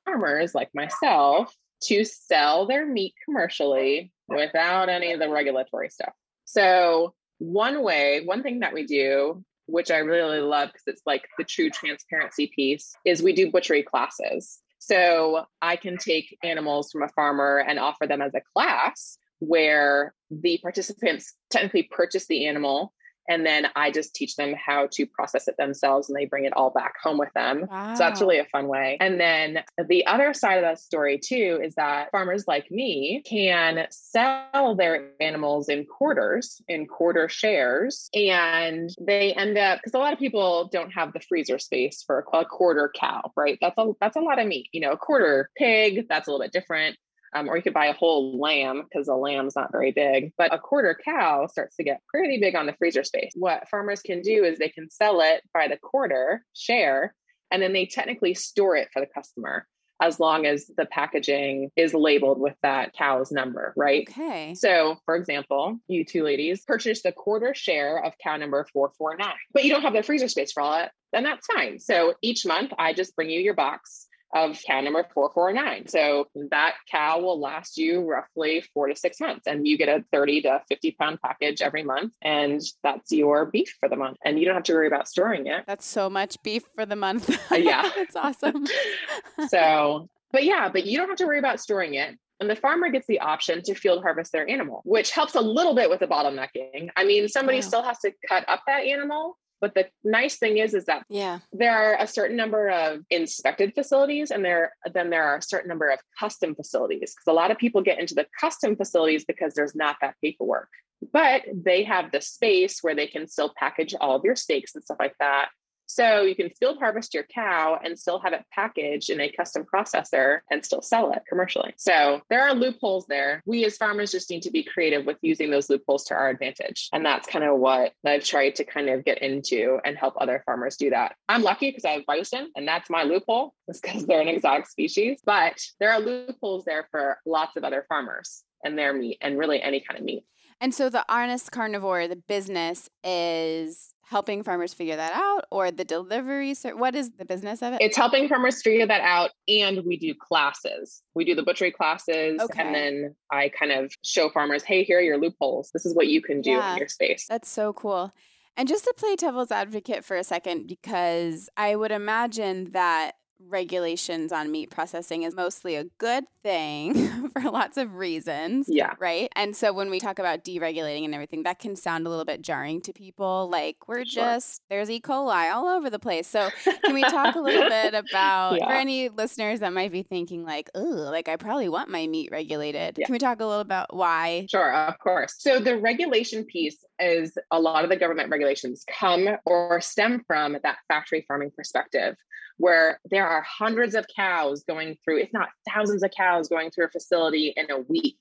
farmers 0.05 0.53
like 0.55 0.69
myself 0.73 1.55
to 1.83 2.05
sell 2.05 2.67
their 2.67 2.85
meat 2.85 3.13
commercially 3.25 4.11
without 4.27 4.89
any 4.89 5.13
of 5.13 5.19
the 5.19 5.29
regulatory 5.29 5.89
stuff. 5.89 6.13
So, 6.45 7.13
one 7.39 7.83
way, 7.83 8.21
one 8.23 8.43
thing 8.43 8.59
that 8.59 8.73
we 8.73 8.85
do, 8.85 9.43
which 9.65 9.89
I 9.89 9.97
really 9.97 10.39
love 10.39 10.69
because 10.69 10.83
it's 10.87 11.01
like 11.05 11.27
the 11.37 11.43
true 11.43 11.69
transparency 11.69 12.51
piece, 12.55 12.93
is 13.03 13.23
we 13.23 13.33
do 13.33 13.51
butchery 13.51 13.83
classes. 13.83 14.59
So, 14.77 15.45
I 15.61 15.75
can 15.75 15.97
take 15.97 16.37
animals 16.43 16.91
from 16.91 17.03
a 17.03 17.09
farmer 17.09 17.57
and 17.57 17.79
offer 17.79 18.05
them 18.05 18.21
as 18.21 18.33
a 18.35 18.41
class 18.53 19.17
where 19.39 20.13
the 20.29 20.59
participants 20.61 21.33
technically 21.49 21.83
purchase 21.83 22.27
the 22.27 22.45
animal 22.45 22.93
and 23.29 23.45
then 23.45 23.67
I 23.75 23.91
just 23.91 24.15
teach 24.15 24.35
them 24.35 24.53
how 24.53 24.87
to 24.91 25.05
process 25.05 25.47
it 25.47 25.55
themselves 25.57 26.09
and 26.09 26.17
they 26.17 26.25
bring 26.25 26.45
it 26.45 26.53
all 26.53 26.69
back 26.69 26.95
home 27.01 27.17
with 27.17 27.31
them. 27.33 27.67
Wow. 27.69 27.93
So 27.93 27.99
that's 27.99 28.21
really 28.21 28.39
a 28.39 28.45
fun 28.45 28.67
way. 28.67 28.97
And 28.99 29.19
then 29.19 29.63
the 29.87 30.05
other 30.05 30.33
side 30.33 30.55
of 30.55 30.63
that 30.63 30.79
story, 30.79 31.19
too, 31.19 31.59
is 31.63 31.75
that 31.75 32.11
farmers 32.11 32.45
like 32.47 32.69
me 32.71 33.23
can 33.25 33.87
sell 33.89 34.75
their 34.75 35.09
animals 35.19 35.69
in 35.69 35.85
quarters, 35.85 36.61
in 36.67 36.87
quarter 36.87 37.29
shares, 37.29 38.09
and 38.13 38.89
they 38.99 39.33
end 39.33 39.57
up 39.57 39.79
because 39.79 39.93
a 39.93 39.99
lot 39.99 40.13
of 40.13 40.19
people 40.19 40.69
don't 40.71 40.91
have 40.91 41.13
the 41.13 41.19
freezer 41.19 41.59
space 41.59 42.03
for 42.05 42.19
a 42.33 42.45
quarter 42.45 42.91
cow, 42.99 43.31
right? 43.35 43.57
That's 43.61 43.77
a 43.77 43.91
that's 43.99 44.17
a 44.17 44.21
lot 44.21 44.39
of 44.39 44.47
meat. 44.47 44.69
You 44.71 44.81
know, 44.81 44.91
a 44.91 44.97
quarter 44.97 45.49
pig, 45.57 46.07
that's 46.09 46.27
a 46.27 46.31
little 46.31 46.43
bit 46.43 46.51
different. 46.51 46.97
Um, 47.33 47.49
or 47.49 47.55
you 47.55 47.63
could 47.63 47.73
buy 47.73 47.85
a 47.85 47.93
whole 47.93 48.39
lamb 48.39 48.83
because 48.83 49.07
a 49.07 49.15
lamb's 49.15 49.55
not 49.55 49.71
very 49.71 49.91
big, 49.91 50.33
but 50.37 50.53
a 50.53 50.59
quarter 50.59 50.97
cow 51.03 51.47
starts 51.47 51.77
to 51.77 51.83
get 51.83 52.01
pretty 52.07 52.39
big 52.39 52.55
on 52.55 52.65
the 52.65 52.73
freezer 52.73 53.03
space. 53.03 53.31
What 53.35 53.69
farmers 53.69 54.01
can 54.01 54.21
do 54.21 54.43
is 54.43 54.57
they 54.57 54.69
can 54.69 54.89
sell 54.89 55.21
it 55.21 55.41
by 55.53 55.67
the 55.67 55.77
quarter 55.77 56.43
share, 56.53 57.15
and 57.49 57.61
then 57.61 57.73
they 57.73 57.85
technically 57.85 58.33
store 58.33 58.75
it 58.75 58.89
for 58.91 58.99
the 58.99 59.07
customer 59.07 59.65
as 60.01 60.19
long 60.19 60.47
as 60.47 60.65
the 60.75 60.85
packaging 60.87 61.69
is 61.75 61.93
labeled 61.93 62.39
with 62.39 62.55
that 62.63 62.91
cow's 62.93 63.31
number, 63.31 63.71
right? 63.77 64.07
Okay. 64.09 64.55
So, 64.55 64.97
for 65.05 65.15
example, 65.15 65.77
you 65.87 66.03
two 66.03 66.23
ladies 66.23 66.63
purchased 66.65 67.05
a 67.05 67.11
quarter 67.11 67.53
share 67.53 68.03
of 68.03 68.13
cow 68.21 68.35
number 68.35 68.65
449, 68.73 69.33
but 69.53 69.63
you 69.63 69.71
don't 69.71 69.83
have 69.83 69.93
the 69.93 70.01
freezer 70.01 70.27
space 70.27 70.51
for 70.51 70.61
all 70.61 70.79
it, 70.79 70.89
then 71.13 71.23
that's 71.23 71.45
fine. 71.45 71.79
So 71.79 72.15
each 72.23 72.45
month, 72.45 72.73
I 72.79 72.93
just 72.93 73.15
bring 73.15 73.29
you 73.29 73.39
your 73.39 73.53
box 73.53 74.07
of 74.33 74.59
cow 74.65 74.81
number 74.81 75.05
449. 75.13 75.87
So 75.87 76.27
that 76.49 76.75
cow 76.89 77.19
will 77.19 77.39
last 77.39 77.77
you 77.77 78.01
roughly 78.01 78.63
four 78.73 78.87
to 78.87 78.95
six 78.95 79.19
months, 79.19 79.47
and 79.47 79.67
you 79.67 79.77
get 79.77 79.89
a 79.89 80.03
30 80.11 80.41
to 80.43 80.61
50 80.69 80.91
pound 80.91 81.19
package 81.21 81.61
every 81.61 81.83
month. 81.83 82.13
And 82.21 82.61
that's 82.83 83.11
your 83.11 83.45
beef 83.45 83.75
for 83.79 83.89
the 83.89 83.95
month. 83.95 84.17
And 84.23 84.39
you 84.39 84.45
don't 84.45 84.55
have 84.55 84.63
to 84.63 84.73
worry 84.73 84.87
about 84.87 85.07
storing 85.07 85.47
it. 85.47 85.63
That's 85.67 85.85
so 85.85 86.09
much 86.09 86.37
beef 86.43 86.63
for 86.75 86.85
the 86.85 86.95
month. 86.95 87.29
Uh, 87.51 87.55
yeah. 87.55 87.89
that's 87.95 88.15
awesome. 88.15 88.65
so, 89.49 90.09
but 90.31 90.43
yeah, 90.43 90.69
but 90.69 90.85
you 90.85 90.97
don't 90.97 91.09
have 91.09 91.17
to 91.17 91.25
worry 91.25 91.39
about 91.39 91.59
storing 91.59 91.95
it. 91.95 92.17
And 92.39 92.49
the 92.49 92.55
farmer 92.55 92.89
gets 92.89 93.05
the 93.05 93.19
option 93.19 93.61
to 93.63 93.75
field 93.75 94.01
harvest 94.01 94.31
their 94.31 94.49
animal, 94.49 94.81
which 94.83 95.11
helps 95.11 95.35
a 95.35 95.41
little 95.41 95.75
bit 95.75 95.91
with 95.91 95.99
the 95.99 96.07
bottlenecking. 96.07 96.89
I 96.95 97.03
mean, 97.03 97.27
somebody 97.27 97.59
wow. 97.59 97.61
still 97.61 97.83
has 97.83 97.99
to 97.99 98.11
cut 98.27 98.49
up 98.49 98.61
that 98.65 98.83
animal, 98.83 99.37
but 99.61 99.75
the 99.75 99.87
nice 100.03 100.37
thing 100.37 100.57
is, 100.57 100.73
is 100.73 100.85
that 100.85 101.05
yeah, 101.07 101.39
there 101.53 101.77
are 101.77 101.95
a 101.99 102.07
certain 102.07 102.35
number 102.35 102.69
of 102.69 103.01
inspected 103.09 103.73
facilities, 103.73 104.31
and 104.31 104.43
there 104.43 104.73
then 104.91 105.09
there 105.11 105.23
are 105.23 105.37
a 105.37 105.41
certain 105.41 105.69
number 105.69 105.89
of 105.89 105.99
custom 106.19 106.55
facilities. 106.55 107.13
Because 107.15 107.31
a 107.31 107.33
lot 107.33 107.51
of 107.51 107.57
people 107.57 107.81
get 107.81 107.99
into 107.99 108.15
the 108.15 108.25
custom 108.39 108.75
facilities 108.75 109.23
because 109.23 109.53
there's 109.53 109.75
not 109.75 109.97
that 110.01 110.15
paperwork, 110.21 110.69
but 111.13 111.43
they 111.53 111.83
have 111.83 112.11
the 112.11 112.21
space 112.21 112.79
where 112.81 112.95
they 112.95 113.07
can 113.07 113.27
still 113.27 113.53
package 113.55 113.93
all 114.01 114.15
of 114.15 114.25
your 114.25 114.35
steaks 114.35 114.75
and 114.75 114.83
stuff 114.83 114.97
like 114.99 115.15
that. 115.19 115.49
So 115.91 116.21
you 116.21 116.35
can 116.35 116.49
field 116.51 116.77
harvest 116.79 117.13
your 117.13 117.23
cow 117.23 117.77
and 117.83 117.99
still 117.99 118.19
have 118.19 118.31
it 118.31 118.45
packaged 118.51 119.09
in 119.09 119.19
a 119.19 119.29
custom 119.29 119.65
processor 119.65 120.39
and 120.49 120.63
still 120.63 120.81
sell 120.81 121.11
it 121.11 121.23
commercially. 121.27 121.73
So 121.75 122.21
there 122.29 122.47
are 122.47 122.53
loopholes 122.53 123.05
there. 123.07 123.43
We 123.45 123.65
as 123.65 123.75
farmers 123.75 124.11
just 124.11 124.29
need 124.29 124.43
to 124.43 124.51
be 124.51 124.63
creative 124.63 125.05
with 125.05 125.17
using 125.21 125.51
those 125.51 125.69
loopholes 125.69 126.05
to 126.05 126.13
our 126.13 126.29
advantage. 126.29 126.87
And 126.93 127.05
that's 127.05 127.27
kind 127.27 127.43
of 127.43 127.59
what 127.59 127.91
I've 128.05 128.23
tried 128.23 128.55
to 128.55 128.63
kind 128.63 128.89
of 128.89 129.03
get 129.03 129.21
into 129.21 129.79
and 129.83 129.97
help 129.97 130.13
other 130.17 130.43
farmers 130.45 130.77
do 130.77 130.91
that. 130.91 131.15
I'm 131.27 131.43
lucky 131.43 131.69
because 131.69 131.83
I 131.83 131.91
have 131.91 132.05
bison 132.05 132.51
and 132.55 132.65
that's 132.65 132.89
my 132.89 133.03
loophole. 133.03 133.53
Because 133.81 134.05
they're 134.05 134.21
an 134.21 134.27
exotic 134.27 134.67
species, 134.67 135.21
but 135.25 135.57
there 135.79 135.91
are 135.91 135.99
loopholes 135.99 136.65
there 136.65 136.87
for 136.91 137.19
lots 137.25 137.55
of 137.55 137.63
other 137.63 137.85
farmers 137.87 138.43
and 138.63 138.77
their 138.77 138.93
meat 138.93 139.17
and 139.21 139.37
really 139.37 139.61
any 139.61 139.79
kind 139.79 139.97
of 139.97 140.05
meat. 140.05 140.25
And 140.61 140.75
so 140.75 140.89
the 140.89 141.03
Honest 141.09 141.51
Carnivore, 141.51 142.07
the 142.07 142.15
business 142.15 142.87
is 143.03 143.95
helping 144.03 144.43
farmers 144.43 144.75
figure 144.75 144.95
that 144.95 145.11
out 145.13 145.45
or 145.49 145.71
the 145.71 145.83
delivery 145.83 146.53
ser- 146.53 146.75
what 146.75 146.93
is 146.95 147.11
the 147.17 147.25
business 147.25 147.63
of 147.63 147.73
it? 147.73 147.81
It's 147.81 147.97
helping 147.97 148.27
farmers 148.29 148.61
figure 148.61 148.85
that 148.85 149.01
out 149.01 149.31
and 149.47 149.83
we 149.85 149.97
do 149.97 150.13
classes. 150.13 151.01
We 151.15 151.25
do 151.25 151.33
the 151.33 151.41
butchery 151.41 151.71
classes 151.71 152.39
okay. 152.39 152.61
and 152.61 152.75
then 152.75 153.15
i 153.31 153.49
kind 153.49 153.71
of 153.71 153.91
show 154.03 154.29
farmers 154.29 154.63
hey 154.63 154.83
here 154.83 154.99
are 154.99 155.01
your 155.01 155.17
loopholes. 155.17 155.71
This 155.73 155.85
is 155.85 155.95
what 155.95 156.07
you 156.07 156.21
can 156.21 156.41
do 156.41 156.51
yeah, 156.51 156.73
in 156.73 156.77
your 156.77 156.89
space. 156.89 157.25
That's 157.27 157.49
so 157.49 157.73
cool. 157.73 158.13
And 158.55 158.67
just 158.67 158.83
to 158.83 158.93
play 158.95 159.15
devil's 159.15 159.49
advocate 159.49 160.05
for 160.05 160.15
a 160.15 160.23
second 160.23 160.67
because 160.67 161.49
i 161.57 161.75
would 161.75 161.91
imagine 161.91 162.71
that 162.73 163.13
regulations 163.47 164.31
on 164.31 164.51
meat 164.51 164.69
processing 164.69 165.23
is 165.23 165.35
mostly 165.35 165.75
a 165.75 165.85
good 165.97 166.25
thing 166.43 167.29
for 167.33 167.41
lots 167.41 167.77
of 167.77 167.95
reasons. 167.95 168.67
Yeah. 168.69 168.93
Right. 168.99 169.29
And 169.35 169.55
so 169.55 169.73
when 169.73 169.89
we 169.89 169.99
talk 169.99 170.19
about 170.19 170.43
deregulating 170.43 171.05
and 171.05 171.13
everything, 171.13 171.43
that 171.43 171.59
can 171.59 171.75
sound 171.75 172.05
a 172.05 172.09
little 172.09 172.25
bit 172.25 172.41
jarring 172.41 172.81
to 172.81 172.93
people. 172.93 173.49
Like 173.51 173.87
we're 173.87 174.05
sure. 174.05 174.23
just, 174.23 174.61
there's 174.69 174.89
E. 174.89 174.99
coli 174.99 175.53
all 175.53 175.67
over 175.67 175.89
the 175.89 175.99
place. 175.99 176.27
So 176.27 176.49
can 176.83 176.93
we 176.93 177.03
talk 177.03 177.35
a 177.35 177.39
little 177.39 177.69
bit 177.69 177.93
about, 177.93 178.57
yeah. 178.59 178.67
for 178.67 178.73
any 178.73 179.09
listeners 179.09 179.59
that 179.59 179.73
might 179.73 179.91
be 179.91 180.03
thinking, 180.03 180.43
like, 180.43 180.69
oh, 180.75 180.79
like 180.79 181.27
I 181.27 181.35
probably 181.35 181.69
want 181.69 181.89
my 181.89 182.07
meat 182.07 182.29
regulated? 182.31 182.97
Yeah. 182.97 183.05
Can 183.05 183.13
we 183.13 183.19
talk 183.19 183.39
a 183.39 183.45
little 183.45 183.61
about 183.61 183.95
why? 183.95 184.47
Sure, 184.49 184.73
of 184.73 184.97
course. 184.99 185.35
So 185.39 185.59
the 185.59 185.77
regulation 185.77 186.45
piece 186.45 186.77
is 187.01 187.37
a 187.51 187.59
lot 187.59 187.83
of 187.83 187.89
the 187.89 187.97
government 187.97 188.29
regulations 188.29 188.85
come 188.99 189.27
or 189.45 189.81
stem 189.81 190.23
from 190.27 190.57
that 190.63 190.77
factory 190.87 191.25
farming 191.27 191.51
perspective 191.55 192.15
where 192.57 192.99
there 193.09 193.27
are 193.27 193.41
hundreds 193.41 193.95
of 193.95 194.05
cows 194.15 194.63
going 194.63 194.97
through, 195.03 195.19
if 195.19 195.33
not 195.33 195.49
thousands 195.73 196.03
of 196.03 196.11
cows 196.15 196.47
going 196.47 196.69
through 196.69 196.85
a 196.85 196.89
facility 196.89 197.53
in 197.55 197.71
a 197.71 197.79
week. 197.79 198.17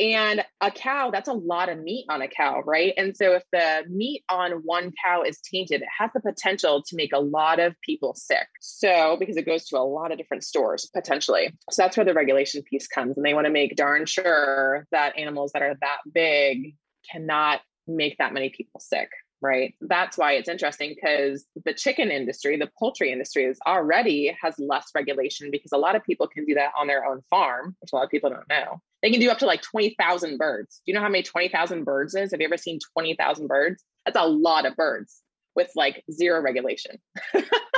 And 0.00 0.44
a 0.60 0.72
cow, 0.72 1.10
that's 1.12 1.28
a 1.28 1.32
lot 1.32 1.68
of 1.68 1.78
meat 1.78 2.06
on 2.08 2.20
a 2.20 2.26
cow, 2.26 2.62
right? 2.66 2.92
And 2.96 3.16
so 3.16 3.32
if 3.32 3.44
the 3.52 3.84
meat 3.88 4.24
on 4.28 4.50
one 4.64 4.92
cow 5.04 5.22
is 5.22 5.40
tainted, 5.40 5.82
it 5.82 5.88
has 5.96 6.10
the 6.12 6.20
potential 6.20 6.82
to 6.82 6.96
make 6.96 7.12
a 7.12 7.20
lot 7.20 7.60
of 7.60 7.80
people 7.80 8.12
sick. 8.14 8.48
So, 8.60 9.16
because 9.20 9.36
it 9.36 9.46
goes 9.46 9.66
to 9.66 9.78
a 9.78 9.86
lot 9.86 10.10
of 10.10 10.18
different 10.18 10.42
stores 10.42 10.90
potentially. 10.92 11.54
So 11.70 11.82
that's 11.82 11.96
where 11.96 12.06
the 12.06 12.14
regulation 12.14 12.62
piece 12.62 12.88
comes. 12.88 13.16
And 13.16 13.24
they 13.24 13.34
want 13.34 13.46
to 13.46 13.52
make 13.52 13.76
darn 13.76 14.06
sure 14.06 14.86
that 14.90 15.16
animals 15.16 15.52
that 15.52 15.62
are 15.62 15.76
that 15.80 15.98
big 16.12 16.74
cannot 17.08 17.60
make 17.86 18.18
that 18.18 18.32
many 18.32 18.50
people 18.50 18.80
sick 18.80 19.10
right? 19.44 19.74
That's 19.82 20.16
why 20.16 20.32
it's 20.32 20.48
interesting 20.48 20.94
because 20.94 21.44
the 21.66 21.74
chicken 21.74 22.10
industry, 22.10 22.56
the 22.56 22.70
poultry 22.78 23.12
industry 23.12 23.44
is 23.44 23.58
already 23.66 24.34
has 24.42 24.54
less 24.58 24.86
regulation 24.94 25.50
because 25.50 25.72
a 25.72 25.76
lot 25.76 25.96
of 25.96 26.02
people 26.02 26.26
can 26.26 26.46
do 26.46 26.54
that 26.54 26.72
on 26.78 26.86
their 26.86 27.04
own 27.04 27.20
farm, 27.28 27.76
which 27.80 27.92
a 27.92 27.96
lot 27.96 28.04
of 28.04 28.10
people 28.10 28.30
don't 28.30 28.48
know. 28.48 28.80
They 29.02 29.10
can 29.10 29.20
do 29.20 29.30
up 29.30 29.38
to 29.40 29.46
like 29.46 29.60
20,000 29.60 30.38
birds. 30.38 30.80
Do 30.86 30.90
you 30.90 30.94
know 30.94 31.02
how 31.02 31.10
many 31.10 31.22
20,000 31.22 31.84
birds 31.84 32.14
is? 32.14 32.30
Have 32.30 32.40
you 32.40 32.46
ever 32.46 32.56
seen 32.56 32.78
20,000 32.94 33.46
birds? 33.46 33.84
That's 34.06 34.16
a 34.18 34.26
lot 34.26 34.64
of 34.64 34.76
birds 34.76 35.20
with 35.54 35.70
like 35.76 36.02
zero 36.10 36.40
regulation. 36.40 36.98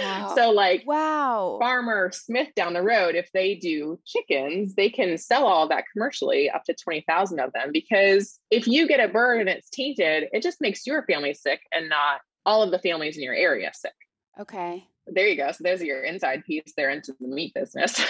Wow. 0.00 0.32
So, 0.34 0.50
like, 0.50 0.84
wow, 0.86 1.58
Farmer 1.60 2.10
Smith 2.12 2.48
down 2.54 2.72
the 2.72 2.82
road, 2.82 3.14
if 3.14 3.30
they 3.32 3.54
do 3.54 3.98
chickens, 4.06 4.74
they 4.74 4.90
can 4.90 5.18
sell 5.18 5.46
all 5.46 5.68
that 5.68 5.84
commercially 5.92 6.50
up 6.50 6.64
to 6.64 6.74
20,000 6.74 7.40
of 7.40 7.52
them. 7.52 7.70
Because 7.72 8.38
if 8.50 8.66
you 8.66 8.88
get 8.88 9.00
a 9.00 9.12
bird 9.12 9.40
and 9.40 9.48
it's 9.48 9.70
tainted, 9.70 10.28
it 10.32 10.42
just 10.42 10.60
makes 10.60 10.86
your 10.86 11.04
family 11.04 11.34
sick 11.34 11.60
and 11.72 11.88
not 11.88 12.20
all 12.44 12.62
of 12.62 12.70
the 12.70 12.78
families 12.78 13.16
in 13.16 13.22
your 13.22 13.34
area 13.34 13.70
sick. 13.74 13.92
Okay. 14.38 14.86
There 15.06 15.26
you 15.26 15.36
go. 15.36 15.52
So, 15.52 15.58
there's 15.60 15.82
your 15.82 16.02
inside 16.02 16.44
piece 16.44 16.72
there 16.76 16.90
into 16.90 17.14
the 17.20 17.28
meat 17.28 17.54
business, 17.54 18.04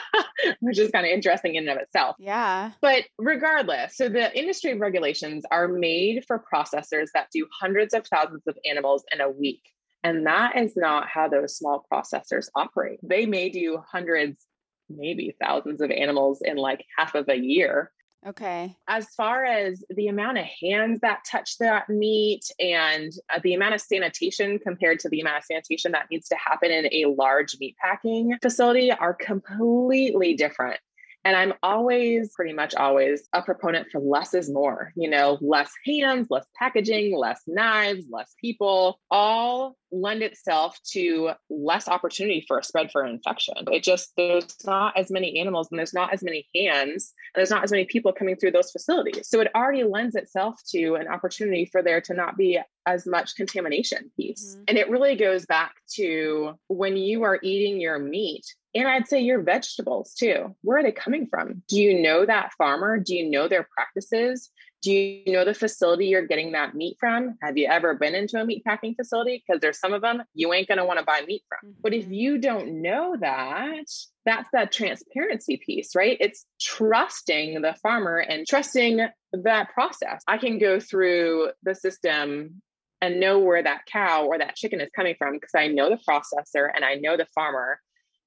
which 0.60 0.78
is 0.78 0.90
kind 0.90 1.06
of 1.06 1.12
interesting 1.12 1.54
in 1.54 1.68
and 1.68 1.78
of 1.78 1.82
itself. 1.82 2.16
Yeah. 2.18 2.72
But 2.80 3.04
regardless, 3.18 3.96
so 3.96 4.08
the 4.08 4.36
industry 4.36 4.74
regulations 4.74 5.44
are 5.50 5.68
made 5.68 6.24
for 6.26 6.42
processors 6.52 7.08
that 7.14 7.28
do 7.32 7.46
hundreds 7.60 7.94
of 7.94 8.06
thousands 8.06 8.42
of 8.46 8.56
animals 8.68 9.04
in 9.12 9.20
a 9.20 9.30
week. 9.30 9.62
And 10.02 10.26
that 10.26 10.56
is 10.56 10.76
not 10.76 11.08
how 11.08 11.28
those 11.28 11.56
small 11.56 11.86
processors 11.92 12.48
operate. 12.54 13.00
They 13.02 13.26
may 13.26 13.50
do 13.50 13.82
hundreds, 13.86 14.46
maybe 14.88 15.36
thousands 15.40 15.80
of 15.80 15.90
animals 15.90 16.40
in 16.42 16.56
like 16.56 16.84
half 16.96 17.14
of 17.14 17.28
a 17.28 17.36
year. 17.36 17.92
Okay. 18.26 18.76
As 18.86 19.08
far 19.14 19.46
as 19.46 19.82
the 19.88 20.08
amount 20.08 20.36
of 20.36 20.44
hands 20.60 21.00
that 21.00 21.24
touch 21.24 21.56
that 21.58 21.88
meat 21.88 22.44
and 22.58 23.12
uh, 23.34 23.40
the 23.42 23.54
amount 23.54 23.74
of 23.74 23.80
sanitation 23.80 24.58
compared 24.58 24.98
to 25.00 25.08
the 25.08 25.20
amount 25.20 25.38
of 25.38 25.44
sanitation 25.44 25.92
that 25.92 26.06
needs 26.10 26.28
to 26.28 26.36
happen 26.36 26.70
in 26.70 26.86
a 26.92 27.06
large 27.10 27.56
meat 27.58 27.76
packing 27.82 28.36
facility 28.42 28.92
are 28.92 29.14
completely 29.14 30.34
different. 30.34 30.78
And 31.24 31.36
I'm 31.36 31.52
always, 31.62 32.32
pretty 32.34 32.52
much 32.52 32.74
always, 32.74 33.28
a 33.32 33.42
proponent 33.42 33.88
for 33.90 34.00
less 34.00 34.32
is 34.32 34.50
more, 34.50 34.92
you 34.96 35.08
know, 35.08 35.38
less 35.40 35.70
hands, 35.84 36.28
less 36.30 36.46
packaging, 36.58 37.16
less 37.16 37.42
knives, 37.46 38.06
less 38.10 38.34
people, 38.40 38.98
all 39.10 39.76
lend 39.92 40.22
itself 40.22 40.78
to 40.92 41.32
less 41.50 41.88
opportunity 41.88 42.44
for 42.46 42.58
a 42.58 42.64
spread 42.64 42.90
for 42.90 43.02
an 43.02 43.10
infection. 43.10 43.54
It 43.70 43.82
just, 43.82 44.12
there's 44.16 44.56
not 44.64 44.96
as 44.96 45.10
many 45.10 45.38
animals 45.38 45.68
and 45.70 45.78
there's 45.78 45.92
not 45.92 46.12
as 46.14 46.22
many 46.22 46.46
hands 46.54 47.12
and 47.34 47.40
there's 47.40 47.50
not 47.50 47.64
as 47.64 47.72
many 47.72 47.84
people 47.84 48.12
coming 48.12 48.36
through 48.36 48.52
those 48.52 48.70
facilities. 48.70 49.28
So 49.28 49.40
it 49.40 49.48
already 49.54 49.84
lends 49.84 50.14
itself 50.14 50.60
to 50.70 50.94
an 50.94 51.08
opportunity 51.08 51.66
for 51.66 51.82
there 51.82 52.00
to 52.02 52.14
not 52.14 52.36
be 52.36 52.60
as 52.86 53.06
much 53.06 53.34
contamination 53.36 54.10
piece. 54.16 54.54
Mm-hmm. 54.54 54.64
And 54.68 54.78
it 54.78 54.88
really 54.88 55.16
goes 55.16 55.44
back 55.46 55.74
to 55.96 56.54
when 56.68 56.96
you 56.96 57.24
are 57.24 57.38
eating 57.42 57.80
your 57.80 57.98
meat, 57.98 58.44
and 58.74 58.86
I'd 58.88 59.08
say 59.08 59.20
your 59.20 59.42
vegetables 59.42 60.14
too. 60.14 60.54
Where 60.62 60.78
are 60.78 60.82
they 60.82 60.92
coming 60.92 61.26
from? 61.26 61.62
Do 61.68 61.80
you 61.80 62.00
know 62.00 62.24
that 62.24 62.52
farmer? 62.56 62.98
Do 62.98 63.14
you 63.14 63.28
know 63.28 63.48
their 63.48 63.66
practices? 63.74 64.50
Do 64.82 64.92
you 64.92 65.32
know 65.32 65.44
the 65.44 65.52
facility 65.52 66.06
you're 66.06 66.26
getting 66.26 66.52
that 66.52 66.74
meat 66.74 66.96
from? 66.98 67.36
Have 67.42 67.58
you 67.58 67.66
ever 67.66 67.94
been 67.94 68.14
into 68.14 68.40
a 68.40 68.46
meat 68.46 68.64
packing 68.64 68.94
facility? 68.94 69.42
Because 69.46 69.60
there's 69.60 69.78
some 69.78 69.92
of 69.92 70.00
them 70.00 70.22
you 70.34 70.52
ain't 70.54 70.68
going 70.68 70.78
to 70.78 70.86
want 70.86 70.98
to 70.98 71.04
buy 71.04 71.22
meat 71.26 71.42
from. 71.48 71.70
Mm-hmm. 71.70 71.80
But 71.82 71.92
if 71.92 72.04
mm-hmm. 72.04 72.14
you 72.14 72.38
don't 72.38 72.80
know 72.80 73.16
that, 73.20 73.84
that's 74.24 74.48
that 74.52 74.72
transparency 74.72 75.60
piece, 75.64 75.94
right? 75.94 76.16
It's 76.18 76.46
trusting 76.60 77.60
the 77.60 77.74
farmer 77.82 78.18
and 78.18 78.46
trusting 78.46 79.06
that 79.32 79.70
process. 79.70 80.22
I 80.26 80.38
can 80.38 80.58
go 80.58 80.80
through 80.80 81.50
the 81.62 81.74
system 81.74 82.62
and 83.02 83.20
know 83.20 83.38
where 83.38 83.62
that 83.62 83.82
cow 83.90 84.26
or 84.26 84.38
that 84.38 84.56
chicken 84.56 84.80
is 84.80 84.90
coming 84.94 85.14
from 85.18 85.34
because 85.34 85.54
I 85.54 85.68
know 85.68 85.90
the 85.90 85.98
processor 86.08 86.68
and 86.74 86.84
I 86.84 86.94
know 86.94 87.16
the 87.16 87.26
farmer 87.34 87.80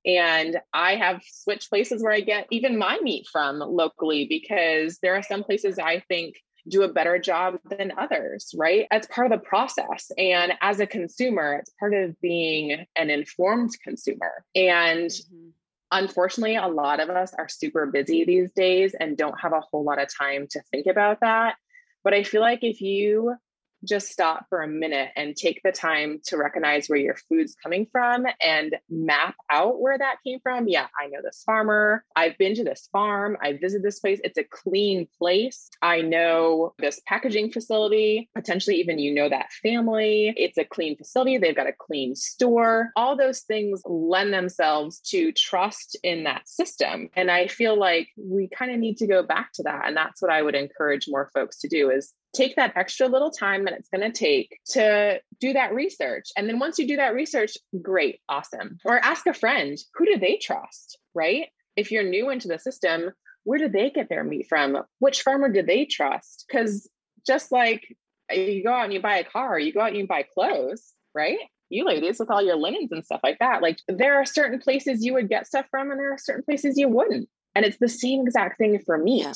and 0.06 0.60
I 0.74 0.95
have 0.95 1.22
switched 1.26 1.70
places 1.70 2.04
where 2.04 2.12
I 2.12 2.22
get 2.22 2.47
even 2.51 2.78
my 2.78 2.99
meat 3.01 3.28
from 3.32 3.60
locally 3.60 4.26
because 4.28 4.99
there 5.01 5.16
are 5.16 5.24
some 5.24 5.43
places 5.43 5.80
I 5.80 5.99
think 6.08 6.36
do 6.68 6.84
a 6.84 6.88
better 6.88 7.20
job 7.20 7.58
than 7.70 7.93
others, 7.97 8.54
right? 8.58 8.88
That's 8.89 9.08
part 9.08 9.32
of 9.32 9.38
the 9.39 9.45
process. 9.45 10.12
And 10.18 10.54
as 10.62 10.80
a 10.80 10.88
consumer, 10.88 11.56
it's 11.56 11.72
part 11.80 11.93
of 11.93 12.20
being 12.22 12.86
an 12.95 13.10
informed 13.10 13.72
consumer. 13.84 14.45
And 14.56 15.10
mm-hmm. 15.10 15.49
unfortunately, 15.91 16.56
a 16.56 16.68
lot 16.68 16.99
of 16.99 17.10
us 17.10 17.34
are 17.38 17.49
super 17.49 17.86
busy 17.88 18.24
these 18.24 18.51
days 18.51 18.95
and 18.97 19.18
don't 19.18 19.39
have 19.39 19.54
a 19.54 19.60
whole 19.60 19.84
lot 19.84 20.01
of 20.01 20.08
time 20.16 20.47
to 20.51 20.62
think 20.72 20.88
about 20.88 21.20
that. 21.22 21.56
But 22.04 22.14
I 22.14 22.24
feel 22.24 22.41
like 22.41 22.64
if 22.64 22.82
you 22.82 23.36
just 23.84 24.10
stop 24.10 24.46
for 24.50 24.62
a 24.62 24.68
minute 24.68 25.10
and 25.16 25.36
take 25.36 25.62
the 25.64 25.72
time 25.72 26.20
to 26.26 26.38
recognize 26.38 26.88
where 26.88 27.00
your 27.00 27.16
food's 27.30 27.56
coming 27.56 27.88
from 27.92 28.26
and 28.42 28.76
map 28.90 29.36
out 29.52 29.82
where 29.82 29.98
that 29.98 30.18
came 30.26 30.40
from. 30.42 30.68
Yeah, 30.68 30.88
I 31.00 31.08
know 31.08 31.20
this 31.24 31.44
farmer. 31.46 32.04
I've 32.16 32.38
been 32.38 32.56
to 32.56 32.64
this 32.64 32.88
farm. 32.92 33.38
I 33.42 33.54
visited 33.54 33.84
this 33.84 34.00
place. 34.00 34.20
It's 34.24 34.38
a 34.38 34.44
clean 34.44 35.08
place. 35.18 35.70
I 35.82 36.02
know 36.02 36.74
this 36.80 37.02
packaging 37.06 37.52
facility. 37.52 38.30
Potentially, 38.36 38.78
even 38.78 39.00
you 39.00 39.14
know 39.14 39.30
that 39.30 39.52
family. 39.52 40.34
It's 40.38 40.58
a 40.58 40.66
clean 40.66 40.98
facility. 40.98 41.38
They've 41.38 41.56
got 41.56 41.68
a 41.68 41.74
clean 41.78 42.16
store. 42.16 42.92
All 42.96 43.18
those 43.18 43.42
things 43.42 43.82
lend 43.86 44.34
themselves 44.34 45.00
to 45.10 45.32
trust 45.32 45.98
in 46.04 46.24
that 46.24 46.48
system. 46.48 47.10
And 47.16 47.30
I 47.30 47.48
feel 47.48 47.78
like 47.78 48.10
we 48.18 48.48
kind 48.48 48.72
of 48.72 48.80
need 48.80 48.98
to 48.98 49.08
go 49.08 49.24
back 49.24 49.52
to 49.54 49.64
that. 49.64 49.88
And 49.88 49.96
that's 49.96 50.22
what 50.22 50.32
I 50.32 50.42
would 50.42 50.56
encourage 50.56 51.08
more 51.08 51.30
folks 51.34 51.60
to 51.60 51.68
do 51.68 51.90
is 51.90 52.14
take 52.34 52.56
that 52.56 52.74
extra 52.76 53.08
little 53.08 53.32
time 53.32 53.66
that 53.66 53.74
it's 53.74 53.90
going 53.90 54.12
to 54.12 54.18
take 54.18 54.60
to 54.72 55.20
do 55.40 55.54
that 55.54 55.74
research. 55.74 56.30
And 56.36 56.50
then 56.50 56.60
once 56.60 56.80
you 56.80 56.88
do 56.88 56.96
that 56.98 57.14
research, 57.14 57.58
great, 57.82 58.20
awesome. 58.28 58.78
Or 58.86 58.98
ask 59.00 59.26
a 59.28 59.34
friend, 59.34 59.78
who 59.94 60.06
do 60.06 60.18
they 60.18 60.38
trust, 60.38 60.98
right? 61.14 61.48
If 61.76 61.92
you're 61.92 62.04
new 62.04 62.30
into 62.30 62.48
the 62.48 62.60
system, 62.60 63.12
where 63.44 63.60
do 63.60 63.70
they 63.70 63.90
get 63.90 64.10
their 64.10 64.24
meat 64.24 64.48
from? 64.50 64.78
Which 65.00 65.22
farmer 65.22 65.50
do 65.50 65.62
they 65.62 65.86
trust? 65.86 66.46
Because 66.48 66.90
just 67.26 67.52
like 67.52 67.96
uh, 68.32 68.36
you 68.36 68.64
go 68.64 68.74
out 68.74 68.86
and 68.86 68.94
you 68.94 69.02
buy 69.02 69.18
a 69.18 69.24
car, 69.24 69.60
you 69.60 69.74
go 69.74 69.82
out 69.82 69.90
and 69.90 69.98
you 69.98 70.08
buy 70.08 70.24
clothes, 70.24 70.94
right? 71.14 71.38
You 71.70 71.86
ladies 71.86 72.20
with 72.20 72.30
all 72.30 72.42
your 72.42 72.56
linens 72.56 72.92
and 72.92 73.06
stuff 73.06 73.22
like 73.24 73.40
that. 73.40 73.62
Like 73.62 73.80
there 73.88 74.16
are 74.20 74.26
certain 74.26 74.60
places 74.60 75.04
you 75.04 75.14
would 75.14 75.30
get 75.30 75.48
stuff 75.48 75.66
from, 75.72 75.92
and 75.92 76.00
there 76.00 76.14
are 76.14 76.18
certain 76.18 76.44
places 76.44 76.78
you 76.78 76.88
wouldn't. 76.88 77.30
And 77.56 77.66
it's 77.66 77.78
the 77.78 77.90
same 77.90 78.22
exact 78.22 78.58
thing 78.58 78.80
for 78.86 78.98
meat. 78.98 79.26
Yeah. 79.26 79.34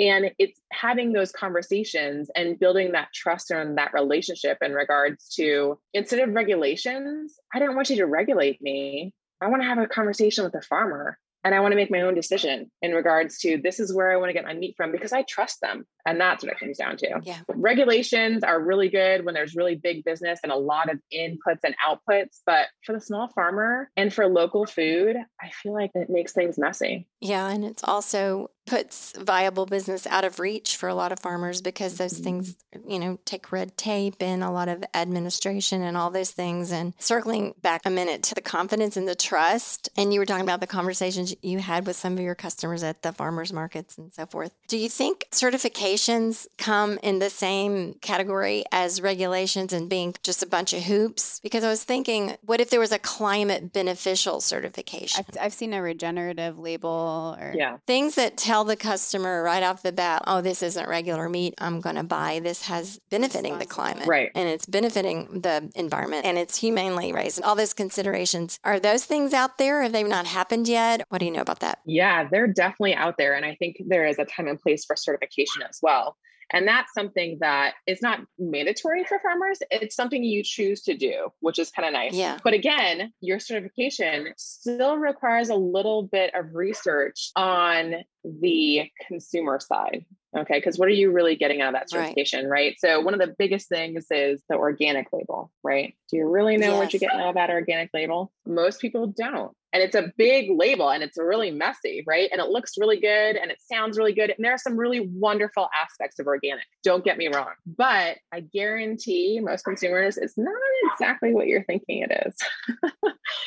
And 0.00 0.30
it's 0.38 0.58
having 0.72 1.12
those 1.12 1.30
conversations 1.30 2.30
and 2.34 2.58
building 2.58 2.92
that 2.92 3.12
trust 3.12 3.50
and 3.50 3.76
that 3.76 3.92
relationship 3.92 4.56
in 4.62 4.72
regards 4.72 5.28
to 5.34 5.78
instead 5.92 6.20
of 6.26 6.34
regulations, 6.34 7.34
I 7.54 7.58
don't 7.58 7.76
want 7.76 7.90
you 7.90 7.96
to 7.96 8.06
regulate 8.06 8.62
me. 8.62 9.12
I 9.42 9.48
want 9.48 9.60
to 9.60 9.68
have 9.68 9.76
a 9.76 9.86
conversation 9.86 10.42
with 10.42 10.54
the 10.54 10.62
farmer 10.62 11.18
and 11.44 11.54
I 11.54 11.60
want 11.60 11.72
to 11.72 11.76
make 11.76 11.90
my 11.90 12.00
own 12.00 12.14
decision 12.14 12.70
in 12.80 12.92
regards 12.92 13.38
to 13.40 13.60
this 13.62 13.78
is 13.78 13.94
where 13.94 14.10
I 14.10 14.16
want 14.16 14.30
to 14.30 14.34
get 14.34 14.44
my 14.44 14.54
meat 14.54 14.74
from 14.76 14.90
because 14.90 15.12
I 15.12 15.22
trust 15.22 15.60
them. 15.60 15.86
And 16.06 16.20
that's 16.20 16.42
what 16.42 16.52
it 16.52 16.58
comes 16.58 16.78
down 16.78 16.96
to. 16.98 17.20
Yeah. 17.22 17.38
Regulations 17.48 18.42
are 18.44 18.60
really 18.60 18.88
good 18.88 19.24
when 19.24 19.34
there's 19.34 19.54
really 19.54 19.74
big 19.74 20.04
business 20.04 20.40
and 20.42 20.52
a 20.52 20.56
lot 20.56 20.90
of 20.90 20.98
inputs 21.12 21.60
and 21.64 21.74
outputs. 21.86 22.40
But 22.46 22.66
for 22.84 22.92
the 22.92 23.00
small 23.00 23.28
farmer 23.28 23.90
and 23.96 24.12
for 24.12 24.26
local 24.26 24.66
food, 24.66 25.16
I 25.40 25.50
feel 25.62 25.74
like 25.74 25.90
it 25.94 26.10
makes 26.10 26.32
things 26.32 26.58
messy. 26.58 27.08
Yeah. 27.20 27.48
And 27.48 27.64
it's 27.64 27.84
also 27.84 28.50
puts 28.66 29.12
viable 29.18 29.66
business 29.66 30.06
out 30.06 30.24
of 30.24 30.38
reach 30.38 30.76
for 30.76 30.88
a 30.88 30.94
lot 30.94 31.10
of 31.10 31.18
farmers 31.18 31.60
because 31.60 31.96
those 31.96 32.14
mm-hmm. 32.14 32.22
things, 32.22 32.56
you 32.86 33.00
know, 33.00 33.18
take 33.24 33.50
red 33.50 33.76
tape 33.76 34.14
and 34.20 34.44
a 34.44 34.50
lot 34.50 34.68
of 34.68 34.84
administration 34.94 35.82
and 35.82 35.96
all 35.96 36.10
those 36.10 36.30
things. 36.30 36.70
And 36.70 36.94
circling 36.98 37.54
back 37.60 37.82
a 37.84 37.90
minute 37.90 38.22
to 38.24 38.34
the 38.34 38.40
confidence 38.40 38.96
and 38.96 39.08
the 39.08 39.16
trust, 39.16 39.88
and 39.96 40.14
you 40.14 40.20
were 40.20 40.26
talking 40.26 40.44
about 40.44 40.60
the 40.60 40.68
conversations 40.68 41.34
you 41.42 41.58
had 41.58 41.86
with 41.86 41.96
some 41.96 42.12
of 42.12 42.20
your 42.20 42.36
customers 42.36 42.84
at 42.84 43.02
the 43.02 43.12
farmers 43.12 43.52
markets 43.52 43.98
and 43.98 44.12
so 44.12 44.24
forth. 44.26 44.54
Do 44.68 44.78
you 44.78 44.88
think 44.88 45.26
certifications 45.90 46.46
come 46.58 46.98
in 47.02 47.18
the 47.18 47.30
same 47.30 47.94
category 47.94 48.64
as 48.72 49.00
regulations 49.00 49.72
and 49.72 49.88
being 49.88 50.14
just 50.22 50.42
a 50.42 50.46
bunch 50.46 50.72
of 50.72 50.82
hoops? 50.82 51.40
Because 51.42 51.64
I 51.64 51.68
was 51.68 51.84
thinking, 51.84 52.36
what 52.42 52.60
if 52.60 52.70
there 52.70 52.80
was 52.80 52.92
a 52.92 52.98
climate 52.98 53.72
beneficial 53.72 54.40
certification? 54.40 55.24
I've, 55.28 55.46
I've 55.46 55.52
seen 55.52 55.72
a 55.72 55.82
regenerative 55.82 56.58
label 56.58 57.36
or 57.38 57.52
yeah. 57.56 57.78
things 57.86 58.14
that 58.16 58.36
tell 58.36 58.64
the 58.64 58.76
customer 58.76 59.42
right 59.42 59.62
off 59.62 59.82
the 59.82 59.92
bat, 59.92 60.22
oh, 60.26 60.40
this 60.40 60.62
isn't 60.62 60.88
regular 60.88 61.28
meat 61.28 61.54
I'm 61.58 61.80
going 61.80 61.96
to 61.96 62.02
buy. 62.02 62.40
This 62.42 62.62
has 62.62 63.00
benefiting 63.10 63.58
the 63.58 63.66
climate. 63.66 64.06
Right. 64.06 64.30
And 64.34 64.48
it's 64.48 64.66
benefiting 64.66 65.40
the 65.40 65.70
environment 65.74 66.24
and 66.24 66.38
it's 66.38 66.56
humanely 66.56 67.12
raised. 67.12 67.38
And 67.38 67.44
All 67.44 67.54
those 67.54 67.74
considerations. 67.74 68.58
Are 68.64 68.80
those 68.80 69.04
things 69.04 69.32
out 69.32 69.58
there? 69.58 69.82
Have 69.82 69.92
they 69.92 70.02
not 70.02 70.26
happened 70.26 70.68
yet? 70.68 71.02
What 71.08 71.18
do 71.18 71.24
you 71.24 71.30
know 71.30 71.40
about 71.40 71.60
that? 71.60 71.80
Yeah, 71.84 72.28
they're 72.28 72.46
definitely 72.46 72.94
out 72.94 73.16
there. 73.18 73.34
And 73.34 73.44
I 73.44 73.54
think 73.54 73.76
there 73.86 74.06
is 74.06 74.18
a 74.18 74.24
time 74.24 74.48
and 74.48 74.60
place 74.60 74.84
for 74.84 74.96
certification 74.96 75.62
as 75.68 75.79
well. 75.82 76.16
And 76.52 76.66
that's 76.66 76.92
something 76.92 77.38
that 77.40 77.74
is 77.86 78.02
not 78.02 78.20
mandatory 78.38 79.04
for 79.04 79.18
farmers. 79.20 79.60
It's 79.70 79.94
something 79.94 80.24
you 80.24 80.42
choose 80.42 80.82
to 80.82 80.96
do, 80.96 81.28
which 81.40 81.58
is 81.58 81.70
kind 81.70 81.86
of 81.86 81.92
nice. 81.92 82.14
Yeah. 82.14 82.38
But 82.42 82.54
again, 82.54 83.12
your 83.20 83.38
certification 83.38 84.32
still 84.36 84.96
requires 84.96 85.48
a 85.48 85.54
little 85.54 86.02
bit 86.02 86.34
of 86.34 86.54
research 86.54 87.30
on 87.36 87.94
the 88.24 88.90
consumer 89.06 89.60
side. 89.60 90.04
Okay. 90.36 90.58
Because 90.58 90.78
what 90.78 90.88
are 90.88 90.92
you 90.92 91.12
really 91.12 91.36
getting 91.36 91.60
out 91.60 91.68
of 91.68 91.74
that 91.74 91.90
certification? 91.90 92.44
Right. 92.46 92.50
right. 92.50 92.76
So, 92.78 93.00
one 93.00 93.14
of 93.14 93.20
the 93.20 93.34
biggest 93.38 93.68
things 93.68 94.06
is 94.10 94.42
the 94.48 94.56
organic 94.56 95.08
label, 95.12 95.50
right? 95.64 95.94
Do 96.08 96.16
you 96.16 96.28
really 96.28 96.56
know 96.56 96.68
yes. 96.68 96.78
what 96.78 96.92
you're 96.92 97.00
getting 97.00 97.20
out 97.20 97.30
of 97.30 97.34
that 97.34 97.50
organic 97.50 97.90
label? 97.92 98.32
Most 98.46 98.80
people 98.80 99.08
don't 99.08 99.52
and 99.72 99.82
it's 99.82 99.94
a 99.94 100.12
big 100.16 100.50
label 100.50 100.90
and 100.90 101.02
it's 101.02 101.16
really 101.18 101.50
messy, 101.50 102.02
right? 102.06 102.28
And 102.32 102.40
it 102.40 102.48
looks 102.48 102.78
really 102.78 103.00
good 103.00 103.36
and 103.36 103.50
it 103.50 103.58
sounds 103.60 103.96
really 103.96 104.12
good. 104.12 104.30
And 104.30 104.44
there 104.44 104.52
are 104.52 104.58
some 104.58 104.76
really 104.76 105.00
wonderful 105.00 105.68
aspects 105.80 106.18
of 106.18 106.26
organic. 106.26 106.64
Don't 106.82 107.04
get 107.04 107.18
me 107.18 107.28
wrong. 107.28 107.52
But 107.66 108.18
I 108.32 108.40
guarantee 108.40 109.40
most 109.40 109.64
consumers 109.64 110.16
it's 110.16 110.36
not 110.36 110.54
exactly 110.92 111.32
what 111.32 111.46
you're 111.46 111.64
thinking 111.64 112.06
it 112.08 112.26
is. 112.26 112.36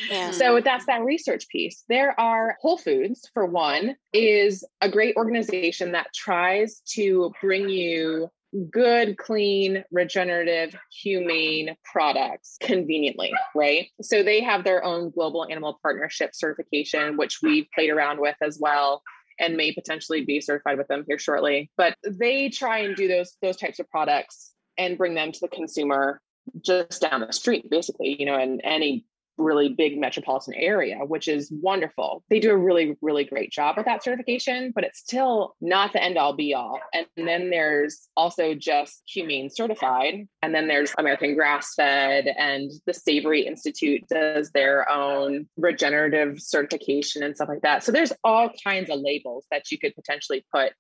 yeah. 0.10 0.32
So 0.32 0.62
that's 0.62 0.86
that 0.86 1.04
research 1.04 1.48
piece. 1.50 1.84
There 1.90 2.18
are 2.20 2.58
Whole 2.62 2.78
Foods, 2.78 3.30
for 3.34 3.46
one, 3.46 3.96
is 4.14 4.64
a 4.82 4.90
great 4.90 5.16
organization 5.18 5.92
that 5.92 6.08
tries 6.14 6.82
to 6.94 7.32
bring 7.42 7.70
you 7.70 8.30
good, 8.70 9.18
clean, 9.18 9.84
regenerative, 9.92 10.76
humane 10.92 11.76
products 11.84 12.58
conveniently, 12.62 13.32
right? 13.56 13.88
So 14.02 14.24
they 14.24 14.42
have 14.42 14.64
their 14.64 14.84
own 14.84 15.12
global 15.12 15.46
animal 15.50 15.80
partnership 15.82 16.32
certification, 16.34 17.18
which 17.18 17.40
we've 17.42 17.68
played 17.74 17.90
around 17.90 18.20
with 18.20 18.36
as 18.42 18.58
well 18.60 19.02
and 19.40 19.58
may 19.58 19.74
potentially 19.74 20.24
be 20.24 20.40
certified 20.40 20.78
with 20.78 20.88
them 20.88 21.04
here 21.08 21.18
shortly. 21.18 21.72
But 21.78 21.98
they 22.08 22.50
try 22.50 22.80
and 22.80 22.96
do 22.96 23.08
those 23.08 23.36
those 23.42 23.58
types 23.58 23.80
of 23.80 23.90
products 23.90 24.54
and 24.78 24.98
bring 24.98 25.16
them 25.16 25.32
to 25.32 25.40
the 25.40 25.48
consumer 25.48 26.22
just 26.62 27.02
down 27.02 27.22
the 27.22 27.32
street, 27.32 27.70
basically, 27.70 28.16
you 28.20 28.26
know, 28.26 28.40
in 28.40 28.62
any 28.62 29.06
really 29.38 29.70
big 29.70 29.98
metropolitan 29.98 30.54
area, 30.56 30.98
which 31.00 31.28
is 31.28 31.52
wonderful. 31.52 32.24
They 32.30 32.40
do 32.40 32.52
a 32.52 32.58
really, 32.58 32.96
really 33.02 33.24
great 33.24 33.52
job 33.52 33.78
with 33.78 33.86
that 33.86 34.04
certification, 34.04 34.72
but 34.74 34.84
it's 34.84 35.00
still 35.00 35.56
not 35.62 35.94
the 35.94 36.04
end 36.04 36.18
all 36.18 36.34
be 36.34 36.54
all. 36.54 36.80
And 36.94 37.08
then 37.16 37.50
there's 37.50 38.08
also 38.16 38.54
just 38.54 39.02
humane 39.08 39.50
certified. 39.50 40.28
And 40.42 40.54
then 40.54 40.68
there's 40.68 40.94
American 40.98 41.36
grass 41.36 41.74
fed 41.76 42.28
and 42.38 42.72
the 42.86 42.94
Savory 42.94 43.46
Institute 43.46 44.04
does 44.10 44.52
their 44.52 44.90
own 44.90 45.48
regenerative 45.58 46.40
certification 46.40 47.24
and 47.24 47.36
stuff 47.36 47.50
like 47.50 47.62
that. 47.62 47.84
So 47.84 47.92
there's 47.92 48.14
all 48.24 48.52
kinds 48.64 48.90
of 48.90 49.00
labels 49.00 49.46
that 49.52 49.72
you 49.72 49.78
could 49.80 49.96
potentially 49.96 50.46
put 50.54 50.74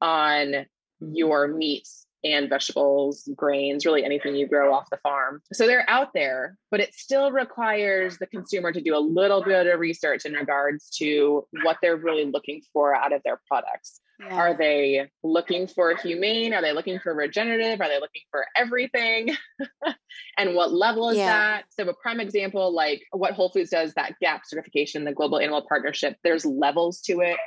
on 0.00 0.66
your 1.00 1.48
meats 1.48 2.06
and 2.24 2.48
vegetables, 2.48 3.28
grains, 3.34 3.86
really 3.86 4.04
anything 4.04 4.34
you 4.34 4.46
grow 4.46 4.74
off 4.74 4.90
the 4.90 4.98
farm. 4.98 5.40
So 5.52 5.66
they're 5.66 5.88
out 5.88 6.08
there, 6.14 6.56
but 6.70 6.80
it 6.80 6.94
still 6.94 7.32
requires 7.32 8.18
the 8.18 8.26
consumer 8.26 8.72
to 8.72 8.80
do 8.80 8.96
a 8.96 9.00
little 9.00 9.42
bit 9.42 9.66
of 9.66 9.80
research 9.80 10.24
in 10.24 10.34
regards 10.34 10.90
to 10.98 11.46
what 11.62 11.78
they're 11.82 11.96
really 11.96 12.24
looking 12.24 12.62
for 12.72 12.94
out 12.94 13.12
of 13.12 13.22
their 13.24 13.40
products. 13.48 14.00
Yeah. 14.20 14.36
Are 14.36 14.54
they 14.54 15.08
looking 15.22 15.66
for 15.66 15.96
humane? 15.96 16.52
Are 16.52 16.60
they 16.60 16.72
looking 16.72 16.98
for 16.98 17.14
regenerative? 17.14 17.80
Are 17.80 17.88
they 17.88 18.00
looking 18.00 18.20
for 18.30 18.44
everything? 18.54 19.34
and 20.36 20.54
what 20.54 20.72
level 20.72 21.08
is 21.08 21.16
yeah. 21.16 21.26
that? 21.26 21.64
So, 21.70 21.88
a 21.88 21.94
prime 21.94 22.20
example, 22.20 22.74
like 22.74 23.02
what 23.12 23.32
Whole 23.32 23.48
Foods 23.48 23.70
does, 23.70 23.94
that 23.94 24.16
GAP 24.20 24.42
certification, 24.44 25.04
the 25.04 25.14
Global 25.14 25.38
Animal 25.38 25.64
Partnership, 25.66 26.18
there's 26.22 26.44
levels 26.44 27.00
to 27.02 27.20
it 27.20 27.38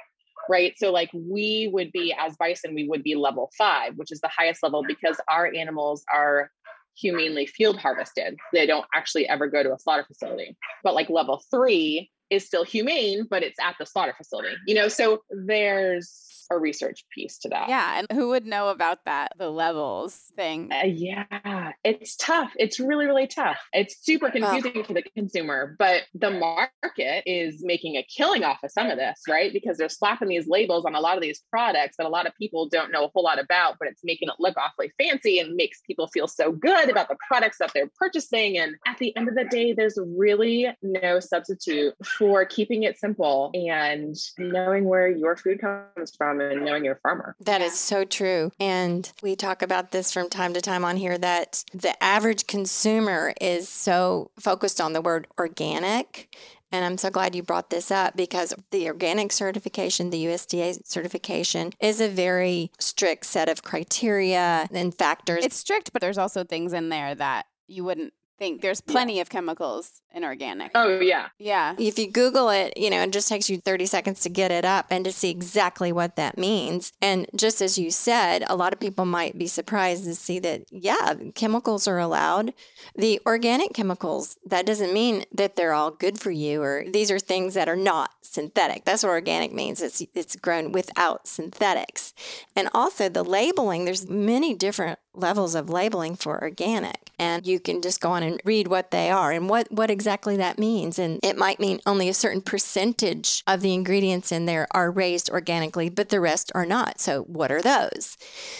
right? 0.50 0.74
So, 0.78 0.92
like 0.92 1.10
we 1.14 1.70
would 1.74 1.92
be 1.92 2.14
as 2.18 2.36
bison, 2.38 2.76
we 2.76 2.88
would 2.88 3.04
be 3.04 3.16
level 3.16 3.52
five, 3.58 3.94
which 3.96 4.12
is 4.12 4.22
the 4.22 4.30
highest 4.30 4.64
level 4.64 4.84
because 4.88 5.18
our 5.30 5.52
animals 5.54 6.04
are 6.14 6.50
humanely 6.96 7.48
field 7.48 7.78
harvested. 7.78 8.36
They 8.52 8.66
don't 8.66 8.86
actually 8.94 9.28
ever 9.28 9.48
go 9.48 9.64
to 9.64 9.74
a 9.74 9.80
slaughter 9.80 10.06
facility. 10.08 10.56
But 10.84 10.94
like 10.94 11.10
level 11.10 11.44
three 11.50 12.12
is 12.34 12.46
still 12.46 12.64
humane, 12.64 13.28
but 13.30 13.44
it's 13.44 13.60
at 13.62 13.76
the 13.80 13.86
slaughter 13.86 14.14
facility, 14.18 14.56
you 14.68 14.76
know? 14.76 14.88
So 14.88 15.24
there's 15.30 16.30
a 16.52 16.58
research 16.60 17.06
piece 17.16 17.38
to 17.40 17.50
that. 17.50 17.70
Yeah. 17.70 18.00
And 18.00 18.08
who 18.12 18.30
would 18.30 18.46
know 18.46 18.68
about 18.68 19.06
that, 19.06 19.32
the 19.38 19.50
levels 19.50 20.32
thing? 20.36 20.72
Uh, 20.72 20.86
yeah. 20.86 21.72
It's 21.84 22.16
tough. 22.18 22.52
It's 22.58 22.80
really, 22.80 23.06
really 23.06 23.28
tough. 23.28 23.58
It's 23.72 23.96
super 24.04 24.30
confusing 24.30 24.74
oh. 24.76 24.84
for 24.84 24.94
the 24.94 25.04
consumer, 25.16 25.76
but 25.80 26.04
the 26.14 26.32
market 26.32 27.24
is 27.26 27.64
making 27.64 27.96
a 27.96 28.04
killing 28.04 28.44
off 28.44 28.58
of 28.64 28.72
some 28.72 28.90
of 28.90 28.98
this, 28.98 29.22
right? 29.28 29.54
Because 29.54 29.78
they're 29.78 29.90
slapping 29.90 30.28
these 30.28 30.48
labels 30.48 30.86
on 30.86 30.96
a 30.96 31.00
lot 31.00 31.16
of 31.16 31.22
these 31.22 31.42
products 31.50 31.96
that 31.98 32.06
a 32.06 32.10
lot 32.10 32.28
of 32.28 32.34
people 32.38 32.68
don't 32.68 32.92
know 32.92 33.06
a 33.06 33.10
whole 33.14 33.24
lot 33.24 33.40
about, 33.40 33.78
but 33.80 33.88
it's 33.88 34.02
making 34.04 34.28
it 34.28 34.36
look 34.38 34.56
awfully 34.58 34.92
fancy 34.98 35.40
and 35.40 35.56
makes 35.56 35.82
people 35.88 36.08
feel 36.08 36.28
so 36.28 36.52
good 36.52 36.90
about 36.90 37.08
the 37.08 37.18
products 37.26 37.58
that 37.60 37.72
they're 37.74 37.90
purchasing. 37.98 38.58
And 38.58 38.76
at 38.86 38.98
the 38.98 39.16
end 39.16 39.30
of 39.30 39.36
the 39.36 39.46
day, 39.46 39.74
there's 39.74 39.98
really 40.18 40.68
no 40.82 41.22
substitute 41.22 41.94
for 42.18 42.23
keeping 42.50 42.84
it 42.84 42.98
simple 42.98 43.52
and 43.54 44.16
knowing 44.38 44.86
where 44.86 45.08
your 45.08 45.36
food 45.36 45.60
comes 45.60 46.16
from 46.16 46.40
and 46.40 46.66
knowing 46.66 46.86
your 46.86 47.00
farmer. 47.04 47.36
That 47.40 47.62
is 47.62 47.78
so 47.80 48.06
true. 48.06 48.52
And 48.60 49.12
we 49.22 49.36
talk 49.36 49.62
about 49.62 49.92
this 49.92 50.12
from 50.12 50.30
time 50.30 50.54
to 50.54 50.62
time 50.62 50.86
on 50.86 50.98
here 50.98 51.18
that 51.18 51.64
the 51.74 52.02
average 52.04 52.48
consumer 52.48 53.34
is 53.40 53.70
so 53.70 54.32
focused 54.40 54.80
on 54.80 54.94
the 54.94 55.02
word 55.02 55.28
organic. 55.40 56.36
And 56.72 56.84
I'm 56.84 56.98
so 56.98 57.12
glad 57.12 57.36
you 57.36 57.44
brought 57.44 57.70
this 57.70 57.92
up 57.92 58.16
because 58.16 58.54
the 58.72 58.88
organic 58.88 59.32
certification, 59.32 60.10
the 60.10 60.26
USDA 60.26 60.88
certification, 60.88 61.72
is 61.80 62.02
a 62.02 62.10
very 62.10 62.72
strict 62.80 63.28
set 63.28 63.48
of 63.48 63.62
criteria 63.62 64.68
and 64.72 64.94
factors. 64.94 65.46
It's 65.46 65.56
strict, 65.56 65.94
but 65.94 66.02
there's 66.02 66.18
also 66.18 66.44
things 66.44 66.74
in 66.74 66.90
there 66.90 67.14
that 67.14 67.46
you 67.68 67.84
wouldn't 67.84 68.14
think 68.38 68.62
there's 68.62 68.82
plenty 68.82 69.16
yeah. 69.16 69.22
of 69.22 69.30
chemicals 69.30 70.02
in 70.14 70.24
organic. 70.24 70.72
Oh 70.76 71.00
yeah. 71.00 71.30
Yeah. 71.40 71.76
If 71.78 71.98
you 71.98 72.12
Google 72.12 72.50
it, 72.50 72.78
you 72.78 72.90
know, 72.90 73.02
it 73.02 73.12
just 73.12 73.28
takes 73.28 73.50
you 73.50 73.58
30 73.58 73.86
seconds 73.86 74.22
to 74.22 74.30
get 74.30 74.52
it 74.52 74.66
up 74.66 74.88
and 74.90 75.06
to 75.06 75.12
see 75.12 75.30
exactly 75.30 75.92
what 75.92 76.16
that 76.16 76.38
means. 76.38 76.92
And 77.02 77.28
just 77.36 77.62
as 77.62 77.78
you 77.78 77.92
said, 77.92 78.44
a 78.48 78.56
lot 78.56 78.74
of 78.74 78.80
people 78.80 79.06
might 79.06 79.38
be 79.38 79.48
surprised 79.48 80.06
to 80.06 80.16
see 80.16 80.40
that, 80.40 80.64
yeah, 80.72 81.16
chemicals 81.36 81.88
are 81.88 82.00
allowed. 82.00 82.54
The 82.96 83.20
organic 83.26 83.74
chemicals, 83.74 84.38
that 84.46 84.66
doesn't 84.66 84.94
mean 84.94 85.26
that 85.34 85.56
they're 85.56 85.74
all 85.74 85.92
good 85.92 86.20
for 86.20 86.32
you 86.32 86.62
or 86.62 86.86
these 86.92 87.12
are 87.12 87.20
things 87.20 87.54
that 87.54 87.70
are 87.70 87.76
not 87.76 88.12
synthetic. 88.22 88.86
That's 88.86 89.04
what 89.04 89.10
organic 89.10 89.54
means. 89.54 89.82
It's 89.82 90.04
it's 90.14 90.36
grown 90.36 90.72
without 90.72 91.28
synthetics. 91.28 92.14
And 92.56 92.70
also 92.74 93.10
the 93.10 93.24
labeling, 93.24 93.86
there's 93.86 94.10
many 94.10 94.54
different 94.54 95.00
levels 95.14 95.56
of 95.56 95.70
labeling 95.70 96.16
for 96.16 96.42
organic. 96.42 97.12
And 97.24 97.48
you 97.48 97.60
can 97.60 97.82
just 97.82 98.02
go 98.02 98.12
on 98.12 98.22
and 98.22 98.42
read 98.44 98.68
what 98.68 98.92
they 98.92 99.10
are 99.10 99.32
and 99.32 99.50
what, 99.50 99.72
what 99.72 99.90
exactly 99.90 100.36
that 100.38 100.60
means. 100.60 101.00
And 101.00 101.20
it 101.24 101.38
might 101.38 101.60
mean 101.60 101.80
only 101.86 102.10
a 102.10 102.14
certain 102.14 102.42
percentage 102.42 103.44
of 103.48 103.62
the 103.62 103.74
ingredients 103.74 104.32
in 104.32 104.46
there 104.46 104.68
are 104.72 104.92
raised 104.92 105.30
organically, 105.30 105.90
but 105.90 106.10
the 106.10 106.20
rest 106.20 106.52
are 106.54 106.66
not. 106.66 107.00
So, 107.00 107.24
what 107.24 107.52
are 107.52 107.62
those? 107.62 108.18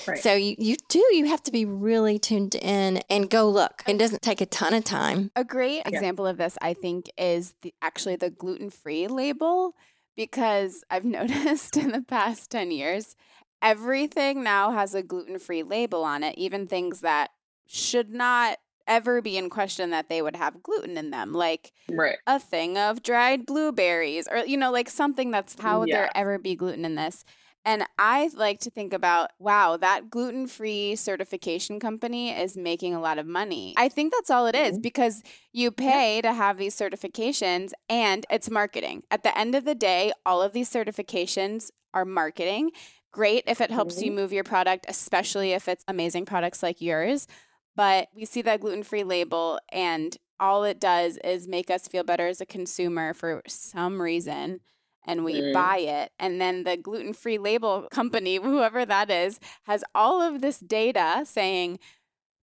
Right. 0.08 0.18
So, 0.18 0.34
you, 0.34 0.56
you 0.58 0.78
do, 0.88 1.04
you 1.12 1.26
have 1.26 1.44
to 1.44 1.52
be 1.52 1.66
really 1.66 2.18
tuned 2.18 2.56
in 2.56 3.02
and 3.10 3.30
go 3.30 3.50
look. 3.50 3.84
It 3.86 3.98
doesn't 3.98 4.22
take 4.22 4.40
a 4.40 4.46
ton 4.46 4.74
of 4.74 4.86
time. 4.86 5.32
A 5.36 5.44
great 5.44 5.82
yeah. 5.86 5.90
example 5.90 6.26
of 6.26 6.38
this, 6.38 6.58
I 6.62 6.74
think, 6.74 7.12
is 7.18 7.56
the, 7.64 7.74
actually 7.82 8.16
the 8.16 8.30
gluten 8.30 8.70
free 8.70 9.08
label 9.08 9.76
because 10.16 10.84
I've 10.90 11.06
noticed 11.20 11.76
in 11.76 11.92
the 11.92 12.02
past 12.02 12.50
10 12.52 12.72
years, 12.72 13.16
everything 13.62 14.44
now 14.44 14.72
has 14.72 14.96
a 14.96 15.04
gluten 15.04 15.40
free 15.40 15.64
label 15.64 16.04
on 16.04 16.24
it, 16.24 16.38
even 16.38 16.68
things 16.68 17.02
that 17.02 17.32
should 17.68 18.12
not 18.12 18.58
ever 18.88 19.22
be 19.22 19.38
in 19.38 19.50
question 19.50 19.92
that 19.92 20.10
they 20.10 20.22
would 20.22 20.36
have 20.36 20.62
gluten 20.62 20.98
in 20.98 21.12
them, 21.12 21.34
like 21.34 21.72
right. 21.90 22.18
a 22.28 22.40
thing 22.40 22.78
of 22.78 23.02
dried 23.02 23.46
blueberries 23.46 24.28
or, 24.30 24.40
you 24.40 24.58
know, 24.58 24.72
like 24.72 24.90
something 24.90 25.32
that's 25.32 25.56
how 25.60 25.80
would 25.80 25.90
yeah. 25.90 25.96
there 25.96 26.10
ever 26.16 26.38
be 26.38 26.56
gluten 26.56 26.86
in 26.86 26.96
this? 26.96 27.24
And 27.66 27.86
I 27.98 28.30
like 28.36 28.60
to 28.62 28.70
think 28.70 28.92
about, 28.92 29.32
wow, 29.40 29.78
that 29.78 30.10
gluten 30.10 30.48
free 30.48 30.98
certification 30.98 31.80
company 31.80 32.32
is 32.32 32.58
making 32.58 32.94
a 32.94 33.00
lot 33.00 33.18
of 33.18 33.26
money. 33.26 33.74
I 33.78 33.88
think 33.88 34.12
that's 34.12 34.30
all 34.30 34.48
it 34.48 34.56
is 34.56 34.74
mm-hmm. 34.74 34.82
because 34.82 35.24
you 35.54 35.72
pay 35.72 36.20
to 36.22 36.34
have 36.34 36.58
these 36.58 36.76
certifications 36.76 37.72
and 37.88 38.26
it's 38.30 38.50
marketing. 38.50 39.04
At 39.12 39.24
the 39.24 39.38
end 39.38 39.56
of 39.56 39.64
the 39.64 39.76
day, 39.76 40.12
all 40.26 40.42
of 40.42 40.52
these 40.52 40.70
certifications 40.70 41.70
are 41.94 42.04
marketing. 42.04 42.72
Great 43.14 43.46
if 43.48 43.62
it 43.62 43.72
helps 43.72 43.96
mm-hmm. 43.96 44.06
you 44.06 44.12
move 44.12 44.34
your 44.34 44.44
product, 44.44 44.86
especially 44.90 45.54
if 45.54 45.70
it's 45.70 45.86
amazing 45.88 46.26
products 46.26 46.62
like 46.62 46.82
yours. 46.82 47.28
But 47.76 48.10
we 48.16 48.26
see 48.26 48.42
that 48.44 48.60
gluten 48.60 48.84
free 48.84 49.04
label, 49.04 49.60
and 49.72 50.16
all 50.40 50.64
it 50.64 50.80
does 50.80 51.18
is 51.24 51.48
make 51.48 51.70
us 51.70 51.88
feel 51.88 52.04
better 52.04 52.28
as 52.28 52.42
a 52.42 52.46
consumer 52.46 53.14
for 53.14 53.42
some 53.48 54.02
reason. 54.02 54.60
And 55.06 55.26
we 55.26 55.42
mm. 55.42 55.54
buy 55.54 55.80
it. 55.80 56.12
And 56.18 56.40
then 56.40 56.64
the 56.64 56.78
gluten 56.78 57.14
free 57.14 57.38
label 57.38 57.88
company, 57.92 58.36
whoever 58.44 58.86
that 58.86 59.10
is, 59.10 59.40
has 59.64 59.84
all 59.94 60.22
of 60.22 60.42
this 60.42 60.60
data 60.60 61.24
saying, 61.26 61.80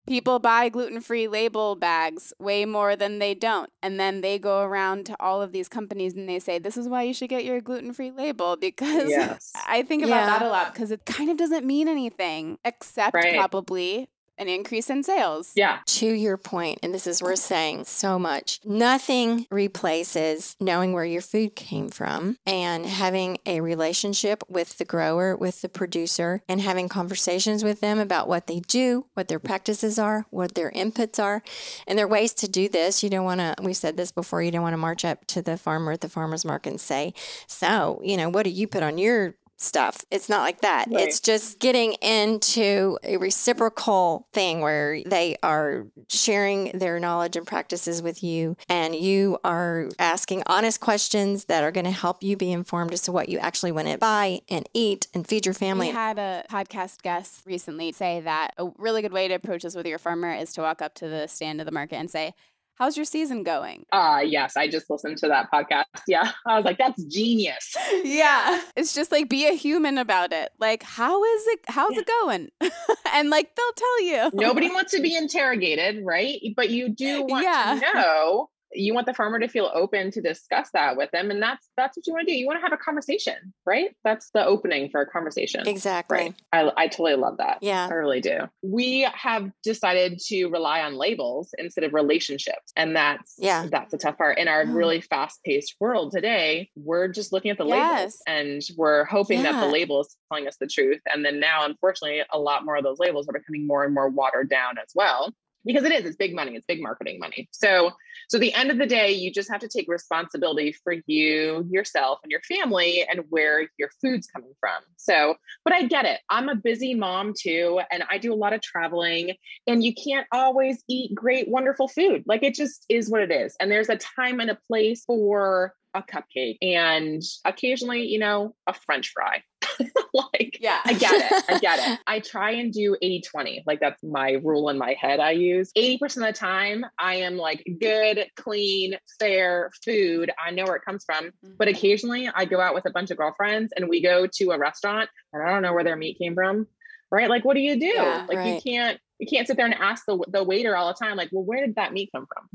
people 0.06 0.38
buy 0.38 0.68
gluten-free 0.68 1.28
label 1.28 1.76
bags 1.76 2.32
way 2.38 2.64
more 2.64 2.96
than 2.96 3.18
they 3.18 3.34
don't 3.34 3.70
and 3.82 4.00
then 4.00 4.22
they 4.22 4.38
go 4.38 4.62
around 4.62 5.06
to 5.06 5.14
all 5.20 5.42
of 5.42 5.52
these 5.52 5.68
companies 5.68 6.14
and 6.14 6.28
they 6.28 6.38
say 6.38 6.58
this 6.58 6.76
is 6.76 6.88
why 6.88 7.02
you 7.02 7.12
should 7.12 7.28
get 7.28 7.44
your 7.44 7.60
gluten-free 7.60 8.10
label 8.10 8.56
because 8.60 9.10
yes. 9.10 9.52
i 9.68 9.82
think 9.82 10.02
about 10.02 10.16
yeah. 10.16 10.26
that 10.26 10.42
a 10.42 10.48
lot 10.48 10.72
because 10.72 10.90
it 10.90 11.04
kind 11.04 11.30
of 11.30 11.36
doesn't 11.36 11.66
mean 11.66 11.86
anything 11.86 12.58
except 12.64 13.14
right. 13.14 13.36
probably 13.36 14.08
an 14.40 14.48
increase 14.48 14.90
in 14.90 15.02
sales. 15.02 15.52
Yeah. 15.54 15.80
To 15.86 16.06
your 16.06 16.36
point, 16.36 16.80
and 16.82 16.94
this 16.94 17.06
is 17.06 17.22
worth 17.22 17.38
saying 17.38 17.84
so 17.84 18.18
much, 18.18 18.58
nothing 18.64 19.46
replaces 19.50 20.56
knowing 20.58 20.92
where 20.92 21.04
your 21.04 21.20
food 21.20 21.54
came 21.54 21.90
from 21.90 22.38
and 22.46 22.86
having 22.86 23.38
a 23.44 23.60
relationship 23.60 24.42
with 24.48 24.78
the 24.78 24.84
grower, 24.84 25.36
with 25.36 25.60
the 25.60 25.68
producer, 25.68 26.42
and 26.48 26.60
having 26.60 26.88
conversations 26.88 27.62
with 27.62 27.80
them 27.80 27.98
about 27.98 28.28
what 28.28 28.46
they 28.46 28.60
do, 28.60 29.06
what 29.14 29.28
their 29.28 29.38
practices 29.38 29.98
are, 29.98 30.24
what 30.30 30.54
their 30.54 30.70
inputs 30.70 31.22
are. 31.22 31.42
And 31.86 31.98
there 31.98 32.06
are 32.06 32.08
ways 32.08 32.32
to 32.34 32.48
do 32.48 32.68
this. 32.68 33.02
You 33.02 33.10
don't 33.10 33.24
want 33.24 33.40
to, 33.40 33.54
we've 33.62 33.76
said 33.76 33.98
this 33.98 34.10
before, 34.10 34.42
you 34.42 34.50
don't 34.50 34.62
want 34.62 34.72
to 34.72 34.78
march 34.78 35.04
up 35.04 35.26
to 35.26 35.42
the 35.42 35.58
farmer 35.58 35.92
at 35.92 36.00
the 36.00 36.08
farmer's 36.08 36.44
market 36.46 36.70
and 36.70 36.80
say, 36.80 37.12
So, 37.46 38.00
you 38.02 38.16
know, 38.16 38.30
what 38.30 38.44
do 38.44 38.50
you 38.50 38.66
put 38.66 38.82
on 38.82 38.96
your 38.96 39.34
stuff. 39.62 40.04
It's 40.10 40.28
not 40.28 40.40
like 40.40 40.62
that. 40.62 40.88
Right. 40.90 41.06
It's 41.06 41.20
just 41.20 41.58
getting 41.58 41.92
into 41.94 42.98
a 43.04 43.16
reciprocal 43.18 44.26
thing 44.32 44.60
where 44.60 45.02
they 45.04 45.36
are 45.42 45.86
sharing 46.08 46.72
their 46.78 46.98
knowledge 46.98 47.36
and 47.36 47.46
practices 47.46 48.02
with 48.02 48.22
you, 48.22 48.56
and 48.68 48.94
you 48.94 49.38
are 49.44 49.88
asking 49.98 50.42
honest 50.46 50.80
questions 50.80 51.44
that 51.46 51.62
are 51.62 51.72
going 51.72 51.84
to 51.84 51.90
help 51.90 52.22
you 52.22 52.36
be 52.36 52.52
informed 52.52 52.92
as 52.92 53.02
to 53.02 53.12
what 53.12 53.28
you 53.28 53.38
actually 53.38 53.72
want 53.72 53.88
to 53.88 53.98
buy 53.98 54.40
and 54.48 54.68
eat 54.74 55.06
and 55.14 55.26
feed 55.26 55.44
your 55.44 55.54
family. 55.54 55.88
We 55.88 55.92
had 55.92 56.18
a 56.18 56.44
podcast 56.50 57.02
guest 57.02 57.42
recently 57.46 57.92
say 57.92 58.20
that 58.20 58.54
a 58.58 58.70
really 58.78 59.02
good 59.02 59.12
way 59.12 59.28
to 59.28 59.34
approach 59.34 59.62
this 59.62 59.74
with 59.74 59.86
your 59.86 59.98
farmer 59.98 60.32
is 60.32 60.52
to 60.54 60.62
walk 60.62 60.80
up 60.82 60.94
to 60.94 61.08
the 61.08 61.26
stand 61.26 61.60
of 61.60 61.66
the 61.66 61.72
market 61.72 61.96
and 61.96 62.10
say, 62.10 62.34
How's 62.80 62.96
your 62.96 63.04
season 63.04 63.42
going? 63.42 63.84
Uh 63.92 64.22
yes, 64.24 64.56
I 64.56 64.66
just 64.66 64.88
listened 64.88 65.18
to 65.18 65.28
that 65.28 65.50
podcast. 65.52 65.84
Yeah. 66.08 66.32
I 66.46 66.56
was 66.56 66.64
like, 66.64 66.78
that's 66.78 67.04
genius. 67.04 67.76
yeah. 68.04 68.62
It's 68.74 68.94
just 68.94 69.12
like 69.12 69.28
be 69.28 69.46
a 69.46 69.52
human 69.52 69.98
about 69.98 70.32
it. 70.32 70.50
Like, 70.58 70.82
how 70.82 71.22
is 71.22 71.46
it 71.48 71.60
how's 71.68 71.92
yeah. 71.92 72.00
it 72.00 72.06
going? 72.06 72.48
and 73.12 73.28
like 73.28 73.54
they'll 73.54 73.72
tell 73.76 74.02
you. 74.02 74.30
Nobody 74.32 74.70
wants 74.72 74.92
to 74.92 75.02
be 75.02 75.14
interrogated, 75.14 76.02
right? 76.06 76.40
But 76.56 76.70
you 76.70 76.88
do 76.88 77.22
want 77.24 77.44
yeah. 77.44 77.78
to 77.78 77.98
know 77.98 78.48
you 78.72 78.94
want 78.94 79.06
the 79.06 79.14
farmer 79.14 79.38
to 79.38 79.48
feel 79.48 79.70
open 79.74 80.10
to 80.12 80.20
discuss 80.20 80.70
that 80.72 80.96
with 80.96 81.10
them 81.10 81.30
and 81.30 81.42
that's 81.42 81.68
that's 81.76 81.96
what 81.96 82.06
you 82.06 82.12
want 82.12 82.26
to 82.26 82.32
do 82.32 82.38
you 82.38 82.46
want 82.46 82.56
to 82.58 82.62
have 82.62 82.72
a 82.72 82.76
conversation 82.76 83.34
right 83.66 83.96
that's 84.04 84.30
the 84.32 84.44
opening 84.44 84.88
for 84.90 85.00
a 85.00 85.06
conversation 85.06 85.66
Exactly. 85.66 86.16
right 86.16 86.34
I, 86.52 86.70
I 86.76 86.88
totally 86.88 87.14
love 87.16 87.38
that 87.38 87.58
Yeah. 87.62 87.88
i 87.90 87.94
really 87.94 88.20
do 88.20 88.40
we 88.62 89.08
have 89.12 89.50
decided 89.64 90.18
to 90.26 90.46
rely 90.46 90.82
on 90.82 90.94
labels 90.94 91.52
instead 91.58 91.84
of 91.84 91.92
relationships 91.94 92.72
and 92.76 92.94
that's 92.94 93.34
Yeah. 93.38 93.66
that's 93.70 93.92
a 93.94 93.98
tough 93.98 94.16
part 94.18 94.38
in 94.38 94.46
our 94.48 94.64
Mm. 94.64 94.74
really 94.74 95.00
fast-paced 95.00 95.74
world 95.80 96.12
today 96.12 96.68
we're 96.76 97.08
just 97.08 97.32
looking 97.32 97.50
at 97.50 97.58
the 97.58 97.66
Yes. 97.66 98.20
labels 98.20 98.22
and 98.26 98.62
we're 98.76 99.04
hoping 99.04 99.42
that 99.42 99.58
the 99.60 99.66
label 99.66 100.00
is 100.02 100.16
telling 100.30 100.46
us 100.46 100.56
the 100.60 100.66
truth 100.66 101.00
and 101.12 101.24
then 101.24 101.40
now 101.40 101.64
unfortunately 101.64 102.22
a 102.32 102.38
lot 102.38 102.64
more 102.64 102.76
of 102.76 102.84
those 102.84 102.98
labels 102.98 103.26
are 103.28 103.32
becoming 103.32 103.66
more 103.66 103.84
and 103.84 103.94
more 103.94 104.08
watered 104.08 104.48
down 104.50 104.76
as 104.78 104.90
well 104.94 105.32
because 105.64 105.84
it 105.84 105.92
is 105.92 106.04
it's 106.04 106.16
big 106.16 106.34
money 106.34 106.56
it's 106.56 106.66
big 106.66 106.82
marketing 106.82 107.18
money. 107.18 107.48
So 107.52 107.92
so 108.28 108.38
at 108.38 108.40
the 108.40 108.54
end 108.54 108.70
of 108.70 108.78
the 108.78 108.86
day 108.86 109.12
you 109.12 109.32
just 109.32 109.50
have 109.50 109.60
to 109.60 109.68
take 109.68 109.86
responsibility 109.88 110.74
for 110.84 110.94
you 111.06 111.66
yourself 111.70 112.20
and 112.22 112.30
your 112.30 112.40
family 112.42 113.04
and 113.10 113.24
where 113.28 113.68
your 113.78 113.90
food's 114.00 114.26
coming 114.26 114.52
from. 114.60 114.82
So 114.96 115.34
but 115.64 115.74
i 115.74 115.84
get 115.84 116.04
it. 116.04 116.20
I'm 116.28 116.48
a 116.48 116.54
busy 116.54 116.94
mom 116.94 117.34
too 117.38 117.80
and 117.90 118.04
i 118.10 118.18
do 118.18 118.32
a 118.32 118.36
lot 118.36 118.52
of 118.52 118.62
traveling 118.62 119.34
and 119.66 119.82
you 119.84 119.94
can't 119.94 120.26
always 120.32 120.82
eat 120.88 121.14
great 121.14 121.48
wonderful 121.48 121.88
food. 121.88 122.24
Like 122.26 122.42
it 122.42 122.54
just 122.54 122.84
is 122.88 123.10
what 123.10 123.22
it 123.22 123.30
is. 123.30 123.56
And 123.60 123.70
there's 123.70 123.88
a 123.88 123.96
time 123.96 124.40
and 124.40 124.50
a 124.50 124.58
place 124.68 125.04
for 125.04 125.74
a 125.94 126.02
cupcake 126.02 126.56
and 126.62 127.20
occasionally 127.44 128.06
you 128.06 128.18
know 128.18 128.54
a 128.66 128.72
french 128.72 129.10
fry 129.12 129.42
like 130.14 130.58
Yeah. 130.60 130.78
I 130.84 130.92
get 130.94 131.14
it. 131.32 131.44
I 131.48 131.58
get 131.58 131.78
it. 131.92 131.98
I 132.06 132.20
try 132.20 132.52
and 132.52 132.72
do 132.72 132.96
80 133.00 133.22
20. 133.30 133.62
Like 133.66 133.80
that's 133.80 134.02
my 134.02 134.32
rule 134.42 134.68
in 134.68 134.78
my 134.78 134.94
head 135.00 135.20
I 135.20 135.32
use. 135.32 135.70
80% 135.76 136.02
of 136.02 136.22
the 136.22 136.32
time, 136.32 136.84
I 136.98 137.16
am 137.16 137.36
like 137.36 137.64
good, 137.80 138.26
clean, 138.36 138.94
fair 139.18 139.70
food. 139.84 140.30
I 140.44 140.50
know 140.50 140.64
where 140.64 140.76
it 140.76 140.84
comes 140.84 141.04
from. 141.04 141.30
But 141.58 141.68
Mm-hmm. 141.68 141.74
occasionally 141.76 142.30
I 142.34 142.44
go 142.44 142.60
out 142.60 142.74
with 142.74 142.86
a 142.86 142.90
bunch 142.90 143.10
of 143.10 143.16
girlfriends 143.16 143.72
and 143.76 143.88
we 143.88 144.02
go 144.02 144.26
to 144.26 144.50
a 144.50 144.58
restaurant 144.58 145.08
and 145.32 145.42
I 145.42 145.50
don't 145.50 145.62
know 145.62 145.72
where 145.72 145.84
their 145.84 145.96
meat 145.96 146.18
came 146.18 146.34
from. 146.34 146.66
Right? 147.12 147.28
Like, 147.28 147.44
what 147.44 147.54
do 147.54 147.60
you 147.60 147.78
do? 147.78 147.86
Yeah, 147.86 148.24
like, 148.28 148.38
right. 148.38 148.54
you 148.54 148.60
can't. 148.72 149.00
You 149.18 149.26
can't 149.26 149.46
sit 149.46 149.56
there 149.58 149.66
and 149.66 149.74
ask 149.74 150.04
the, 150.06 150.16
the 150.28 150.42
waiter 150.44 150.74
all 150.76 150.86
the 150.88 150.94
time, 150.94 151.16
like, 151.16 151.28
well, 151.30 151.42
where 151.44 151.66
did 151.66 151.74
that 151.74 151.92
meat 151.92 152.08
come 152.14 152.24
from? 152.32 152.48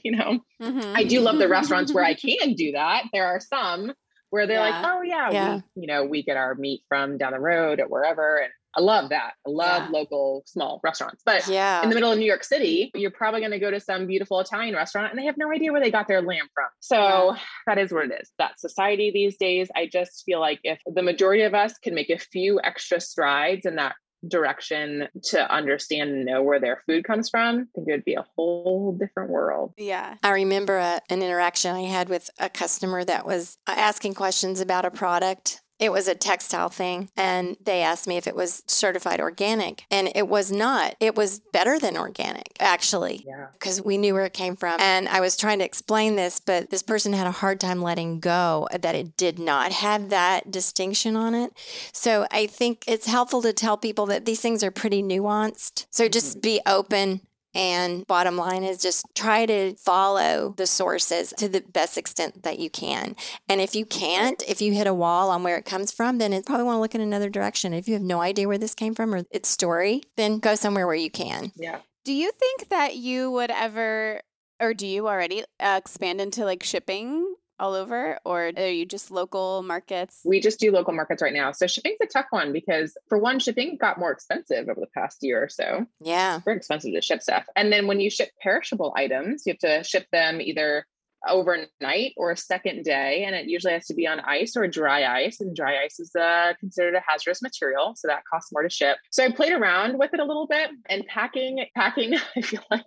you 0.04 0.12
know, 0.12 0.38
Mhm. 0.60 0.92
I 0.94 1.02
do 1.02 1.18
love 1.20 1.38
the 1.38 1.48
restaurants 1.48 1.92
where 1.94 2.04
I 2.04 2.14
can 2.14 2.52
do 2.54 2.72
that. 2.72 3.04
There 3.12 3.26
are 3.26 3.40
some 3.40 3.92
where 4.32 4.46
they're 4.46 4.60
like, 4.60 4.74
oh 4.82 5.02
yeah, 5.02 5.30
Yeah. 5.30 5.60
we, 5.76 5.82
you 5.82 5.86
know, 5.86 6.04
we 6.06 6.22
get 6.22 6.38
our 6.38 6.54
meat 6.54 6.82
from 6.88 7.18
down 7.18 7.32
the 7.32 7.38
road 7.38 7.80
or 7.80 7.86
wherever. 7.86 8.38
And 8.38 8.50
I 8.74 8.80
love 8.80 9.10
that. 9.10 9.34
I 9.46 9.50
love 9.50 9.82
Yeah. 9.82 9.88
local 9.90 10.42
small 10.46 10.80
restaurants. 10.82 11.22
But 11.22 11.46
Yeah. 11.46 11.82
in 11.82 11.90
the 11.90 11.94
middle 11.94 12.10
of 12.10 12.18
New 12.18 12.24
York 12.24 12.42
City, 12.42 12.90
you're 12.94 13.10
probably 13.10 13.40
going 13.40 13.52
to 13.52 13.58
go 13.58 13.70
to 13.70 13.78
some 13.78 14.06
beautiful 14.06 14.40
Italian 14.40 14.74
restaurant 14.74 15.10
and 15.12 15.18
they 15.18 15.26
have 15.26 15.36
no 15.36 15.52
idea 15.52 15.70
where 15.70 15.82
they 15.82 15.90
got 15.90 16.08
their 16.08 16.22
lamb 16.22 16.48
from. 16.54 16.68
So 16.80 17.36
that 17.66 17.76
is 17.76 17.92
what 17.92 18.06
it 18.06 18.20
is. 18.22 18.32
That 18.38 18.58
society 18.58 19.10
these 19.12 19.36
days, 19.36 19.70
I 19.76 19.86
just 19.86 20.22
feel 20.24 20.40
like 20.40 20.60
if 20.64 20.80
the 20.86 21.02
majority 21.02 21.42
of 21.42 21.52
us 21.52 21.76
can 21.76 21.94
make 21.94 22.08
a 22.08 22.16
few 22.16 22.58
extra 22.64 23.00
strides 23.00 23.66
in 23.66 23.76
that 23.76 23.96
direction 24.26 25.08
to 25.24 25.52
understand 25.52 26.10
and 26.10 26.24
know 26.24 26.42
where 26.42 26.60
their 26.60 26.82
food 26.86 27.04
comes 27.04 27.30
from, 27.30 27.56
I 27.56 27.64
think 27.74 27.88
it 27.88 27.92
would 27.92 28.04
be 28.04 28.14
a 28.14 28.26
whole 28.36 28.92
different 28.92 29.30
world. 29.30 29.72
Yeah. 29.76 30.16
I 30.22 30.30
remember 30.30 30.76
a, 30.76 31.00
an 31.10 31.22
interaction 31.22 31.74
I 31.74 31.82
had 31.82 32.08
with 32.08 32.30
a 32.38 32.48
customer 32.48 33.04
that 33.04 33.26
was 33.26 33.58
uh, 33.66 33.74
asking 33.76 34.14
questions 34.14 34.60
about 34.60 34.84
a 34.84 34.90
product. 34.90 35.61
It 35.82 35.90
was 35.90 36.06
a 36.06 36.14
textile 36.14 36.68
thing, 36.68 37.08
and 37.16 37.56
they 37.60 37.82
asked 37.82 38.06
me 38.06 38.16
if 38.16 38.28
it 38.28 38.36
was 38.36 38.62
certified 38.68 39.20
organic, 39.20 39.84
and 39.90 40.12
it 40.14 40.28
was 40.28 40.52
not. 40.52 40.94
It 41.00 41.16
was 41.16 41.40
better 41.52 41.76
than 41.76 41.96
organic, 41.96 42.56
actually. 42.60 43.24
Yeah. 43.26 43.48
because 43.54 43.82
we 43.82 43.98
knew 43.98 44.14
where 44.14 44.24
it 44.24 44.32
came 44.32 44.54
from. 44.54 44.80
And 44.80 45.08
I 45.08 45.18
was 45.18 45.36
trying 45.36 45.58
to 45.58 45.64
explain 45.64 46.14
this, 46.14 46.38
but 46.38 46.70
this 46.70 46.84
person 46.84 47.12
had 47.12 47.26
a 47.26 47.32
hard 47.32 47.58
time 47.58 47.82
letting 47.82 48.20
go 48.20 48.68
uh, 48.72 48.78
that 48.78 48.94
it 48.94 49.16
did 49.16 49.40
not 49.40 49.72
have 49.72 50.10
that 50.10 50.52
distinction 50.52 51.16
on 51.16 51.34
it. 51.34 51.52
So 51.92 52.28
I 52.30 52.46
think 52.46 52.84
it's 52.86 53.06
helpful 53.06 53.42
to 53.42 53.52
tell 53.52 53.76
people 53.76 54.06
that 54.06 54.24
these 54.24 54.40
things 54.40 54.62
are 54.62 54.70
pretty 54.70 55.02
nuanced. 55.02 55.86
So 55.90 56.08
just 56.08 56.36
mm-hmm. 56.36 56.40
be 56.42 56.60
open. 56.64 57.22
And 57.54 58.06
bottom 58.06 58.36
line 58.36 58.64
is 58.64 58.78
just 58.78 59.06
try 59.14 59.46
to 59.46 59.74
follow 59.76 60.54
the 60.56 60.66
sources 60.66 61.34
to 61.36 61.48
the 61.48 61.60
best 61.60 61.98
extent 61.98 62.42
that 62.44 62.58
you 62.58 62.70
can. 62.70 63.14
And 63.48 63.60
if 63.60 63.74
you 63.74 63.84
can't, 63.84 64.42
if 64.48 64.62
you 64.62 64.72
hit 64.72 64.86
a 64.86 64.94
wall 64.94 65.30
on 65.30 65.42
where 65.42 65.56
it 65.56 65.64
comes 65.64 65.92
from, 65.92 66.18
then 66.18 66.32
it 66.32 66.46
probably 66.46 66.64
want 66.64 66.76
to 66.76 66.80
look 66.80 66.94
in 66.94 67.00
another 67.00 67.28
direction. 67.28 67.74
If 67.74 67.88
you 67.88 67.94
have 67.94 68.02
no 68.02 68.20
idea 68.20 68.48
where 68.48 68.58
this 68.58 68.74
came 68.74 68.94
from 68.94 69.14
or 69.14 69.24
its 69.30 69.48
story, 69.48 70.02
then 70.16 70.38
go 70.38 70.54
somewhere 70.54 70.86
where 70.86 70.96
you 70.96 71.10
can. 71.10 71.52
Yeah. 71.56 71.80
Do 72.04 72.12
you 72.12 72.32
think 72.32 72.70
that 72.70 72.96
you 72.96 73.30
would 73.30 73.50
ever, 73.50 74.22
or 74.58 74.74
do 74.74 74.86
you 74.86 75.06
already 75.06 75.44
uh, 75.60 75.78
expand 75.78 76.20
into 76.20 76.44
like 76.44 76.62
shipping 76.62 77.34
all 77.62 77.74
over, 77.74 78.18
or 78.24 78.50
are 78.56 78.68
you 78.68 78.84
just 78.84 79.10
local 79.10 79.62
markets? 79.62 80.20
We 80.24 80.40
just 80.40 80.58
do 80.58 80.72
local 80.72 80.92
markets 80.92 81.22
right 81.22 81.32
now. 81.32 81.52
So 81.52 81.68
shipping's 81.68 81.98
a 82.02 82.06
tough 82.06 82.26
one 82.30 82.52
because 82.52 82.96
for 83.08 83.18
one, 83.18 83.38
shipping 83.38 83.78
got 83.80 84.00
more 84.00 84.10
expensive 84.10 84.68
over 84.68 84.80
the 84.80 84.88
past 84.94 85.18
year 85.22 85.44
or 85.44 85.48
so. 85.48 85.86
Yeah. 86.00 86.36
It's 86.36 86.44
Very 86.44 86.56
expensive 86.56 86.92
to 86.92 87.00
ship 87.00 87.22
stuff. 87.22 87.46
And 87.54 87.72
then 87.72 87.86
when 87.86 88.00
you 88.00 88.10
ship 88.10 88.30
perishable 88.42 88.92
items, 88.96 89.44
you 89.46 89.52
have 89.52 89.60
to 89.60 89.88
ship 89.88 90.06
them 90.10 90.40
either 90.40 90.84
overnight 91.28 92.14
or 92.16 92.32
a 92.32 92.36
second 92.36 92.82
day. 92.84 93.24
And 93.24 93.36
it 93.36 93.46
usually 93.46 93.74
has 93.74 93.86
to 93.86 93.94
be 93.94 94.06
on 94.06 94.18
ice 94.20 94.56
or 94.56 94.66
dry 94.66 95.04
ice. 95.22 95.40
And 95.40 95.54
dry 95.54 95.84
ice 95.84 96.00
is 96.00 96.14
uh, 96.16 96.54
considered 96.58 96.96
a 96.96 97.02
hazardous 97.06 97.42
material. 97.42 97.94
So 97.96 98.08
that 98.08 98.22
costs 98.28 98.52
more 98.52 98.62
to 98.62 98.70
ship. 98.70 98.98
So 99.10 99.24
I 99.24 99.30
played 99.30 99.52
around 99.52 99.98
with 99.98 100.12
it 100.12 100.20
a 100.20 100.24
little 100.24 100.46
bit 100.46 100.70
and 100.88 101.06
packing, 101.06 101.64
packing, 101.76 102.14
I 102.36 102.40
feel 102.40 102.62
like 102.70 102.82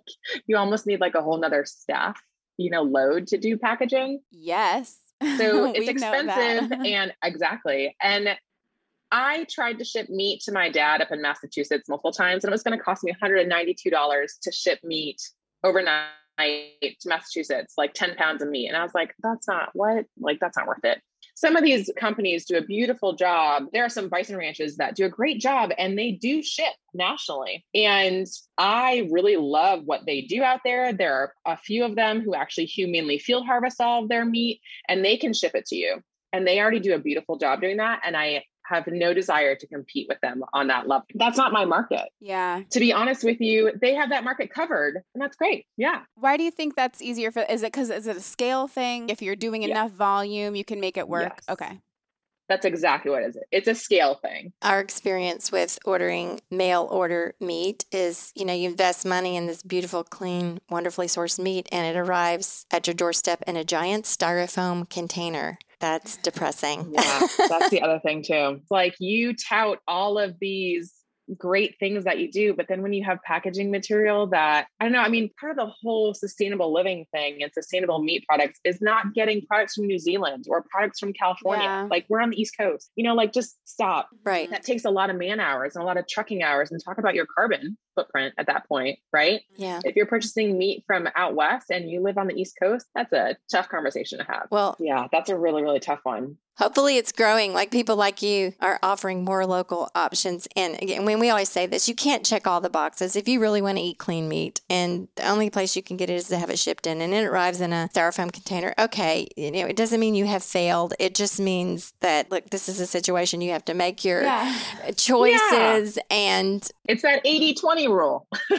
you 0.46 0.56
almost 0.56 0.86
need 0.86 1.00
like 1.00 1.14
a 1.14 1.22
whole 1.22 1.38
nother 1.38 1.64
staff, 1.64 2.20
you 2.56 2.70
know, 2.70 2.82
load 2.82 3.26
to 3.28 3.38
do 3.38 3.56
packaging. 3.56 4.20
Yes. 4.30 4.98
So 5.38 5.64
it's 5.64 5.78
We 5.78 5.94
know 5.94 6.26
that. 6.26 6.58
expensive 6.58 6.78
and 6.86 7.14
exactly. 7.24 7.96
And 8.02 8.36
I 9.10 9.46
tried 9.50 9.78
to 9.78 9.84
ship 9.84 10.10
meat 10.10 10.42
to 10.42 10.52
my 10.52 10.70
dad 10.70 11.00
up 11.00 11.10
in 11.10 11.22
Massachusetts 11.22 11.88
multiple 11.88 12.12
times, 12.12 12.44
and 12.44 12.50
it 12.50 12.52
was 12.52 12.62
going 12.62 12.76
to 12.76 12.84
cost 12.84 13.02
me 13.02 13.14
$192 13.22 14.26
to 14.42 14.52
ship 14.52 14.80
meat 14.84 15.22
overnight 15.64 16.10
to 16.38 17.08
Massachusetts, 17.08 17.74
like 17.78 17.94
10 17.94 18.16
pounds 18.16 18.42
of 18.42 18.50
meat. 18.50 18.68
And 18.68 18.76
I 18.76 18.82
was 18.82 18.92
like, 18.94 19.14
that's 19.22 19.48
not 19.48 19.70
what, 19.72 20.04
like, 20.20 20.38
that's 20.38 20.56
not 20.56 20.66
worth 20.66 20.84
it. 20.84 21.00
Some 21.36 21.54
of 21.54 21.62
these 21.62 21.90
companies 21.98 22.46
do 22.46 22.56
a 22.56 22.64
beautiful 22.64 23.12
job. 23.12 23.64
There 23.70 23.84
are 23.84 23.90
some 23.90 24.08
bison 24.08 24.38
ranches 24.38 24.78
that 24.78 24.96
do 24.96 25.04
a 25.04 25.10
great 25.10 25.38
job 25.38 25.70
and 25.76 25.96
they 25.96 26.12
do 26.12 26.42
ship 26.42 26.72
nationally. 26.94 27.62
And 27.74 28.26
I 28.56 29.06
really 29.12 29.36
love 29.36 29.82
what 29.84 30.06
they 30.06 30.22
do 30.22 30.42
out 30.42 30.60
there. 30.64 30.94
There 30.94 31.14
are 31.14 31.34
a 31.44 31.58
few 31.58 31.84
of 31.84 31.94
them 31.94 32.22
who 32.22 32.34
actually 32.34 32.64
humanely 32.64 33.18
field 33.18 33.44
harvest 33.44 33.82
all 33.82 34.02
of 34.02 34.08
their 34.08 34.24
meat 34.24 34.62
and 34.88 35.04
they 35.04 35.18
can 35.18 35.34
ship 35.34 35.54
it 35.54 35.66
to 35.66 35.76
you. 35.76 36.00
And 36.32 36.46
they 36.46 36.58
already 36.58 36.80
do 36.80 36.94
a 36.94 36.98
beautiful 36.98 37.36
job 37.36 37.60
doing 37.60 37.76
that. 37.76 38.00
And 38.02 38.16
I 38.16 38.44
have 38.68 38.86
no 38.86 39.14
desire 39.14 39.54
to 39.56 39.66
compete 39.66 40.06
with 40.08 40.20
them 40.20 40.42
on 40.52 40.68
that 40.68 40.88
level. 40.88 41.06
That's 41.14 41.36
not 41.38 41.52
my 41.52 41.64
market. 41.64 42.08
Yeah. 42.20 42.62
To 42.70 42.80
be 42.80 42.92
honest 42.92 43.24
with 43.24 43.40
you, 43.40 43.72
they 43.80 43.94
have 43.94 44.10
that 44.10 44.24
market 44.24 44.50
covered 44.50 45.02
and 45.14 45.22
that's 45.22 45.36
great. 45.36 45.66
Yeah. 45.76 46.02
Why 46.14 46.36
do 46.36 46.42
you 46.42 46.50
think 46.50 46.76
that's 46.76 47.00
easier 47.02 47.30
for? 47.30 47.42
Is 47.42 47.62
it 47.62 47.72
because 47.72 47.90
is 47.90 48.06
it 48.06 48.16
a 48.16 48.20
scale 48.20 48.68
thing? 48.68 49.08
If 49.08 49.22
you're 49.22 49.36
doing 49.36 49.62
Yeah. 49.62 49.70
enough 49.70 49.92
volume, 49.92 50.56
you 50.56 50.64
can 50.64 50.80
make 50.80 50.96
it 50.96 51.08
work. 51.08 51.32
Yes. 51.36 51.48
Okay. 51.48 51.80
That's 52.48 52.64
exactly 52.64 53.10
what 53.10 53.22
it 53.24 53.30
is. 53.30 53.38
It's 53.50 53.66
a 53.66 53.74
scale 53.74 54.14
thing. 54.22 54.52
Our 54.62 54.78
experience 54.78 55.50
with 55.50 55.80
ordering 55.84 56.40
mail 56.48 56.86
order 56.92 57.34
meat 57.40 57.84
is, 57.90 58.30
you 58.36 58.44
know, 58.44 58.52
you 58.52 58.68
invest 58.68 59.04
money 59.04 59.34
in 59.36 59.46
this 59.46 59.64
beautiful, 59.64 60.04
clean, 60.04 60.60
wonderfully 60.70 61.08
sourced 61.08 61.40
meat, 61.40 61.68
and 61.72 61.84
it 61.84 61.98
arrives 61.98 62.64
at 62.70 62.86
your 62.86 62.94
doorstep 62.94 63.42
in 63.48 63.56
a 63.56 63.64
giant 63.64 64.04
styrofoam 64.04 64.88
container. 64.88 65.58
That's 65.80 66.16
depressing. 66.18 66.90
Yeah, 66.92 67.26
that's 67.48 67.70
the 67.70 67.82
other 67.82 68.00
thing 68.00 68.22
too. 68.22 68.58
It's 68.60 68.70
Like 68.70 68.94
you 68.98 69.34
tout 69.34 69.78
all 69.86 70.18
of 70.18 70.36
these 70.40 70.92
great 71.36 71.76
things 71.80 72.04
that 72.04 72.18
you 72.18 72.30
do, 72.30 72.54
but 72.54 72.66
then 72.68 72.82
when 72.82 72.92
you 72.92 73.04
have 73.04 73.18
packaging 73.24 73.70
material 73.70 74.28
that 74.28 74.68
I 74.80 74.84
don't 74.84 74.92
know, 74.92 75.00
I 75.00 75.08
mean, 75.08 75.30
part 75.40 75.50
of 75.50 75.56
the 75.56 75.72
whole 75.82 76.14
sustainable 76.14 76.72
living 76.72 77.04
thing 77.12 77.42
and 77.42 77.52
sustainable 77.52 78.00
meat 78.02 78.24
products 78.28 78.60
is 78.64 78.80
not 78.80 79.12
getting 79.12 79.44
products 79.46 79.74
from 79.74 79.86
New 79.86 79.98
Zealand 79.98 80.44
or 80.48 80.64
products 80.70 80.98
from 80.98 81.12
California. 81.12 81.64
Yeah. 81.64 81.88
Like 81.90 82.06
we're 82.08 82.20
on 82.20 82.30
the 82.30 82.40
East 82.40 82.54
Coast, 82.58 82.90
you 82.96 83.04
know, 83.04 83.14
like 83.14 83.32
just 83.32 83.56
stop. 83.64 84.08
Right. 84.24 84.48
That 84.50 84.62
takes 84.62 84.84
a 84.84 84.90
lot 84.90 85.10
of 85.10 85.16
man 85.16 85.40
hours 85.40 85.74
and 85.74 85.82
a 85.82 85.86
lot 85.86 85.96
of 85.96 86.06
trucking 86.08 86.42
hours 86.42 86.70
and 86.70 86.80
talk 86.82 86.98
about 86.98 87.14
your 87.14 87.26
carbon 87.26 87.76
footprint 87.96 88.34
at 88.38 88.46
that 88.46 88.68
point, 88.68 89.00
right? 89.12 89.40
Yeah. 89.56 89.80
If 89.84 89.96
you're 89.96 90.06
purchasing 90.06 90.56
meat 90.56 90.84
from 90.86 91.08
out 91.16 91.34
west 91.34 91.70
and 91.70 91.90
you 91.90 92.00
live 92.00 92.18
on 92.18 92.28
the 92.28 92.40
East 92.40 92.56
Coast, 92.62 92.86
that's 92.94 93.12
a 93.12 93.36
tough 93.50 93.68
conversation 93.68 94.18
to 94.18 94.24
have. 94.24 94.46
Well, 94.50 94.76
Yeah, 94.78 95.08
that's 95.10 95.30
a 95.30 95.36
really, 95.36 95.62
really 95.62 95.80
tough 95.80 96.00
one. 96.04 96.36
Hopefully, 96.58 96.96
it's 96.96 97.12
growing. 97.12 97.52
Like 97.52 97.70
people 97.70 97.96
like 97.96 98.22
you 98.22 98.54
are 98.60 98.78
offering 98.82 99.24
more 99.24 99.44
local 99.44 99.90
options. 99.94 100.48
And 100.56 100.80
again, 100.82 101.04
when 101.04 101.20
we 101.20 101.28
always 101.28 101.50
say 101.50 101.66
this, 101.66 101.86
you 101.86 101.94
can't 101.94 102.24
check 102.24 102.46
all 102.46 102.62
the 102.62 102.70
boxes 102.70 103.14
if 103.14 103.28
you 103.28 103.40
really 103.40 103.60
want 103.60 103.76
to 103.76 103.84
eat 103.84 103.98
clean 103.98 104.26
meat. 104.26 104.62
And 104.70 105.08
the 105.16 105.28
only 105.28 105.50
place 105.50 105.76
you 105.76 105.82
can 105.82 105.98
get 105.98 106.08
it 106.08 106.14
is 106.14 106.28
to 106.28 106.38
have 106.38 106.48
it 106.48 106.58
shipped 106.58 106.86
in, 106.86 107.02
and 107.02 107.12
it 107.12 107.26
arrives 107.26 107.60
in 107.60 107.74
a 107.74 107.90
styrofoam 107.92 108.32
container. 108.32 108.72
Okay, 108.78 109.28
you 109.36 109.50
know, 109.50 109.66
it 109.66 109.76
doesn't 109.76 110.00
mean 110.00 110.14
you 110.14 110.24
have 110.24 110.42
failed. 110.42 110.94
It 110.98 111.14
just 111.14 111.38
means 111.38 111.92
that 112.00 112.30
look, 112.30 112.48
this 112.48 112.70
is 112.70 112.80
a 112.80 112.86
situation 112.86 113.42
you 113.42 113.50
have 113.52 113.66
to 113.66 113.74
make 113.74 114.02
your 114.02 114.22
yeah. 114.22 114.58
choices, 114.96 115.96
yeah. 115.96 116.02
and 116.16 116.66
it's 116.86 117.02
that 117.02 117.20
80-20 117.86 117.96
rule. 117.96 118.28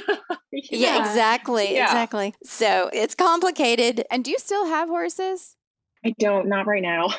yeah. 0.51 0.61
yeah, 0.71 0.99
exactly, 0.99 1.75
exactly. 1.77 2.33
So 2.43 2.89
it's 2.93 3.15
complicated. 3.15 4.05
And 4.09 4.23
do 4.23 4.31
you 4.31 4.39
still 4.39 4.65
have 4.67 4.87
horses? 4.87 5.56
I 6.07 6.13
don't, 6.19 6.47
not 6.47 6.67
right 6.67 6.81
now. 6.81 7.09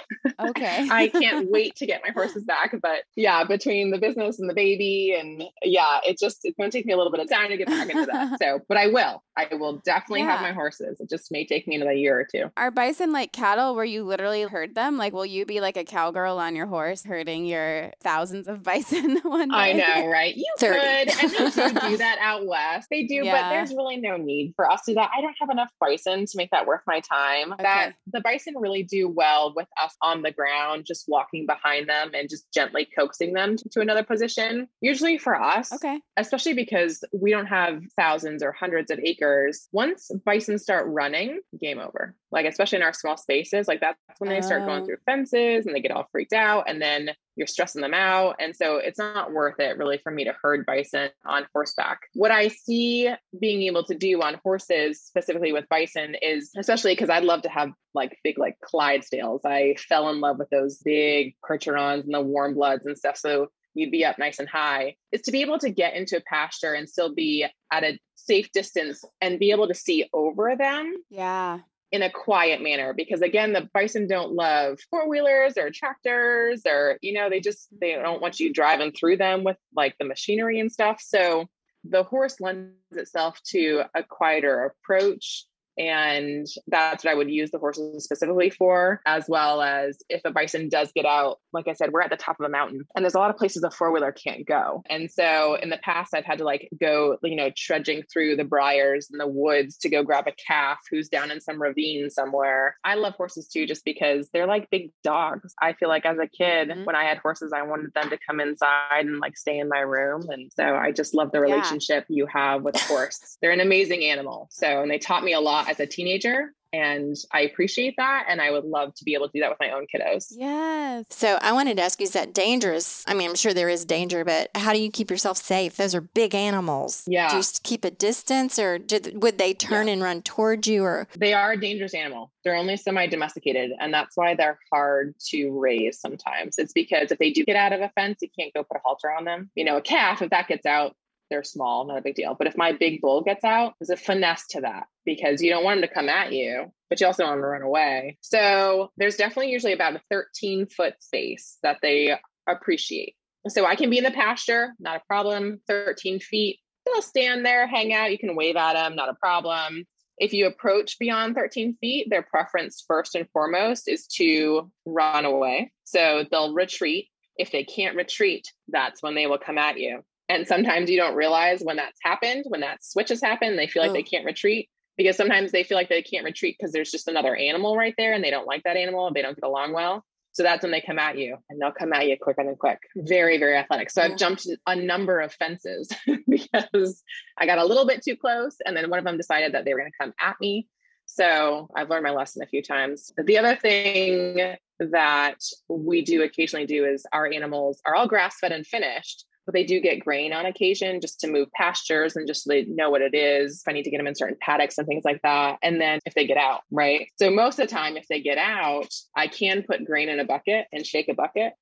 Okay. 0.41 0.89
I 0.91 1.09
can't 1.09 1.51
wait 1.51 1.76
to 1.76 1.86
get 1.86 2.01
my 2.03 2.11
horses 2.11 2.45
back. 2.45 2.74
But 2.80 3.03
yeah, 3.16 3.45
between 3.45 3.91
the 3.91 3.99
business 3.99 4.39
and 4.39 4.49
the 4.49 4.55
baby, 4.55 5.14
and 5.18 5.45
yeah, 5.62 5.99
it 6.07 6.18
just, 6.18 6.39
it's 6.45 6.57
going 6.57 6.70
to 6.70 6.76
take 6.76 6.86
me 6.86 6.95
a 6.95 6.97
little 6.97 7.12
bit 7.12 7.20
of 7.20 7.28
time 7.28 7.51
to 7.51 7.57
get 7.59 7.66
back 7.66 7.91
into 7.91 8.07
that. 8.07 8.28
So, 8.39 8.61
but 8.68 8.78
I 8.78 8.86
will. 8.86 9.22
I 9.36 9.49
will 9.55 9.78
definitely 9.84 10.20
yeah. 10.20 10.32
have 10.32 10.41
my 10.41 10.53
horses. 10.53 11.01
It 11.01 11.11
just 11.11 11.30
may 11.32 11.45
take 11.45 11.66
me 11.66 11.76
another 11.76 11.93
year 11.93 12.18
or 12.18 12.24
two. 12.24 12.51
Are 12.57 12.70
bison 12.70 13.12
like 13.12 13.32
cattle 13.32 13.74
where 13.74 13.84
you 13.84 14.05
literally 14.05 14.43
herd 14.43 14.74
them? 14.74 14.97
Like, 14.97 15.12
will 15.12 15.26
you 15.26 15.45
be 15.45 15.61
like 15.61 15.76
a 15.76 15.84
cowgirl 15.84 16.39
on 16.39 16.55
your 16.55 16.66
horse 16.66 17.05
herding 17.05 17.47
your 17.47 17.93
thousands 18.03 18.49
of 18.49 18.62
bison 18.62 19.18
one 19.22 19.49
day? 19.49 19.55
I 19.55 19.72
know, 19.72 20.07
right? 20.07 20.34
You 20.36 20.47
30. 20.59 20.78
could. 20.78 21.22
And 21.22 21.30
they 21.30 21.51
do 21.51 21.89
do 21.91 21.97
that 21.99 22.18
out 22.20 22.47
west. 22.47 22.89
They 22.91 23.05
do, 23.05 23.16
yeah. 23.16 23.43
but 23.43 23.51
there's 23.51 23.70
really 23.70 23.97
no 23.97 24.16
need 24.16 24.53
for 24.57 24.70
us 24.70 24.82
to 24.82 24.93
do 24.93 24.95
that. 24.97 25.11
I 25.16 25.20
don't 25.20 25.36
have 25.41 25.51
enough 25.51 25.70
bison 25.80 26.26
to 26.26 26.36
make 26.36 26.51
that 26.51 26.66
worth 26.66 26.82
my 26.86 27.01
time. 27.01 27.53
Okay. 27.53 27.62
That 27.62 27.95
the 28.12 28.20
bison 28.20 28.55
really 28.57 28.78
do 28.83 29.09
well 29.09 29.53
with 29.55 29.68
us 29.83 29.95
on 30.03 30.22
the 30.22 30.33
ground, 30.33 30.85
just 30.87 31.05
walking 31.09 31.47
behind 31.47 31.89
them 31.89 32.11
and 32.14 32.29
just 32.29 32.53
gently 32.53 32.89
coaxing 32.99 33.33
them 33.33 33.57
to 33.72 33.81
another 33.81 34.03
position. 34.03 34.68
Usually 34.81 35.18
for 35.18 35.41
us, 35.41 35.72
okay, 35.72 36.01
especially 36.16 36.55
because 36.55 37.05
we 37.12 37.31
don't 37.31 37.47
have 37.47 37.83
thousands 37.97 38.43
or 38.43 38.53
hundreds 38.53 38.91
of 38.91 38.99
acres 38.99 39.18
acres, 39.18 39.68
once 39.72 40.11
bison 40.24 40.59
start 40.59 40.87
running, 40.89 41.41
game 41.61 41.79
over. 41.79 42.14
Like, 42.31 42.47
especially 42.47 42.76
in 42.76 42.83
our 42.83 42.93
small 42.93 43.16
spaces, 43.16 43.68
like 43.68 43.81
that's 43.81 43.99
when 44.18 44.31
they 44.31 44.41
start 44.43 44.66
going 44.66 44.83
oh. 44.83 44.87
through 44.87 44.99
fences 45.07 45.66
and 45.66 45.74
they 45.74 45.81
get 45.81 45.93
all 45.93 46.09
freaked 46.12 46.33
out. 46.33 46.64
And 46.68 46.81
then 46.81 47.11
you're 47.39 47.47
stressing 47.47 47.80
them 47.80 47.95
out. 47.95 48.36
And 48.41 48.55
so 48.55 48.76
it's 48.78 48.99
not 48.99 49.32
worth 49.32 49.61
it 49.61 49.78
really 49.78 49.99
for 49.99 50.11
me 50.11 50.24
to 50.24 50.34
herd 50.43 50.66
bison 50.66 51.11
on 51.24 51.47
horseback. 51.55 52.01
What 52.14 52.32
I 52.32 52.49
see 52.49 53.09
being 53.41 53.62
able 53.62 53.84
to 53.84 53.95
do 53.95 54.20
on 54.20 54.41
horses, 54.43 55.01
specifically 55.01 55.53
with 55.53 55.68
bison, 55.70 56.16
is 56.20 56.51
especially 56.59 56.93
because 56.93 57.11
I'd 57.11 57.22
love 57.22 57.43
to 57.43 57.49
have 57.49 57.70
like 57.95 58.18
big, 58.24 58.39
like 58.39 58.57
Clydesdales. 58.62 59.41
I 59.45 59.76
fell 59.89 60.11
in 60.11 60.20
love 60.20 60.39
with 60.39 60.51
those 60.51 60.78
big 60.84 61.36
Percherons 61.49 62.05
and 62.05 62.12
the 62.12 62.20
warm 62.20 62.55
bloods 62.55 62.84
and 62.84 62.99
stuff. 62.99 63.16
So 63.16 63.47
you'd 63.74 63.93
be 63.93 64.05
up 64.05 64.18
nice 64.18 64.41
and 64.41 64.49
high 64.49 64.97
is 65.12 65.22
to 65.22 65.30
be 65.30 65.41
able 65.43 65.59
to 65.61 65.70
get 65.70 65.95
into 65.95 66.16
a 66.16 66.22
pasture 66.22 66.74
and 66.74 66.89
still 66.89 67.14
be 67.14 67.47
at 67.70 67.84
a 67.84 67.99
safe 68.16 68.51
distance 68.53 69.05
and 69.20 69.39
be 69.39 69.53
able 69.53 69.68
to 69.68 69.74
see 69.74 70.09
over 70.12 70.57
them. 70.57 70.93
Yeah. 71.09 71.61
In 71.91 72.03
a 72.03 72.11
quiet 72.11 72.61
manner, 72.61 72.93
because 72.93 73.22
again, 73.22 73.55
the 73.55 73.68
bison 73.72 74.07
don't 74.07 74.32
love 74.32 74.78
four 74.91 75.09
wheelers 75.09 75.57
or 75.57 75.70
tractors, 75.70 76.62
or, 76.66 76.99
you 77.01 77.14
know, 77.14 77.30
they 77.30 77.41
just, 77.41 77.68
they 77.80 77.93
mm-hmm. 77.93 78.03
don't 78.03 78.20
want 78.20 78.39
you 78.39 78.53
driving 78.53 78.93
through 78.93 79.16
them 79.16 79.43
with 79.43 79.57
like 79.74 79.97
the 79.99 80.05
machinery 80.05 80.61
and 80.61 80.70
stuff. 80.70 81.01
So 81.01 81.47
the 81.84 82.03
horse 82.03 82.41
lends 82.41 82.74
itself 82.91 83.41
to 83.53 83.84
a 83.95 84.03
quieter 84.03 84.64
approach 84.64 85.47
and 85.79 86.47
that's 86.66 87.05
what 87.05 87.11
I 87.11 87.14
would 87.14 87.31
use 87.31 87.51
the 87.51 87.59
horses 87.59 88.05
specifically 88.05 88.51
for, 88.51 89.01
as 89.07 89.26
well 89.29 89.62
as 89.62 89.99
if 90.09 90.20
a 90.24 90.31
bison 90.31 90.68
does 90.68 90.91
get 90.93 91.07
out. 91.07 91.39
Like 91.53 91.68
I 91.68 91.72
said, 91.72 91.93
we're 91.93 92.03
at 92.03 92.11
the 92.11 92.16
top 92.16 92.39
of 92.41 92.47
a 92.47 92.49
mountain 92.49 92.85
and 92.95 93.05
there's 93.05 93.14
a 93.14 93.18
lot 93.18 93.31
of 93.31 93.37
places 93.37 93.62
a 93.62 93.70
four 93.70 93.93
wheeler 93.93 94.12
can't 94.12 94.47
go. 94.47 94.83
And 94.91 95.11
so 95.11 95.57
in 95.62 95.70
the 95.70 95.79
past, 95.79 96.14
I've 96.14 96.24
had 96.24 96.39
to 96.39 96.45
like 96.45 96.68
go, 96.81 97.16
you 97.22 97.37
know, 97.37 97.51
trudging 97.57 98.03
through 98.12 98.37
the 98.37 98.45
briars 98.45 99.09
and 99.11 99.20
the 99.20 99.29
woods 99.29 99.76
to 99.79 99.89
go 99.89 100.03
grab 100.03 100.26
a 100.26 100.33
calf 100.33 100.79
who's 100.91 101.09
down 101.09 101.31
in 101.31 101.41
some 101.41 101.61
ravine 101.61 102.11
somewhere. 102.11 102.76
I 102.85 102.97
love 102.97 103.14
horses 103.14 103.49
too, 103.49 103.66
just 103.66 103.85
because 103.85 104.29
they're 104.33 104.47
like 104.47 104.70
big 104.70 104.91
dogs. 105.05 105.55
I 105.62 105.74
feel 105.74 105.89
like 105.89 106.07
as 106.07 106.18
a 106.18 106.26
kid, 106.26 106.68
mm-hmm. 106.68 106.85
when 106.85 106.97
I 106.97 107.05
had 107.05 107.18
horses, 107.18 107.53
I 107.55 107.62
wanted 107.62 107.95
them 107.95 108.11
to 108.11 108.18
come 108.26 108.41
inside 108.41 109.07
and 109.07 109.18
like 109.18 109.37
stay 109.37 109.59
in 109.59 109.68
my 109.68 109.81
room. 109.81 110.26
And 110.29 110.51
so 110.55 110.74
I 110.74 110.93
just 110.93 111.14
love 111.14 111.31
the 111.33 111.41
relationship 111.41 112.07
yeah. 112.09 112.16
you 112.16 112.26
have 112.26 112.62
with 112.62 112.76
a 112.76 112.85
horse. 112.85 113.39
they're 113.43 113.53
an 113.53 113.61
amazing 113.61 114.05
animal. 114.05 114.49
So, 114.51 114.83
and 114.83 114.91
they 114.91 114.99
taught 114.99 115.24
me 115.24 115.33
a 115.33 115.41
lot 115.41 115.68
as 115.69 115.81
a 115.81 115.87
teenager 115.87 116.53
and 116.73 117.16
I 117.33 117.41
appreciate 117.43 117.95
that. 117.97 118.27
And 118.29 118.41
I 118.41 118.51
would 118.51 118.64
love 118.64 118.95
to 118.97 119.05
be 119.05 119.14
able 119.14 119.27
to 119.29 119.33
do 119.33 119.41
that 119.41 119.51
with 119.51 119.59
my 119.61 119.71
own 119.71 119.87
kiddos. 119.93 120.27
Yes. 120.31 121.07
So 121.11 121.39
I 121.41 121.53
wanted 121.53 121.77
to 121.79 121.83
ask 121.83 121.99
you, 122.01 122.05
is 122.05 122.12
that 122.12 122.35
dangerous? 122.35 123.05
I 123.07 123.14
mean, 123.14 123.31
I'm 123.31 123.37
sure 123.37 123.55
there 123.55 123.69
is 123.69 123.85
danger, 123.85 124.25
but 124.25 124.51
how 124.55 124.73
do 124.73 124.79
you 124.79 124.91
keep 124.91 125.11
yourself 125.11 125.39
safe? 125.39 125.77
Those 125.77 125.95
are 125.95 126.01
big 126.01 126.35
animals. 126.35 127.05
Yeah. 127.07 127.31
Do 127.31 127.39
you 127.39 127.43
keep 127.62 127.85
a 127.85 127.91
distance 127.91 128.59
or 128.59 128.79
did, 128.79 129.23
would 129.23 129.39
they 129.39 129.55
turn 129.55 129.87
yeah. 129.87 129.95
and 129.95 130.03
run 130.03 130.23
towards 130.23 130.69
you 130.69 130.85
or? 130.85 131.09
They 131.16 131.33
are 131.33 131.53
a 131.53 131.61
dangerous 131.61 131.95
animal. 131.95 132.33
They're 132.45 132.57
only 132.57 132.77
semi 132.77 133.07
domesticated. 133.07 133.73
And 133.81 133.93
that's 133.93 134.16
why 134.16 134.35
they're 134.35 134.59
hard 134.73 135.14
to 135.31 135.59
raise 135.59 135.99
sometimes. 136.01 136.59
It's 136.59 136.73
because 136.73 137.11
if 137.11 137.19
they 137.19 137.31
do 137.31 137.45
get 137.45 137.57
out 137.57 137.73
of 137.73 137.81
a 137.81 137.89
fence, 137.91 138.19
you 138.21 138.29
can't 138.39 138.53
go 138.53 138.62
put 138.62 138.77
a 138.77 138.81
halter 138.85 139.11
on 139.11 139.25
them. 139.25 139.51
You 139.55 139.64
know, 139.64 139.79
a 139.79 139.83
calf, 139.83 140.23
if 140.23 140.31
that 140.31 140.49
gets 140.49 140.66
out, 140.66 140.95
they're 141.31 141.45
small, 141.45 141.87
not 141.87 141.99
a 141.99 142.03
big 142.03 142.14
deal. 142.14 142.35
But 142.37 142.47
if 142.47 142.57
my 142.57 142.72
big 142.72 143.01
bull 143.01 143.22
gets 143.22 143.45
out, 143.45 143.74
there's 143.79 143.91
a 143.91 143.97
finesse 143.97 144.47
to 144.49 144.62
that 144.62 144.87
because 145.05 145.43
you 145.43 145.51
don't 145.51 145.64
want 145.64 145.79
him 145.79 145.89
to 145.89 145.95
come 145.95 146.09
at 146.09 146.33
you, 146.33 146.72
but 146.89 147.01
you 147.01 147.07
also 147.07 147.22
don't 147.22 147.31
want 147.31 147.39
him 147.39 147.43
to 147.43 147.49
run 147.49 147.62
away. 147.62 148.18
So 148.20 148.91
there's 148.97 149.16
definitely 149.16 149.53
usually 149.53 149.72
about 149.72 149.97
a 149.97 150.03
13 150.11 150.66
foot 150.66 150.95
space 151.01 151.59
that 151.62 151.79
they 151.83 152.14
appreciate. 152.47 153.14
So 153.47 153.64
I 153.64 153.76
can 153.76 153.91
be 153.91 153.99
in 153.99 154.05
the 154.05 154.11
pasture, 154.11 154.74
not 154.79 154.97
a 154.97 155.03
problem, 155.07 155.61
13 155.68 156.20
feet. 156.20 156.59
They'll 156.85 157.03
stand 157.03 157.45
there, 157.45 157.66
hang 157.66 157.93
out. 157.93 158.11
You 158.11 158.18
can 158.18 158.37
wave 158.37 158.57
at 158.57 158.74
them, 158.74 158.97
not 158.97 159.09
a 159.09 159.14
problem. 159.14 159.85
If 160.18 160.33
you 160.33 160.47
approach 160.47 160.99
beyond 160.99 161.35
13 161.37 161.76
feet, 161.81 162.09
their 162.11 162.22
preference 162.22 162.85
first 162.87 163.14
and 163.14 163.29
foremost 163.31 163.89
is 163.89 164.07
to 164.16 164.70
run 164.85 165.24
away. 165.24 165.72
So 165.85 166.24
they'll 166.31 166.55
retreat. 166.55 167.09
If 167.37 167.53
they 167.53 167.62
can't 167.62 167.97
retreat, 167.97 168.49
that's 168.66 169.01
when 169.03 169.14
they 169.14 169.29
will 169.29 169.39
come 169.39 169.59
at 169.59 169.79
you. 169.79 170.03
And 170.29 170.47
sometimes 170.47 170.91
you 170.91 170.99
don't 170.99 171.14
realize 171.14 171.61
when 171.62 171.76
that's 171.76 171.99
happened, 172.03 172.45
when 172.49 172.61
that 172.61 172.85
switch 172.85 173.09
has 173.09 173.22
happened, 173.22 173.59
they 173.59 173.66
feel 173.66 173.83
like 173.83 173.91
oh. 173.91 173.95
they 173.95 174.03
can't 174.03 174.26
retreat 174.26 174.68
because 174.97 175.16
sometimes 175.16 175.53
they 175.53 175.62
feel 175.62 175.79
like 175.79 175.89
they 175.89 176.03
can't 176.03 176.24
retreat 176.24 176.57
because 176.59 176.72
there's 176.72 176.91
just 176.91 177.09
another 177.09 177.35
animal 177.35 177.76
right 177.76 177.95
there 177.97 178.12
and 178.12 178.22
they 178.22 178.31
don't 178.31 178.47
like 178.47 178.64
that 178.64 178.76
animal 178.76 179.07
and 179.07 179.16
they 179.16 179.22
don't 179.22 179.37
get 179.37 179.47
along 179.47 179.72
well. 179.72 180.05
So 180.33 180.43
that's 180.43 180.62
when 180.62 180.72
they 180.72 180.81
come 180.81 180.99
at 180.99 181.16
you 181.16 181.37
and 181.49 181.61
they'll 181.61 181.72
come 181.72 181.93
at 181.93 182.07
you 182.07 182.16
quicker 182.20 182.45
than 182.45 182.57
quick. 182.57 182.79
Very, 182.95 183.39
very 183.39 183.57
athletic. 183.57 183.91
So 183.91 184.03
yeah. 184.03 184.09
I've 184.09 184.18
jumped 184.18 184.47
a 184.66 184.76
number 184.76 185.20
of 185.20 185.33
fences 185.33 185.91
because 186.29 187.03
I 187.39 187.47
got 187.47 187.59
a 187.59 187.64
little 187.64 187.87
bit 187.87 188.03
too 188.03 188.16
close 188.16 188.57
and 188.64 188.76
then 188.76 188.91
one 188.91 188.99
of 188.99 189.05
them 189.05 189.16
decided 189.16 189.53
that 189.55 189.64
they 189.64 189.72
were 189.72 189.81
going 189.81 189.91
to 189.91 189.99
come 189.99 190.12
at 190.20 190.37
me. 190.41 190.68
So 191.07 191.68
I've 191.74 191.89
learned 191.89 192.05
my 192.05 192.11
lesson 192.11 192.43
a 192.43 192.47
few 192.47 192.62
times. 192.62 193.12
The 193.16 193.39
other 193.39 193.57
thing 193.57 194.57
that 194.79 195.39
we 195.68 196.05
do 196.05 196.22
occasionally 196.22 196.66
do 196.66 196.85
is 196.85 197.07
our 197.12 197.26
animals 197.26 197.81
are 197.87 197.95
all 197.95 198.07
grass 198.07 198.39
fed 198.39 198.53
and 198.53 198.66
finished 198.66 199.24
but 199.49 199.55
they 199.55 199.64
do 199.64 199.80
get 199.80 200.05
grain 200.05 200.34
on 200.34 200.44
occasion 200.44 201.01
just 201.01 201.20
to 201.20 201.26
move 201.26 201.51
pastures 201.53 202.16
and 202.16 202.26
just 202.26 202.44
so 202.44 202.51
they 202.51 202.66
know 202.66 202.90
what 202.90 203.01
it 203.01 203.14
is. 203.14 203.62
If 203.62 203.70
I 203.70 203.72
need 203.72 203.84
to 203.84 203.90
get 203.90 203.96
them 203.96 204.07
in 204.07 204.14
certain 204.14 204.36
paddocks 204.42 204.76
and 204.76 204.86
things 204.86 205.07
like 205.07 205.22
that. 205.22 205.57
And 205.62 205.80
then 205.80 206.01
if 206.05 206.12
they 206.12 206.26
get 206.26 206.36
out, 206.36 206.64
right? 206.70 207.09
So 207.16 207.30
most 207.30 207.59
of 207.59 207.66
the 207.66 207.74
time, 207.74 207.96
if 207.96 208.07
they 208.09 208.20
get 208.20 208.36
out, 208.36 208.92
I 209.16 209.26
can 209.26 209.62
put 209.62 209.86
grain 209.86 210.11
in 210.11 210.20
a 210.20 210.24
bucket 210.26 210.66
and 210.70 210.86
shake 210.86 211.09
a 211.09 211.14
bucket 211.14 211.55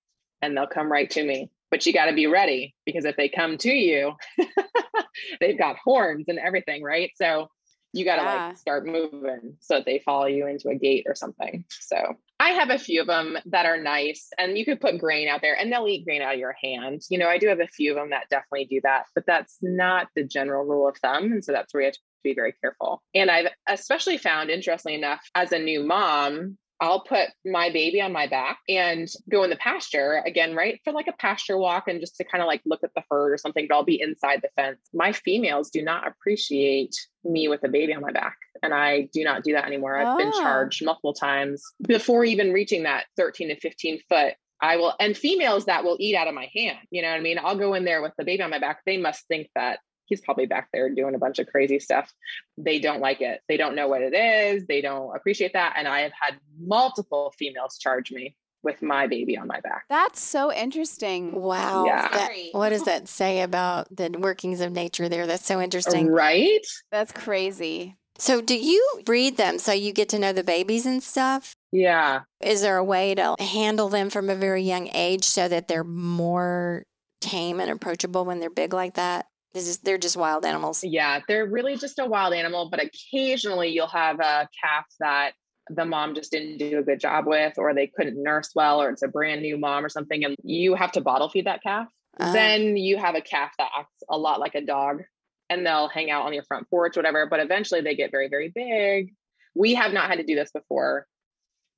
and 0.42 0.56
they'll 0.56 0.66
come 0.66 0.90
right 0.90 1.08
to 1.10 1.24
me. 1.24 1.48
But 1.70 1.86
you 1.86 1.92
got 1.92 2.06
to 2.06 2.12
be 2.12 2.26
ready 2.26 2.74
because 2.86 3.04
if 3.04 3.16
they 3.16 3.28
come 3.28 3.56
to 3.58 3.72
you, 3.72 4.14
they've 5.40 5.56
got 5.56 5.76
horns 5.76 6.24
and 6.26 6.40
everything, 6.40 6.82
right? 6.82 7.12
So 7.14 7.50
you 7.92 8.04
got 8.04 8.16
to 8.16 8.22
yeah. 8.22 8.46
like 8.48 8.58
start 8.58 8.84
moving 8.84 9.58
so 9.60 9.76
that 9.76 9.86
they 9.86 10.00
follow 10.00 10.26
you 10.26 10.48
into 10.48 10.70
a 10.70 10.74
gate 10.74 11.04
or 11.06 11.14
something. 11.14 11.64
So 11.70 12.16
I 12.46 12.50
have 12.50 12.70
a 12.70 12.78
few 12.78 13.00
of 13.00 13.08
them 13.08 13.36
that 13.46 13.66
are 13.66 13.76
nice, 13.76 14.28
and 14.38 14.56
you 14.56 14.64
could 14.64 14.80
put 14.80 15.00
grain 15.00 15.26
out 15.26 15.40
there 15.42 15.58
and 15.58 15.72
they'll 15.72 15.88
eat 15.88 16.04
grain 16.04 16.22
out 16.22 16.34
of 16.34 16.38
your 16.38 16.54
hand. 16.62 17.02
You 17.10 17.18
know, 17.18 17.26
I 17.26 17.38
do 17.38 17.48
have 17.48 17.58
a 17.58 17.66
few 17.66 17.90
of 17.90 17.96
them 17.96 18.10
that 18.10 18.28
definitely 18.30 18.66
do 18.66 18.80
that, 18.84 19.06
but 19.16 19.24
that's 19.26 19.56
not 19.60 20.06
the 20.14 20.22
general 20.22 20.64
rule 20.64 20.88
of 20.88 20.96
thumb. 20.98 21.24
And 21.24 21.44
so 21.44 21.50
that's 21.50 21.74
where 21.74 21.80
you 21.80 21.86
have 21.86 21.94
to 21.94 22.00
be 22.22 22.34
very 22.34 22.54
careful. 22.60 23.02
And 23.16 23.32
I've 23.32 23.48
especially 23.68 24.16
found, 24.16 24.50
interestingly 24.50 24.96
enough, 24.96 25.28
as 25.34 25.50
a 25.50 25.58
new 25.58 25.82
mom, 25.82 26.56
I'll 26.80 27.00
put 27.00 27.28
my 27.44 27.70
baby 27.70 28.00
on 28.02 28.12
my 28.12 28.26
back 28.26 28.58
and 28.68 29.08
go 29.30 29.44
in 29.44 29.50
the 29.50 29.56
pasture 29.56 30.22
again, 30.26 30.54
right? 30.54 30.78
For 30.84 30.92
like 30.92 31.08
a 31.08 31.12
pasture 31.12 31.56
walk 31.56 31.88
and 31.88 32.00
just 32.00 32.16
to 32.16 32.24
kind 32.24 32.42
of 32.42 32.46
like 32.46 32.60
look 32.66 32.84
at 32.84 32.90
the 32.94 33.02
herd 33.10 33.32
or 33.32 33.38
something, 33.38 33.66
but 33.68 33.74
I'll 33.74 33.84
be 33.84 34.00
inside 34.00 34.42
the 34.42 34.50
fence. 34.56 34.78
My 34.92 35.12
females 35.12 35.70
do 35.70 35.82
not 35.82 36.06
appreciate 36.06 36.94
me 37.24 37.48
with 37.48 37.64
a 37.64 37.68
baby 37.68 37.94
on 37.94 38.02
my 38.02 38.12
back. 38.12 38.36
And 38.62 38.74
I 38.74 39.08
do 39.12 39.24
not 39.24 39.42
do 39.42 39.52
that 39.52 39.64
anymore. 39.64 39.96
I've 39.96 40.14
oh. 40.14 40.18
been 40.18 40.32
charged 40.32 40.84
multiple 40.84 41.14
times 41.14 41.62
before 41.86 42.24
even 42.24 42.52
reaching 42.52 42.82
that 42.82 43.06
13 43.16 43.48
to 43.48 43.60
15 43.60 44.00
foot. 44.08 44.34
I 44.60 44.76
will, 44.76 44.94
and 44.98 45.16
females 45.16 45.66
that 45.66 45.84
will 45.84 45.96
eat 46.00 46.16
out 46.16 46.28
of 46.28 46.34
my 46.34 46.48
hand. 46.54 46.78
You 46.90 47.02
know 47.02 47.10
what 47.10 47.18
I 47.18 47.20
mean? 47.20 47.38
I'll 47.38 47.58
go 47.58 47.74
in 47.74 47.84
there 47.84 48.00
with 48.00 48.12
the 48.16 48.24
baby 48.24 48.42
on 48.42 48.50
my 48.50 48.58
back. 48.58 48.80
They 48.86 48.96
must 48.96 49.26
think 49.28 49.48
that 49.54 49.80
he's 50.06 50.20
probably 50.20 50.46
back 50.46 50.68
there 50.72 50.88
doing 50.88 51.14
a 51.14 51.18
bunch 51.18 51.38
of 51.38 51.46
crazy 51.46 51.78
stuff. 51.78 52.12
They 52.56 52.78
don't 52.78 53.00
like 53.00 53.20
it. 53.20 53.40
They 53.48 53.56
don't 53.56 53.74
know 53.74 53.88
what 53.88 54.02
it 54.02 54.14
is. 54.14 54.66
They 54.66 54.80
don't 54.80 55.14
appreciate 55.14 55.52
that. 55.52 55.74
And 55.76 55.86
I 55.86 56.00
have 56.00 56.12
had 56.18 56.38
multiple 56.58 57.34
females 57.38 57.78
charge 57.78 58.10
me 58.10 58.36
with 58.62 58.82
my 58.82 59.06
baby 59.06 59.38
on 59.38 59.46
my 59.46 59.60
back. 59.60 59.84
That's 59.88 60.20
so 60.20 60.52
interesting. 60.52 61.40
Wow. 61.40 61.84
Yeah. 61.86 62.08
That- 62.08 62.30
what 62.52 62.70
does 62.70 62.84
that 62.84 63.08
say 63.08 63.42
about 63.42 63.94
the 63.94 64.16
workings 64.18 64.60
of 64.60 64.72
nature 64.72 65.08
there? 65.08 65.26
That's 65.26 65.46
so 65.46 65.60
interesting. 65.60 66.08
Right? 66.08 66.66
That's 66.90 67.12
crazy. 67.12 67.96
So, 68.18 68.40
do 68.40 68.56
you 68.58 69.02
breed 69.04 69.36
them 69.36 69.58
so 69.58 69.72
you 69.72 69.92
get 69.92 70.08
to 70.08 70.18
know 70.18 70.32
the 70.32 70.42
babies 70.42 70.86
and 70.86 71.02
stuff? 71.02 71.54
Yeah. 71.70 72.22
Is 72.40 72.62
there 72.62 72.78
a 72.78 72.84
way 72.84 73.14
to 73.14 73.36
handle 73.38 73.90
them 73.90 74.08
from 74.08 74.30
a 74.30 74.34
very 74.34 74.62
young 74.62 74.88
age 74.94 75.24
so 75.24 75.48
that 75.48 75.68
they're 75.68 75.84
more 75.84 76.84
tame 77.20 77.60
and 77.60 77.70
approachable 77.70 78.24
when 78.24 78.40
they're 78.40 78.48
big 78.48 78.72
like 78.72 78.94
that? 78.94 79.26
This 79.56 79.68
is, 79.68 79.78
they're 79.78 79.96
just 79.96 80.18
wild 80.18 80.44
animals. 80.44 80.84
Yeah. 80.84 81.20
They're 81.26 81.46
really 81.46 81.78
just 81.78 81.98
a 81.98 82.04
wild 82.04 82.34
animal, 82.34 82.68
but 82.68 82.78
occasionally 82.78 83.70
you'll 83.70 83.86
have 83.86 84.20
a 84.20 84.46
calf 84.62 84.84
that 85.00 85.32
the 85.70 85.86
mom 85.86 86.14
just 86.14 86.30
didn't 86.30 86.58
do 86.58 86.78
a 86.78 86.82
good 86.82 87.00
job 87.00 87.26
with, 87.26 87.54
or 87.56 87.72
they 87.72 87.86
couldn't 87.86 88.22
nurse 88.22 88.50
well, 88.54 88.82
or 88.82 88.90
it's 88.90 89.00
a 89.00 89.08
brand 89.08 89.40
new 89.40 89.56
mom 89.56 89.82
or 89.82 89.88
something, 89.88 90.26
and 90.26 90.36
you 90.42 90.74
have 90.74 90.92
to 90.92 91.00
bottle 91.00 91.30
feed 91.30 91.46
that 91.46 91.62
calf. 91.62 91.88
Uh, 92.20 92.34
then 92.34 92.76
you 92.76 92.98
have 92.98 93.14
a 93.14 93.22
calf 93.22 93.50
that 93.56 93.70
acts 93.78 94.02
a 94.10 94.18
lot 94.18 94.40
like 94.40 94.54
a 94.54 94.60
dog 94.60 95.04
and 95.48 95.64
they'll 95.64 95.88
hang 95.88 96.10
out 96.10 96.26
on 96.26 96.34
your 96.34 96.42
front 96.42 96.68
porch, 96.68 96.94
whatever. 96.94 97.26
But 97.26 97.40
eventually 97.40 97.80
they 97.80 97.94
get 97.94 98.10
very, 98.10 98.28
very 98.28 98.52
big. 98.54 99.14
We 99.54 99.74
have 99.76 99.94
not 99.94 100.10
had 100.10 100.18
to 100.18 100.24
do 100.24 100.34
this 100.34 100.50
before. 100.52 101.06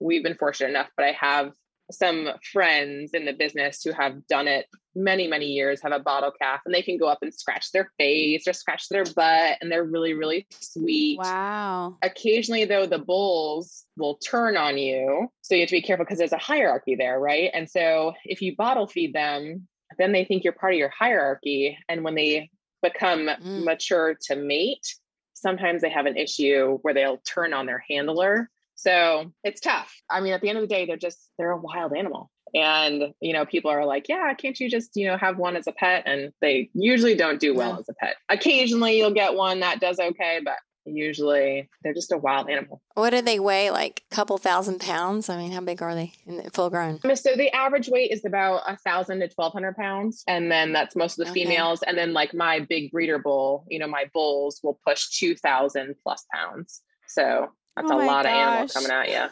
We've 0.01 0.25
been 0.25 0.35
fortunate 0.35 0.71
enough, 0.71 0.89
but 0.97 1.07
I 1.07 1.13
have 1.13 1.53
some 1.91 2.29
friends 2.53 3.13
in 3.15 3.25
the 3.25 3.33
business 3.33 3.83
who 3.83 3.93
have 3.93 4.27
done 4.27 4.47
it 4.47 4.67
many, 4.95 5.27
many 5.29 5.47
years, 5.47 5.81
have 5.83 5.93
a 5.93 5.99
bottle 5.99 6.33
calf, 6.41 6.61
and 6.67 6.75
they 6.75 6.83
can 6.83 6.99
go 6.99 7.07
up 7.07 7.19
and 7.23 7.33
scratch 7.33 7.73
their 7.73 7.91
face 7.99 8.47
or 8.47 8.53
scratch 8.53 8.89
their 8.89 9.05
butt, 9.05 9.59
and 9.61 9.71
they're 9.71 9.85
really, 9.85 10.13
really 10.13 10.47
sweet. 10.51 11.19
Wow. 11.19 11.97
Occasionally, 12.03 12.65
though, 12.65 12.87
the 12.87 12.99
bulls 12.99 13.85
will 13.97 14.17
turn 14.17 14.57
on 14.57 14.77
you. 14.77 15.29
So 15.43 15.55
you 15.55 15.63
have 15.63 15.69
to 15.71 15.77
be 15.77 15.83
careful 15.83 16.05
because 16.05 16.19
there's 16.19 16.33
a 16.33 16.39
hierarchy 16.39 16.95
there, 16.95 17.19
right? 17.19 17.51
And 17.55 17.71
so 17.71 18.13
if 18.25 18.43
you 18.43 18.55
bottle 18.57 18.87
feed 18.87 19.15
them, 19.15 19.69
then 19.99 20.13
they 20.13 20.25
think 20.25 20.45
you're 20.45 20.53
part 20.53 20.75
of 20.75 20.79
your 20.79 20.93
hierarchy. 20.97 21.79
And 21.89 22.05
when 22.05 22.15
they 22.15 22.51
become 22.83 23.27
Mm. 23.27 23.65
mature 23.65 24.17
to 24.27 24.37
mate, 24.37 24.87
sometimes 25.35 25.83
they 25.83 25.91
have 25.91 26.07
an 26.07 26.17
issue 26.17 26.79
where 26.83 26.95
they'll 26.95 27.19
turn 27.19 27.53
on 27.53 27.67
their 27.67 27.85
handler. 27.89 28.51
So 28.79 29.33
it's 29.43 29.61
tough. 29.61 29.93
I 30.09 30.21
mean, 30.21 30.33
at 30.33 30.41
the 30.41 30.49
end 30.49 30.57
of 30.59 30.63
the 30.63 30.73
day, 30.73 30.87
they're 30.87 30.97
just, 30.97 31.31
they're 31.37 31.51
a 31.51 31.57
wild 31.61 31.93
animal. 31.97 32.31
And, 32.55 33.13
you 33.21 33.33
know, 33.33 33.45
people 33.45 33.73
are 33.73 33.85
like, 33.85 34.09
yeah, 34.09 34.33
can't 34.35 34.59
you 34.61 34.71
just, 34.71 34.91
you 34.95 35.07
know, 35.09 35.17
have 35.19 35.37
one 35.37 35.57
as 35.57 35.67
a 35.67 35.73
pet? 35.73 36.05
And 36.07 36.33
they 36.41 36.71
usually 36.75 37.17
don't 37.17 37.41
do 37.41 37.55
well 37.55 37.73
No. 37.75 37.81
as 37.81 37.89
a 37.89 37.95
pet. 37.95 38.15
Occasionally 38.29 38.97
you'll 38.97 39.13
get 39.13 39.35
one 39.35 39.61
that 39.61 39.81
does 39.81 39.99
okay, 39.99 40.39
but 40.45 40.55
usually 40.87 41.69
they're 41.83 41.93
just 41.93 42.13
a 42.13 42.17
wild 42.17 42.49
animal. 42.49 42.81
what 42.95 43.11
do 43.11 43.21
they 43.21 43.41
weigh? 43.41 43.71
Like 43.73 44.05
a 44.11 44.15
couple 44.15 44.39
thousand 44.39 44.81
pounds? 44.81 45.29
I 45.29 45.37
mean, 45.37 45.51
how 45.53 45.61
big 45.61 45.83
are 45.83 45.95
they 45.95 46.13
in 46.25 46.49
full 46.51 46.71
grown? 46.71 47.01
Um, 47.05 47.17
so 47.17 47.35
the 47.35 47.51
average 47.55 47.89
weight 47.89 48.11
is 48.13 48.25
about 48.25 48.63
a 48.67 48.77
thousand 48.79 49.21
to 49.21 49.29
twelve 49.29 49.53
hundred 49.53 49.77
pounds, 49.77 50.23
and 50.27 50.51
then 50.51 50.73
that's 50.73 50.97
most 50.97 51.19
of 51.19 51.27
the 51.27 51.31
Okay. 51.33 51.43
females. 51.45 51.83
And 51.83 51.99
then 51.99 52.13
like 52.15 52.33
my 52.33 52.61
big 52.61 52.91
breeder 52.93 53.19
bull, 53.19 53.67
you 53.69 53.79
know, 53.79 53.89
my 53.89 54.07
bulls 54.15 54.61
will 54.63 54.79
push 54.87 55.09
two 55.19 55.35
thousand 55.35 55.95
plus 56.03 56.25
pounds. 56.33 56.81
So 57.09 57.49
that's 57.81 57.91
Oh 57.91 58.03
a 58.03 58.05
lot 58.05 58.27
of 58.27 58.33
animal 58.33 58.63
gosh. 58.63 58.73
coming 58.73 58.91
at 58.91 59.09
you. 59.09 59.27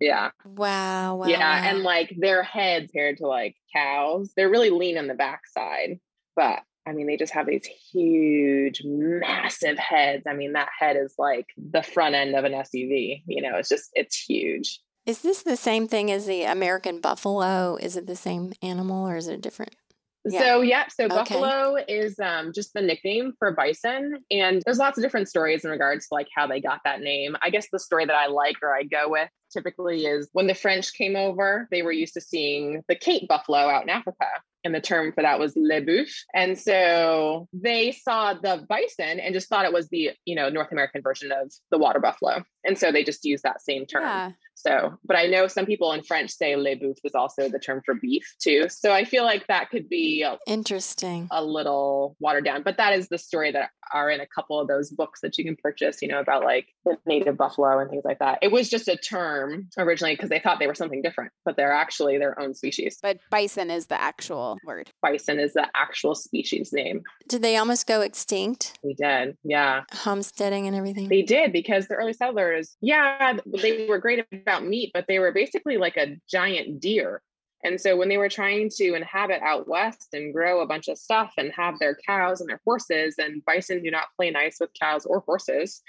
Yeah, 0.00 0.30
Wow. 0.44 1.16
wow 1.16 1.26
yeah, 1.28 1.70
and 1.70 1.82
like 1.82 2.14
their 2.18 2.42
heads 2.42 2.90
compared 2.92 3.18
to 3.18 3.26
like 3.26 3.56
cows, 3.74 4.32
they're 4.36 4.48
really 4.50 4.70
lean 4.70 4.96
on 4.98 5.06
the 5.06 5.14
backside, 5.14 6.00
but. 6.34 6.60
I 6.86 6.92
mean, 6.94 7.06
they 7.06 7.18
just 7.18 7.34
have 7.34 7.46
these 7.46 7.66
huge, 7.66 8.80
massive 8.82 9.76
heads. 9.76 10.22
I 10.26 10.32
mean, 10.32 10.54
that 10.54 10.70
head 10.78 10.96
is 10.96 11.14
like 11.18 11.44
the 11.58 11.82
front 11.82 12.14
end 12.14 12.34
of 12.34 12.44
an 12.46 12.52
SUV. 12.52 13.24
You 13.26 13.42
know, 13.42 13.58
it's 13.58 13.68
just, 13.68 13.90
it's 13.92 14.16
huge. 14.18 14.80
Is 15.04 15.20
this 15.20 15.42
the 15.42 15.58
same 15.58 15.86
thing 15.86 16.10
as 16.10 16.24
the 16.24 16.44
American 16.44 17.00
buffalo? 17.00 17.76
Is 17.76 17.94
it 17.98 18.06
the 18.06 18.16
same 18.16 18.54
animal 18.62 19.06
or 19.06 19.16
is 19.16 19.28
it 19.28 19.42
different? 19.42 19.76
Yeah. 20.24 20.40
So 20.40 20.60
yeah, 20.62 20.84
so 20.88 21.04
Okay. 21.04 21.14
buffalo 21.14 21.76
is 21.88 22.18
um, 22.18 22.52
just 22.54 22.74
the 22.74 22.82
nickname 22.82 23.32
for 23.38 23.52
bison, 23.52 24.18
and 24.30 24.62
there's 24.64 24.78
lots 24.78 24.98
of 24.98 25.02
different 25.02 25.28
stories 25.28 25.64
in 25.64 25.70
regards 25.70 26.08
to 26.08 26.14
like 26.14 26.28
how 26.34 26.46
they 26.46 26.60
got 26.60 26.80
that 26.84 27.00
name. 27.00 27.36
I 27.42 27.50
guess 27.50 27.68
the 27.72 27.78
story 27.78 28.04
that 28.04 28.16
I 28.16 28.26
like 28.26 28.56
or 28.62 28.74
I 28.74 28.82
go 28.82 29.08
with 29.08 29.30
typically 29.52 30.06
is 30.06 30.28
when 30.32 30.46
the 30.46 30.54
French 30.54 30.92
came 30.94 31.16
over, 31.16 31.68
they 31.70 31.82
were 31.82 31.92
used 31.92 32.14
to 32.14 32.20
seeing 32.20 32.82
the 32.88 32.94
Cape 32.94 33.28
buffalo 33.28 33.58
out 33.58 33.82
in 33.82 33.90
Africa, 33.90 34.26
and 34.64 34.74
the 34.74 34.80
term 34.80 35.12
for 35.12 35.22
that 35.22 35.38
was 35.38 35.54
le 35.56 35.80
boeuf. 35.80 36.10
And 36.34 36.58
so 36.58 37.48
they 37.52 37.92
saw 37.92 38.34
the 38.34 38.66
bison 38.68 39.20
and 39.20 39.32
just 39.32 39.48
thought 39.48 39.64
it 39.64 39.72
was 39.72 39.88
the 39.88 40.10
you 40.24 40.34
know 40.34 40.48
North 40.48 40.72
American 40.72 41.02
version 41.02 41.32
of 41.32 41.52
the 41.70 41.78
water 41.78 42.00
buffalo, 42.00 42.44
and 42.64 42.78
so 42.78 42.92
they 42.92 43.04
just 43.04 43.24
used 43.24 43.44
that 43.44 43.62
same 43.62 43.86
term. 43.86 44.02
Yeah. 44.02 44.30
So, 44.54 44.98
but 45.04 45.16
I 45.16 45.26
know 45.26 45.46
some 45.46 45.66
people 45.66 45.92
in 45.92 46.02
French 46.02 46.32
say 46.32 46.56
le 46.56 46.74
boeuf 46.74 46.96
is 47.04 47.14
also 47.14 47.48
the 47.48 47.60
term 47.60 47.80
for 47.86 47.94
beef 47.94 48.34
too. 48.42 48.66
So 48.68 48.92
I 48.92 49.04
feel 49.04 49.22
like 49.22 49.46
that 49.46 49.70
could 49.70 49.88
be 49.88 50.22
a, 50.22 50.36
Interesting. 50.48 51.28
a 51.30 51.44
little 51.44 52.16
watered 52.18 52.44
down, 52.44 52.64
but 52.64 52.76
that 52.78 52.92
is 52.92 53.08
the 53.08 53.18
story 53.18 53.52
that 53.52 53.70
are 53.94 54.10
in 54.10 54.20
a 54.20 54.26
couple 54.26 54.60
of 54.60 54.66
those 54.66 54.90
books 54.90 55.20
that 55.20 55.38
you 55.38 55.44
can 55.44 55.56
purchase, 55.62 56.02
you 56.02 56.08
know, 56.08 56.18
about 56.18 56.44
like 56.44 56.66
the 56.84 56.96
native 57.06 57.36
buffalo 57.36 57.78
and 57.78 57.88
things 57.88 58.04
like 58.04 58.18
that. 58.18 58.40
It 58.42 58.50
was 58.50 58.68
just 58.68 58.88
a 58.88 58.96
term 58.96 59.37
originally 59.76 60.14
because 60.14 60.30
they 60.30 60.38
thought 60.38 60.58
they 60.58 60.66
were 60.66 60.74
something 60.74 61.02
different, 61.02 61.32
but 61.44 61.56
they're 61.56 61.72
actually 61.72 62.18
their 62.18 62.38
own 62.40 62.54
species. 62.54 62.98
But 63.02 63.18
bison 63.30 63.70
is 63.70 63.86
the 63.86 64.00
actual 64.00 64.58
word. 64.64 64.90
Bison 65.02 65.38
is 65.38 65.54
the 65.54 65.66
actual 65.74 66.14
species 66.14 66.72
name. 66.72 67.02
Did 67.28 67.42
they 67.42 67.56
almost 67.56 67.86
go 67.86 68.00
extinct? 68.00 68.78
We 68.82 68.94
did. 68.94 69.36
Yeah. 69.44 69.84
Homesteading 69.92 70.66
and 70.66 70.76
everything? 70.76 71.08
They 71.08 71.22
did 71.22 71.52
because 71.52 71.88
the 71.88 71.94
early 71.94 72.12
settlers, 72.12 72.76
yeah, 72.80 73.34
they 73.46 73.86
were 73.86 73.98
great 73.98 74.24
about 74.32 74.64
meat, 74.64 74.90
but 74.94 75.06
they 75.08 75.18
were 75.18 75.32
basically 75.32 75.76
like 75.76 75.96
a 75.96 76.16
giant 76.28 76.80
deer. 76.80 77.22
And 77.64 77.80
so 77.80 77.96
when 77.96 78.08
they 78.08 78.18
were 78.18 78.28
trying 78.28 78.70
to 78.76 78.94
inhabit 78.94 79.42
out 79.42 79.68
west 79.68 80.08
and 80.12 80.32
grow 80.32 80.60
a 80.60 80.66
bunch 80.66 80.88
of 80.88 80.96
stuff 80.96 81.32
and 81.36 81.52
have 81.52 81.78
their 81.78 81.98
cows 82.06 82.40
and 82.40 82.48
their 82.48 82.60
horses, 82.64 83.16
and 83.18 83.44
bison 83.44 83.82
do 83.82 83.90
not 83.90 84.14
play 84.16 84.30
nice 84.30 84.58
with 84.60 84.70
cows 84.80 85.04
or 85.04 85.20
horses. 85.20 85.82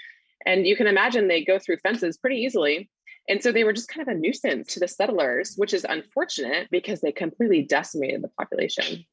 And 0.46 0.66
you 0.66 0.74
can 0.74 0.86
imagine 0.86 1.28
they 1.28 1.44
go 1.44 1.58
through 1.58 1.76
fences 1.78 2.16
pretty 2.16 2.36
easily. 2.36 2.90
And 3.28 3.42
so 3.42 3.52
they 3.52 3.64
were 3.64 3.72
just 3.72 3.88
kind 3.88 4.06
of 4.08 4.14
a 4.14 4.18
nuisance 4.18 4.72
to 4.74 4.80
the 4.80 4.88
settlers, 4.88 5.54
which 5.56 5.72
is 5.72 5.84
unfortunate 5.88 6.68
because 6.70 7.00
they 7.00 7.12
completely 7.12 7.62
decimated 7.62 8.22
the 8.22 8.28
population 8.28 9.04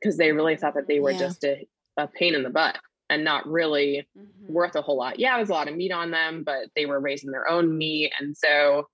because 0.00 0.16
they 0.16 0.32
really 0.32 0.56
thought 0.56 0.74
that 0.74 0.88
they 0.88 1.00
were 1.00 1.12
Yeah. 1.12 1.18
just 1.18 1.44
a, 1.44 1.66
a 1.96 2.06
pain 2.06 2.34
in 2.34 2.42
the 2.42 2.50
butt 2.50 2.78
and 3.10 3.22
not 3.24 3.46
really 3.46 4.08
Mhm. 4.16 4.50
worth 4.50 4.76
a 4.76 4.82
whole 4.82 4.96
lot. 4.96 5.18
Yeah, 5.18 5.36
it 5.36 5.40
was 5.40 5.50
a 5.50 5.54
lot 5.54 5.68
of 5.68 5.76
meat 5.76 5.92
on 5.92 6.10
them, 6.10 6.42
but 6.42 6.68
they 6.74 6.86
were 6.86 7.00
raising 7.00 7.30
their 7.30 7.48
own 7.48 7.76
meat. 7.76 8.12
And 8.18 8.36
so 8.36 8.88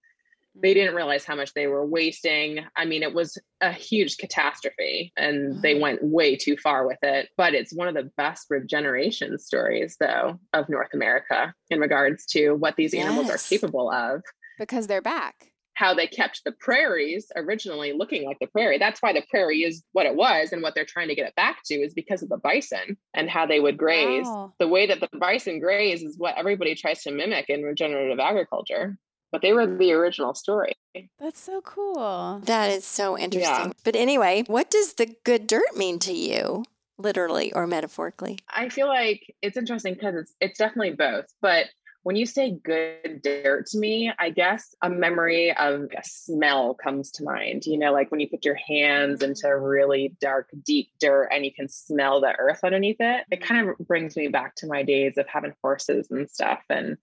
they 0.55 0.75
didn't 0.75 0.95
realize 0.95 1.25
how 1.25 1.35
much 1.35 1.55
they 1.55 1.67
were 1.67 1.87
wasting. 1.87 2.65
I 2.77 2.85
mean, 2.85 3.03
it 3.03 3.15
was 3.15 3.39
a 3.63 3.73
huge 3.73 4.19
catastrophe 4.19 5.13
and 5.17 5.63
they 5.63 5.75
Mhm. 5.75 5.81
went 5.81 6.05
way 6.05 6.37
too 6.37 6.57
far 6.59 6.87
with 6.87 6.99
it. 7.03 7.31
But 7.37 7.55
it's 7.55 7.73
one 7.73 7.89
of 7.89 7.95
the 7.95 8.11
best 8.17 8.49
regeneration 8.51 9.39
stories, 9.39 9.97
though, 9.99 10.39
of 10.53 10.69
North 10.69 10.93
America 10.93 11.55
in 11.71 11.81
regards 11.81 12.27
to 12.27 12.53
what 12.53 12.77
these 12.77 12.95
animals 12.95 13.31
are 13.31 13.39
capable 13.49 13.91
of 13.91 14.23
because 14.63 14.87
they're 14.87 15.03
back. 15.03 15.53
how 15.75 15.95
they 15.95 16.07
kept 16.07 16.43
the 16.45 16.53
prairies 16.53 17.33
originally 17.35 17.93
looking 17.93 18.25
like 18.25 18.39
the 18.41 18.47
prairie. 18.47 18.79
That's 18.79 19.01
why 19.01 19.13
the 19.13 19.23
prairie 19.31 19.63
is 19.63 19.83
what 19.93 20.07
it 20.07 20.15
was. 20.15 20.53
And 20.53 20.63
what 20.63 20.75
they're 20.75 20.85
trying 20.85 21.09
to 21.09 21.15
get 21.15 21.27
it 21.27 21.35
back 21.35 21.63
to 21.67 21.75
is 21.75 21.95
because 21.95 22.23
of 22.23 22.29
the 22.29 22.37
bison 22.37 22.97
and 23.15 23.31
how 23.31 23.47
they 23.47 23.59
would 23.61 23.79
graze. 23.79 24.27
Wow. 24.27 24.53
The 24.59 24.69
way 24.69 24.87
that 24.87 25.01
the 25.01 25.09
bison 25.19 25.61
graze 25.61 26.03
is 26.03 26.19
what 26.19 26.37
everybody 26.37 26.75
tries 26.75 27.03
to 27.05 27.11
mimic 27.11 27.49
in 27.49 27.63
regenerative 27.63 28.19
agriculture. 28.19 28.97
But 29.31 29.41
they 29.41 29.55
were 29.55 29.67
the 29.67 29.93
original 29.93 30.35
story. 30.35 30.75
That's 31.19 31.41
so 31.41 31.63
cool. 31.63 32.43
That 32.45 32.71
is 32.71 32.85
so 32.85 33.19
interesting. 33.19 33.73
But 33.83 33.97
anyway, 33.97 34.45
what 34.47 34.71
does 34.71 34.95
the 34.95 35.17
good 35.25 35.47
dirt 35.47 35.75
mean 35.75 35.99
to 36.01 36.13
you, 36.13 36.65
literally 36.99 37.51
or 37.55 37.67
metaphorically? 37.67 38.39
I 38.51 38.69
feel 38.69 38.89
like 38.89 39.35
it's 39.41 39.57
interesting 39.57 39.95
because 39.95 40.17
it's 40.17 40.35
it's 40.39 40.59
definitely 40.59 40.93
both. 40.93 41.25
But 41.41 41.69
when 42.03 42.17
you 42.17 42.27
say 42.27 42.51
good 42.51 43.23
dirt 43.23 43.67
to 43.67 43.79
me, 43.79 44.13
I 44.19 44.31
guess 44.31 44.75
a 44.83 44.91
memory 44.91 45.55
of 45.57 45.89
a 45.97 46.03
smell 46.03 46.75
comes 46.75 47.11
to 47.13 47.25
mind. 47.25 47.65
You 47.65 47.79
know, 47.79 47.93
like 47.93 48.11
when 48.11 48.21
you 48.21 48.29
put 48.29 48.45
your 48.45 48.57
hands 48.57 49.23
into 49.23 49.47
mm. 49.47 49.71
really 49.71 50.17
dark, 50.21 50.49
deep 50.65 50.91
dirt 51.01 51.29
and 51.33 51.45
you 51.45 51.53
can 51.53 51.69
smell 51.69 52.21
the 52.21 52.35
earth 52.39 52.61
underneath 52.65 53.01
it. 53.01 53.25
It 53.31 53.43
kind 53.43 53.69
of 53.69 53.79
brings 53.87 54.17
me 54.17 54.29
back 54.29 54.57
to 54.57 54.67
my 54.67 54.83
days 54.83 55.17
of 55.17 55.29
having 55.29 55.55
horses 55.63 56.09
and 56.11 56.29
stuff 56.29 56.63
and 56.69 56.97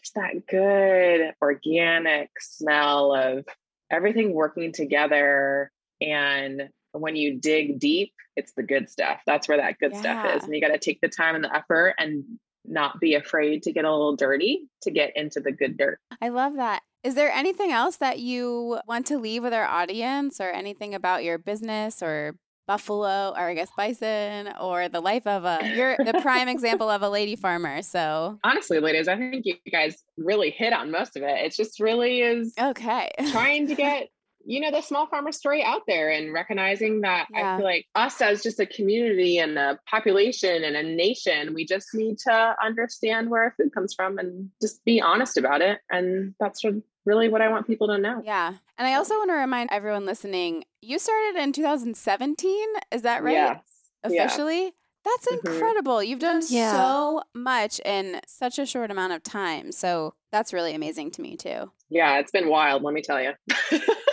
just 0.00 0.14
that 0.14 0.46
good 0.46 1.32
organic 1.40 2.30
smell 2.40 3.14
of 3.14 3.46
everything 3.90 4.32
working 4.32 4.72
together 4.72 5.70
and 6.00 6.68
when 6.92 7.16
you 7.16 7.38
dig 7.38 7.78
deep, 7.78 8.12
it's 8.36 8.52
the 8.52 8.62
good 8.62 8.90
stuff. 8.90 9.20
That's 9.26 9.48
where 9.48 9.58
that 9.58 9.78
good 9.78 9.96
stuff 9.96 10.36
is. 10.36 10.44
And 10.44 10.54
you 10.54 10.60
got 10.60 10.68
to 10.68 10.78
take 10.78 11.00
the 11.00 11.08
time 11.08 11.34
and 11.34 11.44
the 11.44 11.54
effort 11.54 11.94
and 11.98 12.24
not 12.64 13.00
be 13.00 13.14
afraid 13.14 13.62
to 13.64 13.72
get 13.72 13.84
a 13.84 13.90
little 13.90 14.16
dirty 14.16 14.68
to 14.82 14.90
get 14.90 15.16
into 15.16 15.40
the 15.40 15.52
good 15.52 15.76
dirt. 15.76 15.98
I 16.20 16.28
love 16.28 16.56
that. 16.56 16.82
Is 17.02 17.14
there 17.14 17.32
anything 17.32 17.72
else 17.72 17.96
that 17.96 18.20
you 18.20 18.78
want 18.86 19.06
to 19.06 19.18
leave 19.18 19.42
with 19.42 19.52
our 19.52 19.64
audience 19.66 20.40
or 20.40 20.50
anything 20.50 20.94
about 20.94 21.24
your 21.24 21.38
business 21.38 22.02
or 22.02 22.36
buffalo 22.68 23.30
or 23.36 23.48
I 23.48 23.54
guess 23.54 23.70
bison 23.76 24.52
or 24.60 24.88
the 24.88 25.00
life 25.00 25.26
of 25.26 25.44
a 25.44 25.58
you're 25.74 25.96
the 25.96 26.20
prime 26.22 26.48
example 26.48 26.88
of 26.88 27.02
a 27.02 27.08
lady 27.08 27.34
farmer. 27.34 27.82
So 27.82 28.38
Honestly, 28.44 28.78
ladies, 28.78 29.08
I 29.08 29.16
think 29.16 29.44
you 29.44 29.56
guys 29.70 30.02
really 30.16 30.50
hit 30.50 30.72
on 30.72 30.90
most 30.90 31.16
of 31.16 31.22
it. 31.22 31.44
It 31.44 31.54
just 31.54 31.80
really 31.80 32.20
is 32.20 32.54
okay. 32.58 33.10
trying 33.30 33.66
to 33.66 33.74
get 33.74 34.08
you 34.44 34.60
know, 34.60 34.70
the 34.70 34.80
small 34.80 35.06
farmer 35.06 35.32
story 35.32 35.62
out 35.62 35.82
there 35.86 36.10
and 36.10 36.32
recognizing 36.32 37.00
that 37.02 37.26
Yeah. 37.30 37.54
I 37.54 37.56
feel 37.58 37.64
like 37.66 37.86
us 37.94 38.20
as 38.20 38.42
just 38.42 38.58
a 38.60 38.66
community 38.66 39.38
and 39.38 39.58
a 39.58 39.78
population 39.88 40.64
and 40.64 40.76
a 40.76 40.82
nation, 40.82 41.54
we 41.54 41.64
just 41.64 41.94
need 41.94 42.18
to 42.20 42.54
understand 42.62 43.30
where 43.30 43.42
our 43.44 43.54
food 43.56 43.72
comes 43.72 43.94
from 43.94 44.18
and 44.18 44.50
just 44.60 44.84
be 44.84 45.00
honest 45.00 45.36
about 45.36 45.60
it. 45.62 45.78
And 45.90 46.34
that's 46.40 46.62
what, 46.64 46.74
really 47.04 47.28
what 47.28 47.42
I 47.42 47.48
want 47.48 47.66
people 47.66 47.88
to 47.88 47.98
know. 47.98 48.22
Yeah. 48.24 48.54
And 48.78 48.86
I 48.88 48.94
also 48.94 49.14
want 49.16 49.30
to 49.30 49.34
remind 49.34 49.70
everyone 49.72 50.06
listening 50.06 50.64
you 50.80 50.98
started 50.98 51.40
in 51.40 51.52
2017. 51.52 52.66
Is 52.90 53.02
that 53.02 53.22
right? 53.22 53.32
Yes. 53.32 53.62
Yeah. 54.08 54.24
Officially? 54.24 54.72
That's 55.04 55.26
Mhm. 55.26 55.44
incredible. 55.44 56.02
You've 56.02 56.20
done 56.20 56.42
Yeah. 56.48 56.72
so 56.72 57.22
much 57.34 57.80
in 57.84 58.20
such 58.26 58.58
a 58.60 58.66
short 58.66 58.90
amount 58.92 59.12
of 59.12 59.22
time. 59.24 59.72
So 59.72 60.14
that's 60.30 60.52
really 60.52 60.74
amazing 60.74 61.10
to 61.12 61.22
me, 61.22 61.36
too. 61.36 61.72
Yeah, 61.88 62.18
it's 62.18 62.30
been 62.30 62.48
wild, 62.48 62.82
let 62.84 62.94
me 62.94 63.02
tell 63.02 63.20
you. 63.20 63.32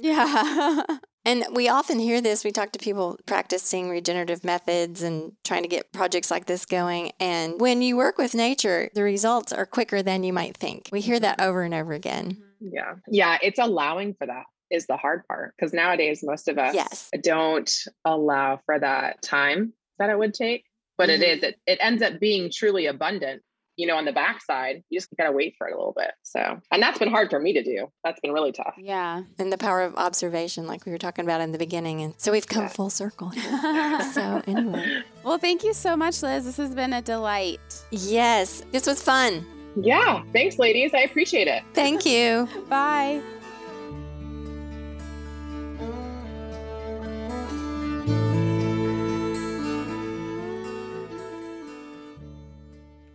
Yeah. 0.00 0.82
And 1.26 1.44
we 1.52 1.68
often 1.68 1.98
hear 1.98 2.22
this. 2.22 2.44
We 2.44 2.50
talk 2.50 2.72
to 2.72 2.78
people 2.78 3.18
practicing 3.26 3.90
regenerative 3.90 4.42
methods 4.42 5.02
and 5.02 5.32
trying 5.44 5.64
to 5.64 5.68
get 5.68 5.92
projects 5.92 6.30
like 6.30 6.46
this 6.46 6.64
going. 6.64 7.12
And 7.20 7.60
when 7.60 7.82
you 7.82 7.98
work 7.98 8.16
with 8.16 8.34
nature, 8.34 8.88
the 8.94 9.02
results 9.02 9.52
are 9.52 9.66
quicker 9.66 10.02
than 10.02 10.22
you 10.24 10.32
might 10.32 10.56
think. 10.56 10.88
We 10.90 11.02
hear 11.02 11.20
that 11.20 11.38
over 11.42 11.60
and 11.62 11.74
over 11.74 11.92
again. 11.92 12.42
yeah. 12.60 12.94
Yeah, 13.06 13.36
it's 13.42 13.58
allowing 13.58 14.14
for 14.14 14.26
that 14.28 14.44
is 14.70 14.86
the 14.86 14.96
hard 14.96 15.26
part 15.28 15.52
because 15.58 15.74
nowadays 15.74 16.20
most 16.24 16.48
of 16.48 16.56
us 16.58 16.74
Yes. 16.74 17.10
don't 17.22 17.70
allow 18.06 18.58
for 18.64 18.78
that 18.78 19.20
time 19.20 19.74
that 19.98 20.08
it 20.08 20.18
would 20.18 20.32
take. 20.32 20.64
But 20.96 21.10
it 21.10 21.20
Mhm. 21.20 21.36
is, 21.36 21.42
it, 21.42 21.60
it 21.66 21.78
ends 21.82 22.02
up 22.02 22.18
being 22.18 22.50
truly 22.50 22.86
abundant. 22.86 23.42
You 23.80 23.86
know, 23.86 23.96
on 23.96 24.04
the 24.04 24.12
backside, 24.12 24.82
you 24.90 24.98
just 25.00 25.08
gotta 25.16 25.32
wait 25.32 25.54
for 25.56 25.66
it 25.68 25.72
a 25.72 25.76
little 25.76 25.94
bit. 25.96 26.10
So, 26.22 26.60
and 26.70 26.82
that's 26.82 26.98
been 26.98 27.10
hard 27.10 27.30
for 27.30 27.40
me 27.40 27.52
to 27.54 27.62
do. 27.62 27.86
That's 28.04 28.20
been 28.20 28.32
really 28.32 28.52
tough. 28.52 28.74
yeah. 28.78 29.22
And 29.38 29.50
the 29.52 29.56
power 29.58 29.80
of 29.82 29.94
observation, 29.96 30.66
like 30.66 30.84
we 30.84 30.92
were 30.92 30.98
talking 30.98 31.24
about 31.24 31.40
in 31.40 31.52
the 31.52 31.58
beginning. 31.58 32.02
And 32.02 32.14
so 32.18 32.30
we've 32.32 32.46
come 32.46 32.64
Yeah. 32.64 32.68
full 32.68 32.90
circle 32.90 33.32
so, 34.12 34.42
anyway. 34.46 35.02
well, 35.24 35.38
thank 35.38 35.64
you 35.64 35.72
so 35.72 35.96
much, 35.96 36.22
Liz. 36.22 36.44
This 36.44 36.56
has 36.58 36.74
been 36.74 36.92
a 36.92 37.00
delight. 37.02 37.60
Yes, 37.90 38.62
this 38.72 38.86
was 38.86 39.02
fun. 39.02 39.46
Yeah. 39.76 40.22
Thanks, 40.32 40.58
ladies. 40.58 40.92
I 40.94 41.00
appreciate 41.00 41.48
it. 41.48 41.62
Thank 41.74 42.04
you. 42.04 42.48
Bye. 42.68 43.22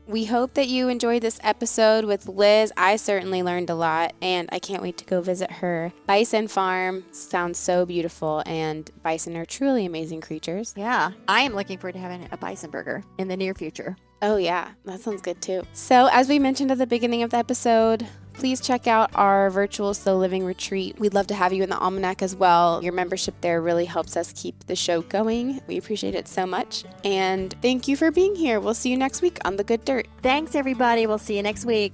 We 0.08 0.26
hope 0.26 0.54
that 0.54 0.68
you 0.68 0.88
enjoyed 0.88 1.24
this 1.24 1.40
episode 1.44 2.06
with 2.06 2.28
Liz. 2.28 2.72
I 2.78 2.96
certainly 2.96 3.42
learned 3.42 3.72
a 3.72 3.76
lot, 3.76 4.14
and 4.22 4.48
I 4.52 4.60
can't 4.60 4.84
wait 4.84 4.98
to 5.00 5.06
go 5.06 5.20
visit 5.20 5.50
her 5.50 5.92
bison 6.06 6.48
farm. 6.48 7.06
Sounds 7.12 7.58
so 7.58 7.88
beautiful, 7.88 8.44
and 8.46 8.88
bison 9.02 9.36
are 9.36 9.46
truly 9.46 9.84
amazing 9.84 10.22
creatures. 10.22 10.76
Yeah. 10.78 11.12
I 11.28 11.42
am 11.42 11.56
looking 11.56 11.80
forward 11.80 11.94
to 11.94 12.00
having 12.00 12.28
a 12.32 12.38
bison 12.38 12.70
burger 12.70 13.04
in 13.18 13.30
the 13.30 13.36
near 13.36 13.56
future. 13.56 13.98
Oh, 14.26 14.38
yeah, 14.38 14.72
that 14.86 15.02
sounds 15.02 15.22
good 15.22 15.40
too. 15.40 15.62
So, 15.74 16.10
as 16.12 16.28
we 16.28 16.40
mentioned 16.40 16.72
at 16.72 16.80
the 16.80 16.88
beginning 16.88 17.22
of 17.22 17.30
the 17.30 17.38
episode, 17.38 18.08
please 18.34 18.60
check 18.60 18.88
out 18.88 19.12
our 19.14 19.52
virtual 19.52 19.94
slow 19.94 20.18
living 20.18 20.44
retreat. 20.44 21.00
We'd 21.00 21.14
love 21.14 21.28
to 21.28 21.36
have 21.36 21.54
you 21.54 21.62
in 21.62 21.70
the 21.70 21.78
almanac 21.78 22.24
as 22.24 22.36
well. 22.36 22.84
Your 22.84 22.92
membership 22.92 23.36
there 23.42 23.62
really 23.62 23.86
helps 23.86 24.18
us 24.18 24.34
keep 24.36 24.66
the 24.66 24.76
show 24.76 25.04
going. 25.04 25.62
We 25.68 25.78
appreciate 25.78 26.16
it 26.16 26.28
so 26.28 26.48
much. 26.48 26.86
And 27.04 27.54
thank 27.62 27.88
you 27.88 27.96
for 27.96 28.10
being 28.10 28.34
here. 28.34 28.60
We'll 28.60 28.74
see 28.74 28.90
you 28.90 28.98
next 28.98 29.22
week 29.22 29.38
on 29.46 29.58
The 29.58 29.64
Good 29.64 29.86
Dirt. 29.86 30.08
Thanks, 30.24 30.56
everybody. 30.56 31.06
We'll 31.06 31.20
see 31.20 31.38
you 31.38 31.44
next 31.44 31.64
week. 31.64 31.94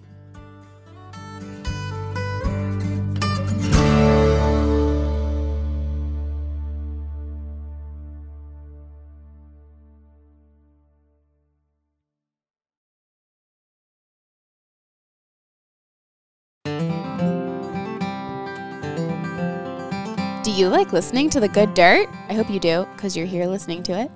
You 20.61 20.69
like 20.69 20.93
listening 20.93 21.27
to 21.27 21.39
The 21.39 21.47
Good 21.47 21.73
Dirt? 21.73 22.07
I 22.29 22.33
hope 22.33 22.47
you 22.47 22.59
do, 22.59 22.87
because 22.95 23.17
you're 23.17 23.25
here 23.25 23.47
listening 23.47 23.81
to 23.81 23.99
it. 23.99 24.11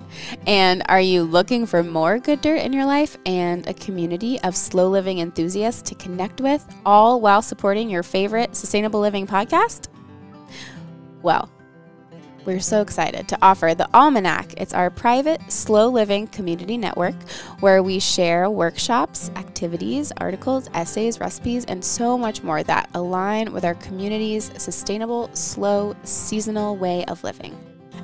And 0.46 0.84
are 0.88 1.00
you 1.00 1.24
looking 1.24 1.66
for 1.66 1.82
more 1.82 2.20
good 2.20 2.40
dirt 2.40 2.60
in 2.60 2.72
your 2.72 2.84
life 2.84 3.18
and 3.26 3.66
a 3.66 3.74
community 3.74 4.40
of 4.42 4.54
slow 4.54 4.88
living 4.88 5.18
enthusiasts 5.18 5.82
to 5.90 5.96
connect 5.96 6.40
with, 6.40 6.64
all 6.86 7.20
while 7.20 7.42
supporting 7.42 7.90
your 7.90 8.04
favorite 8.04 8.54
sustainable 8.54 9.00
living 9.00 9.26
podcast? 9.26 9.88
Well, 11.20 11.50
we're 12.46 12.60
so 12.60 12.80
excited 12.80 13.26
to 13.28 13.38
offer 13.42 13.74
the 13.74 13.88
Almanac. 13.92 14.54
It's 14.56 14.72
our 14.72 14.88
private, 14.88 15.40
slow 15.50 15.88
living 15.88 16.28
community 16.28 16.78
network 16.78 17.16
where 17.60 17.82
we 17.82 17.98
share 17.98 18.48
workshops, 18.48 19.30
activities, 19.34 20.12
articles, 20.18 20.70
essays, 20.72 21.18
recipes, 21.18 21.64
and 21.64 21.84
so 21.84 22.16
much 22.16 22.42
more 22.44 22.62
that 22.62 22.88
align 22.94 23.52
with 23.52 23.64
our 23.64 23.74
community's 23.74 24.52
sustainable, 24.56 25.28
slow, 25.34 25.96
seasonal 26.04 26.76
way 26.76 27.04
of 27.06 27.22
living. 27.24 27.58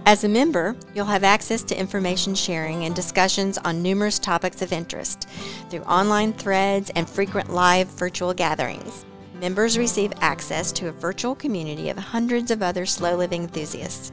As 0.05 0.25
a 0.25 0.29
member, 0.29 0.75
you'll 0.95 1.05
have 1.07 1.23
access 1.23 1.63
to 1.63 1.79
information 1.79 2.35
sharing 2.35 2.85
and 2.85 2.95
discussions 2.95 3.57
on 3.59 3.83
numerous 3.83 4.19
topics 4.19 4.61
of 4.61 4.73
interest 4.73 5.29
through 5.71 5.83
online 5.83 6.33
threads 6.33 6.91
and 6.97 7.09
frequent 7.09 7.51
live 7.51 7.87
virtual 7.87 8.35
gatherings. 8.35 9.05
Members 9.35 9.77
receive 9.77 10.13
access 10.21 10.71
to 10.71 10.89
a 10.89 10.93
virtual 10.93 11.35
community 11.35 11.89
of 11.89 11.99
hundreds 11.99 12.51
of 12.53 12.63
other 12.63 12.87
slow 12.87 13.17
living 13.17 13.43
enthusiasts, 13.43 14.13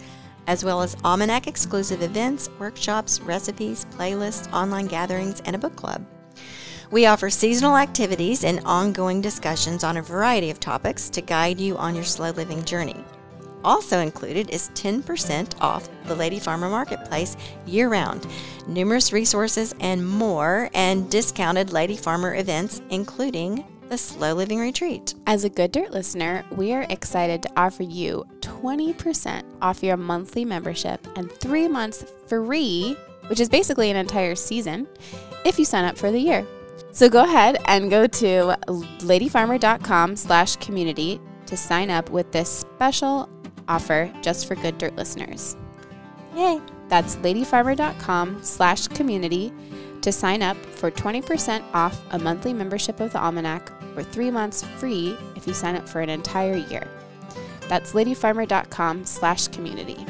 as 0.49 0.65
well 0.65 0.81
as 0.81 0.97
Almanac 1.05 1.45
exclusive 1.45 2.01
events, 2.01 2.49
workshops, 2.57 3.21
recipes, 3.21 3.85
playlists, 3.91 4.51
online 4.51 4.87
gatherings, 4.87 5.41
and 5.45 5.55
a 5.55 5.59
book 5.59 5.75
club. 5.75 6.03
We 6.89 7.05
offer 7.05 7.29
seasonal 7.29 7.77
activities 7.77 8.43
and 8.43 8.59
ongoing 8.65 9.21
discussions 9.21 9.83
on 9.83 9.97
a 9.97 10.01
variety 10.01 10.49
of 10.49 10.59
topics 10.59 11.07
to 11.11 11.21
guide 11.21 11.59
you 11.59 11.77
on 11.77 11.93
your 11.93 12.03
slow 12.03 12.31
living 12.31 12.65
journey. 12.65 13.05
Also 13.63 13.99
included 13.99 14.49
is 14.49 14.69
10% 14.69 15.53
off 15.61 15.87
the 16.05 16.15
Lady 16.15 16.39
Farmer 16.39 16.67
Marketplace 16.67 17.37
year 17.67 17.87
round, 17.87 18.25
numerous 18.67 19.13
resources 19.13 19.75
and 19.79 20.07
more, 20.07 20.71
and 20.73 21.11
discounted 21.11 21.71
Lady 21.71 21.95
Farmer 21.95 22.33
events, 22.33 22.81
including 22.89 23.63
the 23.89 23.97
Slow 23.97 24.33
Living 24.33 24.59
Retreat. 24.59 25.15
As 25.25 25.43
a 25.43 25.49
Good 25.49 25.71
Dirt 25.71 25.91
listener, 25.91 26.45
we 26.51 26.73
are 26.73 26.85
excited 26.89 27.41
to 27.43 27.49
offer 27.57 27.83
you 27.83 28.23
20% 28.41 29.43
off 29.61 29.81
your 29.81 29.97
monthly 29.97 30.45
membership 30.45 31.05
and 31.15 31.31
three 31.31 31.67
months 31.67 32.05
free, 32.27 32.95
which 33.27 33.39
is 33.39 33.49
basically 33.49 33.89
an 33.89 33.97
entire 33.97 34.35
season, 34.35 34.87
if 35.43 35.57
you 35.57 35.65
sign 35.65 35.85
up 35.85 35.97
for 35.97 36.11
the 36.11 36.19
year. 36.19 36.45
So 36.91 37.09
go 37.09 37.23
ahead 37.23 37.57
and 37.65 37.89
go 37.89 38.05
to 38.05 38.55
ladyfarmer.com 38.67 40.15
slash 40.15 40.55
community 40.57 41.19
to 41.47 41.57
sign 41.57 41.89
up 41.89 42.11
with 42.11 42.31
this 42.31 42.49
special 42.49 43.27
offer 43.67 44.13
just 44.21 44.47
for 44.47 44.55
Good 44.55 44.77
Dirt 44.77 44.95
listeners. 44.95 45.57
Yay! 46.35 46.61
That's 46.89 47.15
ladyfarmer.com 47.17 48.43
slash 48.43 48.87
community 48.87 49.51
to 50.01 50.11
sign 50.11 50.41
up 50.41 50.57
for 50.65 50.91
20% 50.91 51.63
off 51.73 52.01
a 52.11 52.19
monthly 52.19 52.53
membership 52.53 52.99
of 52.99 53.11
the 53.11 53.19
Almanac 53.19 53.71
or 53.95 54.03
three 54.03 54.31
months 54.31 54.63
free 54.77 55.17
if 55.35 55.47
you 55.47 55.53
sign 55.53 55.75
up 55.75 55.87
for 55.87 56.01
an 56.01 56.09
entire 56.09 56.55
year. 56.55 56.87
That's 57.67 57.93
ladyfarmer.com 57.93 59.05
slash 59.05 59.47
community. 59.49 60.05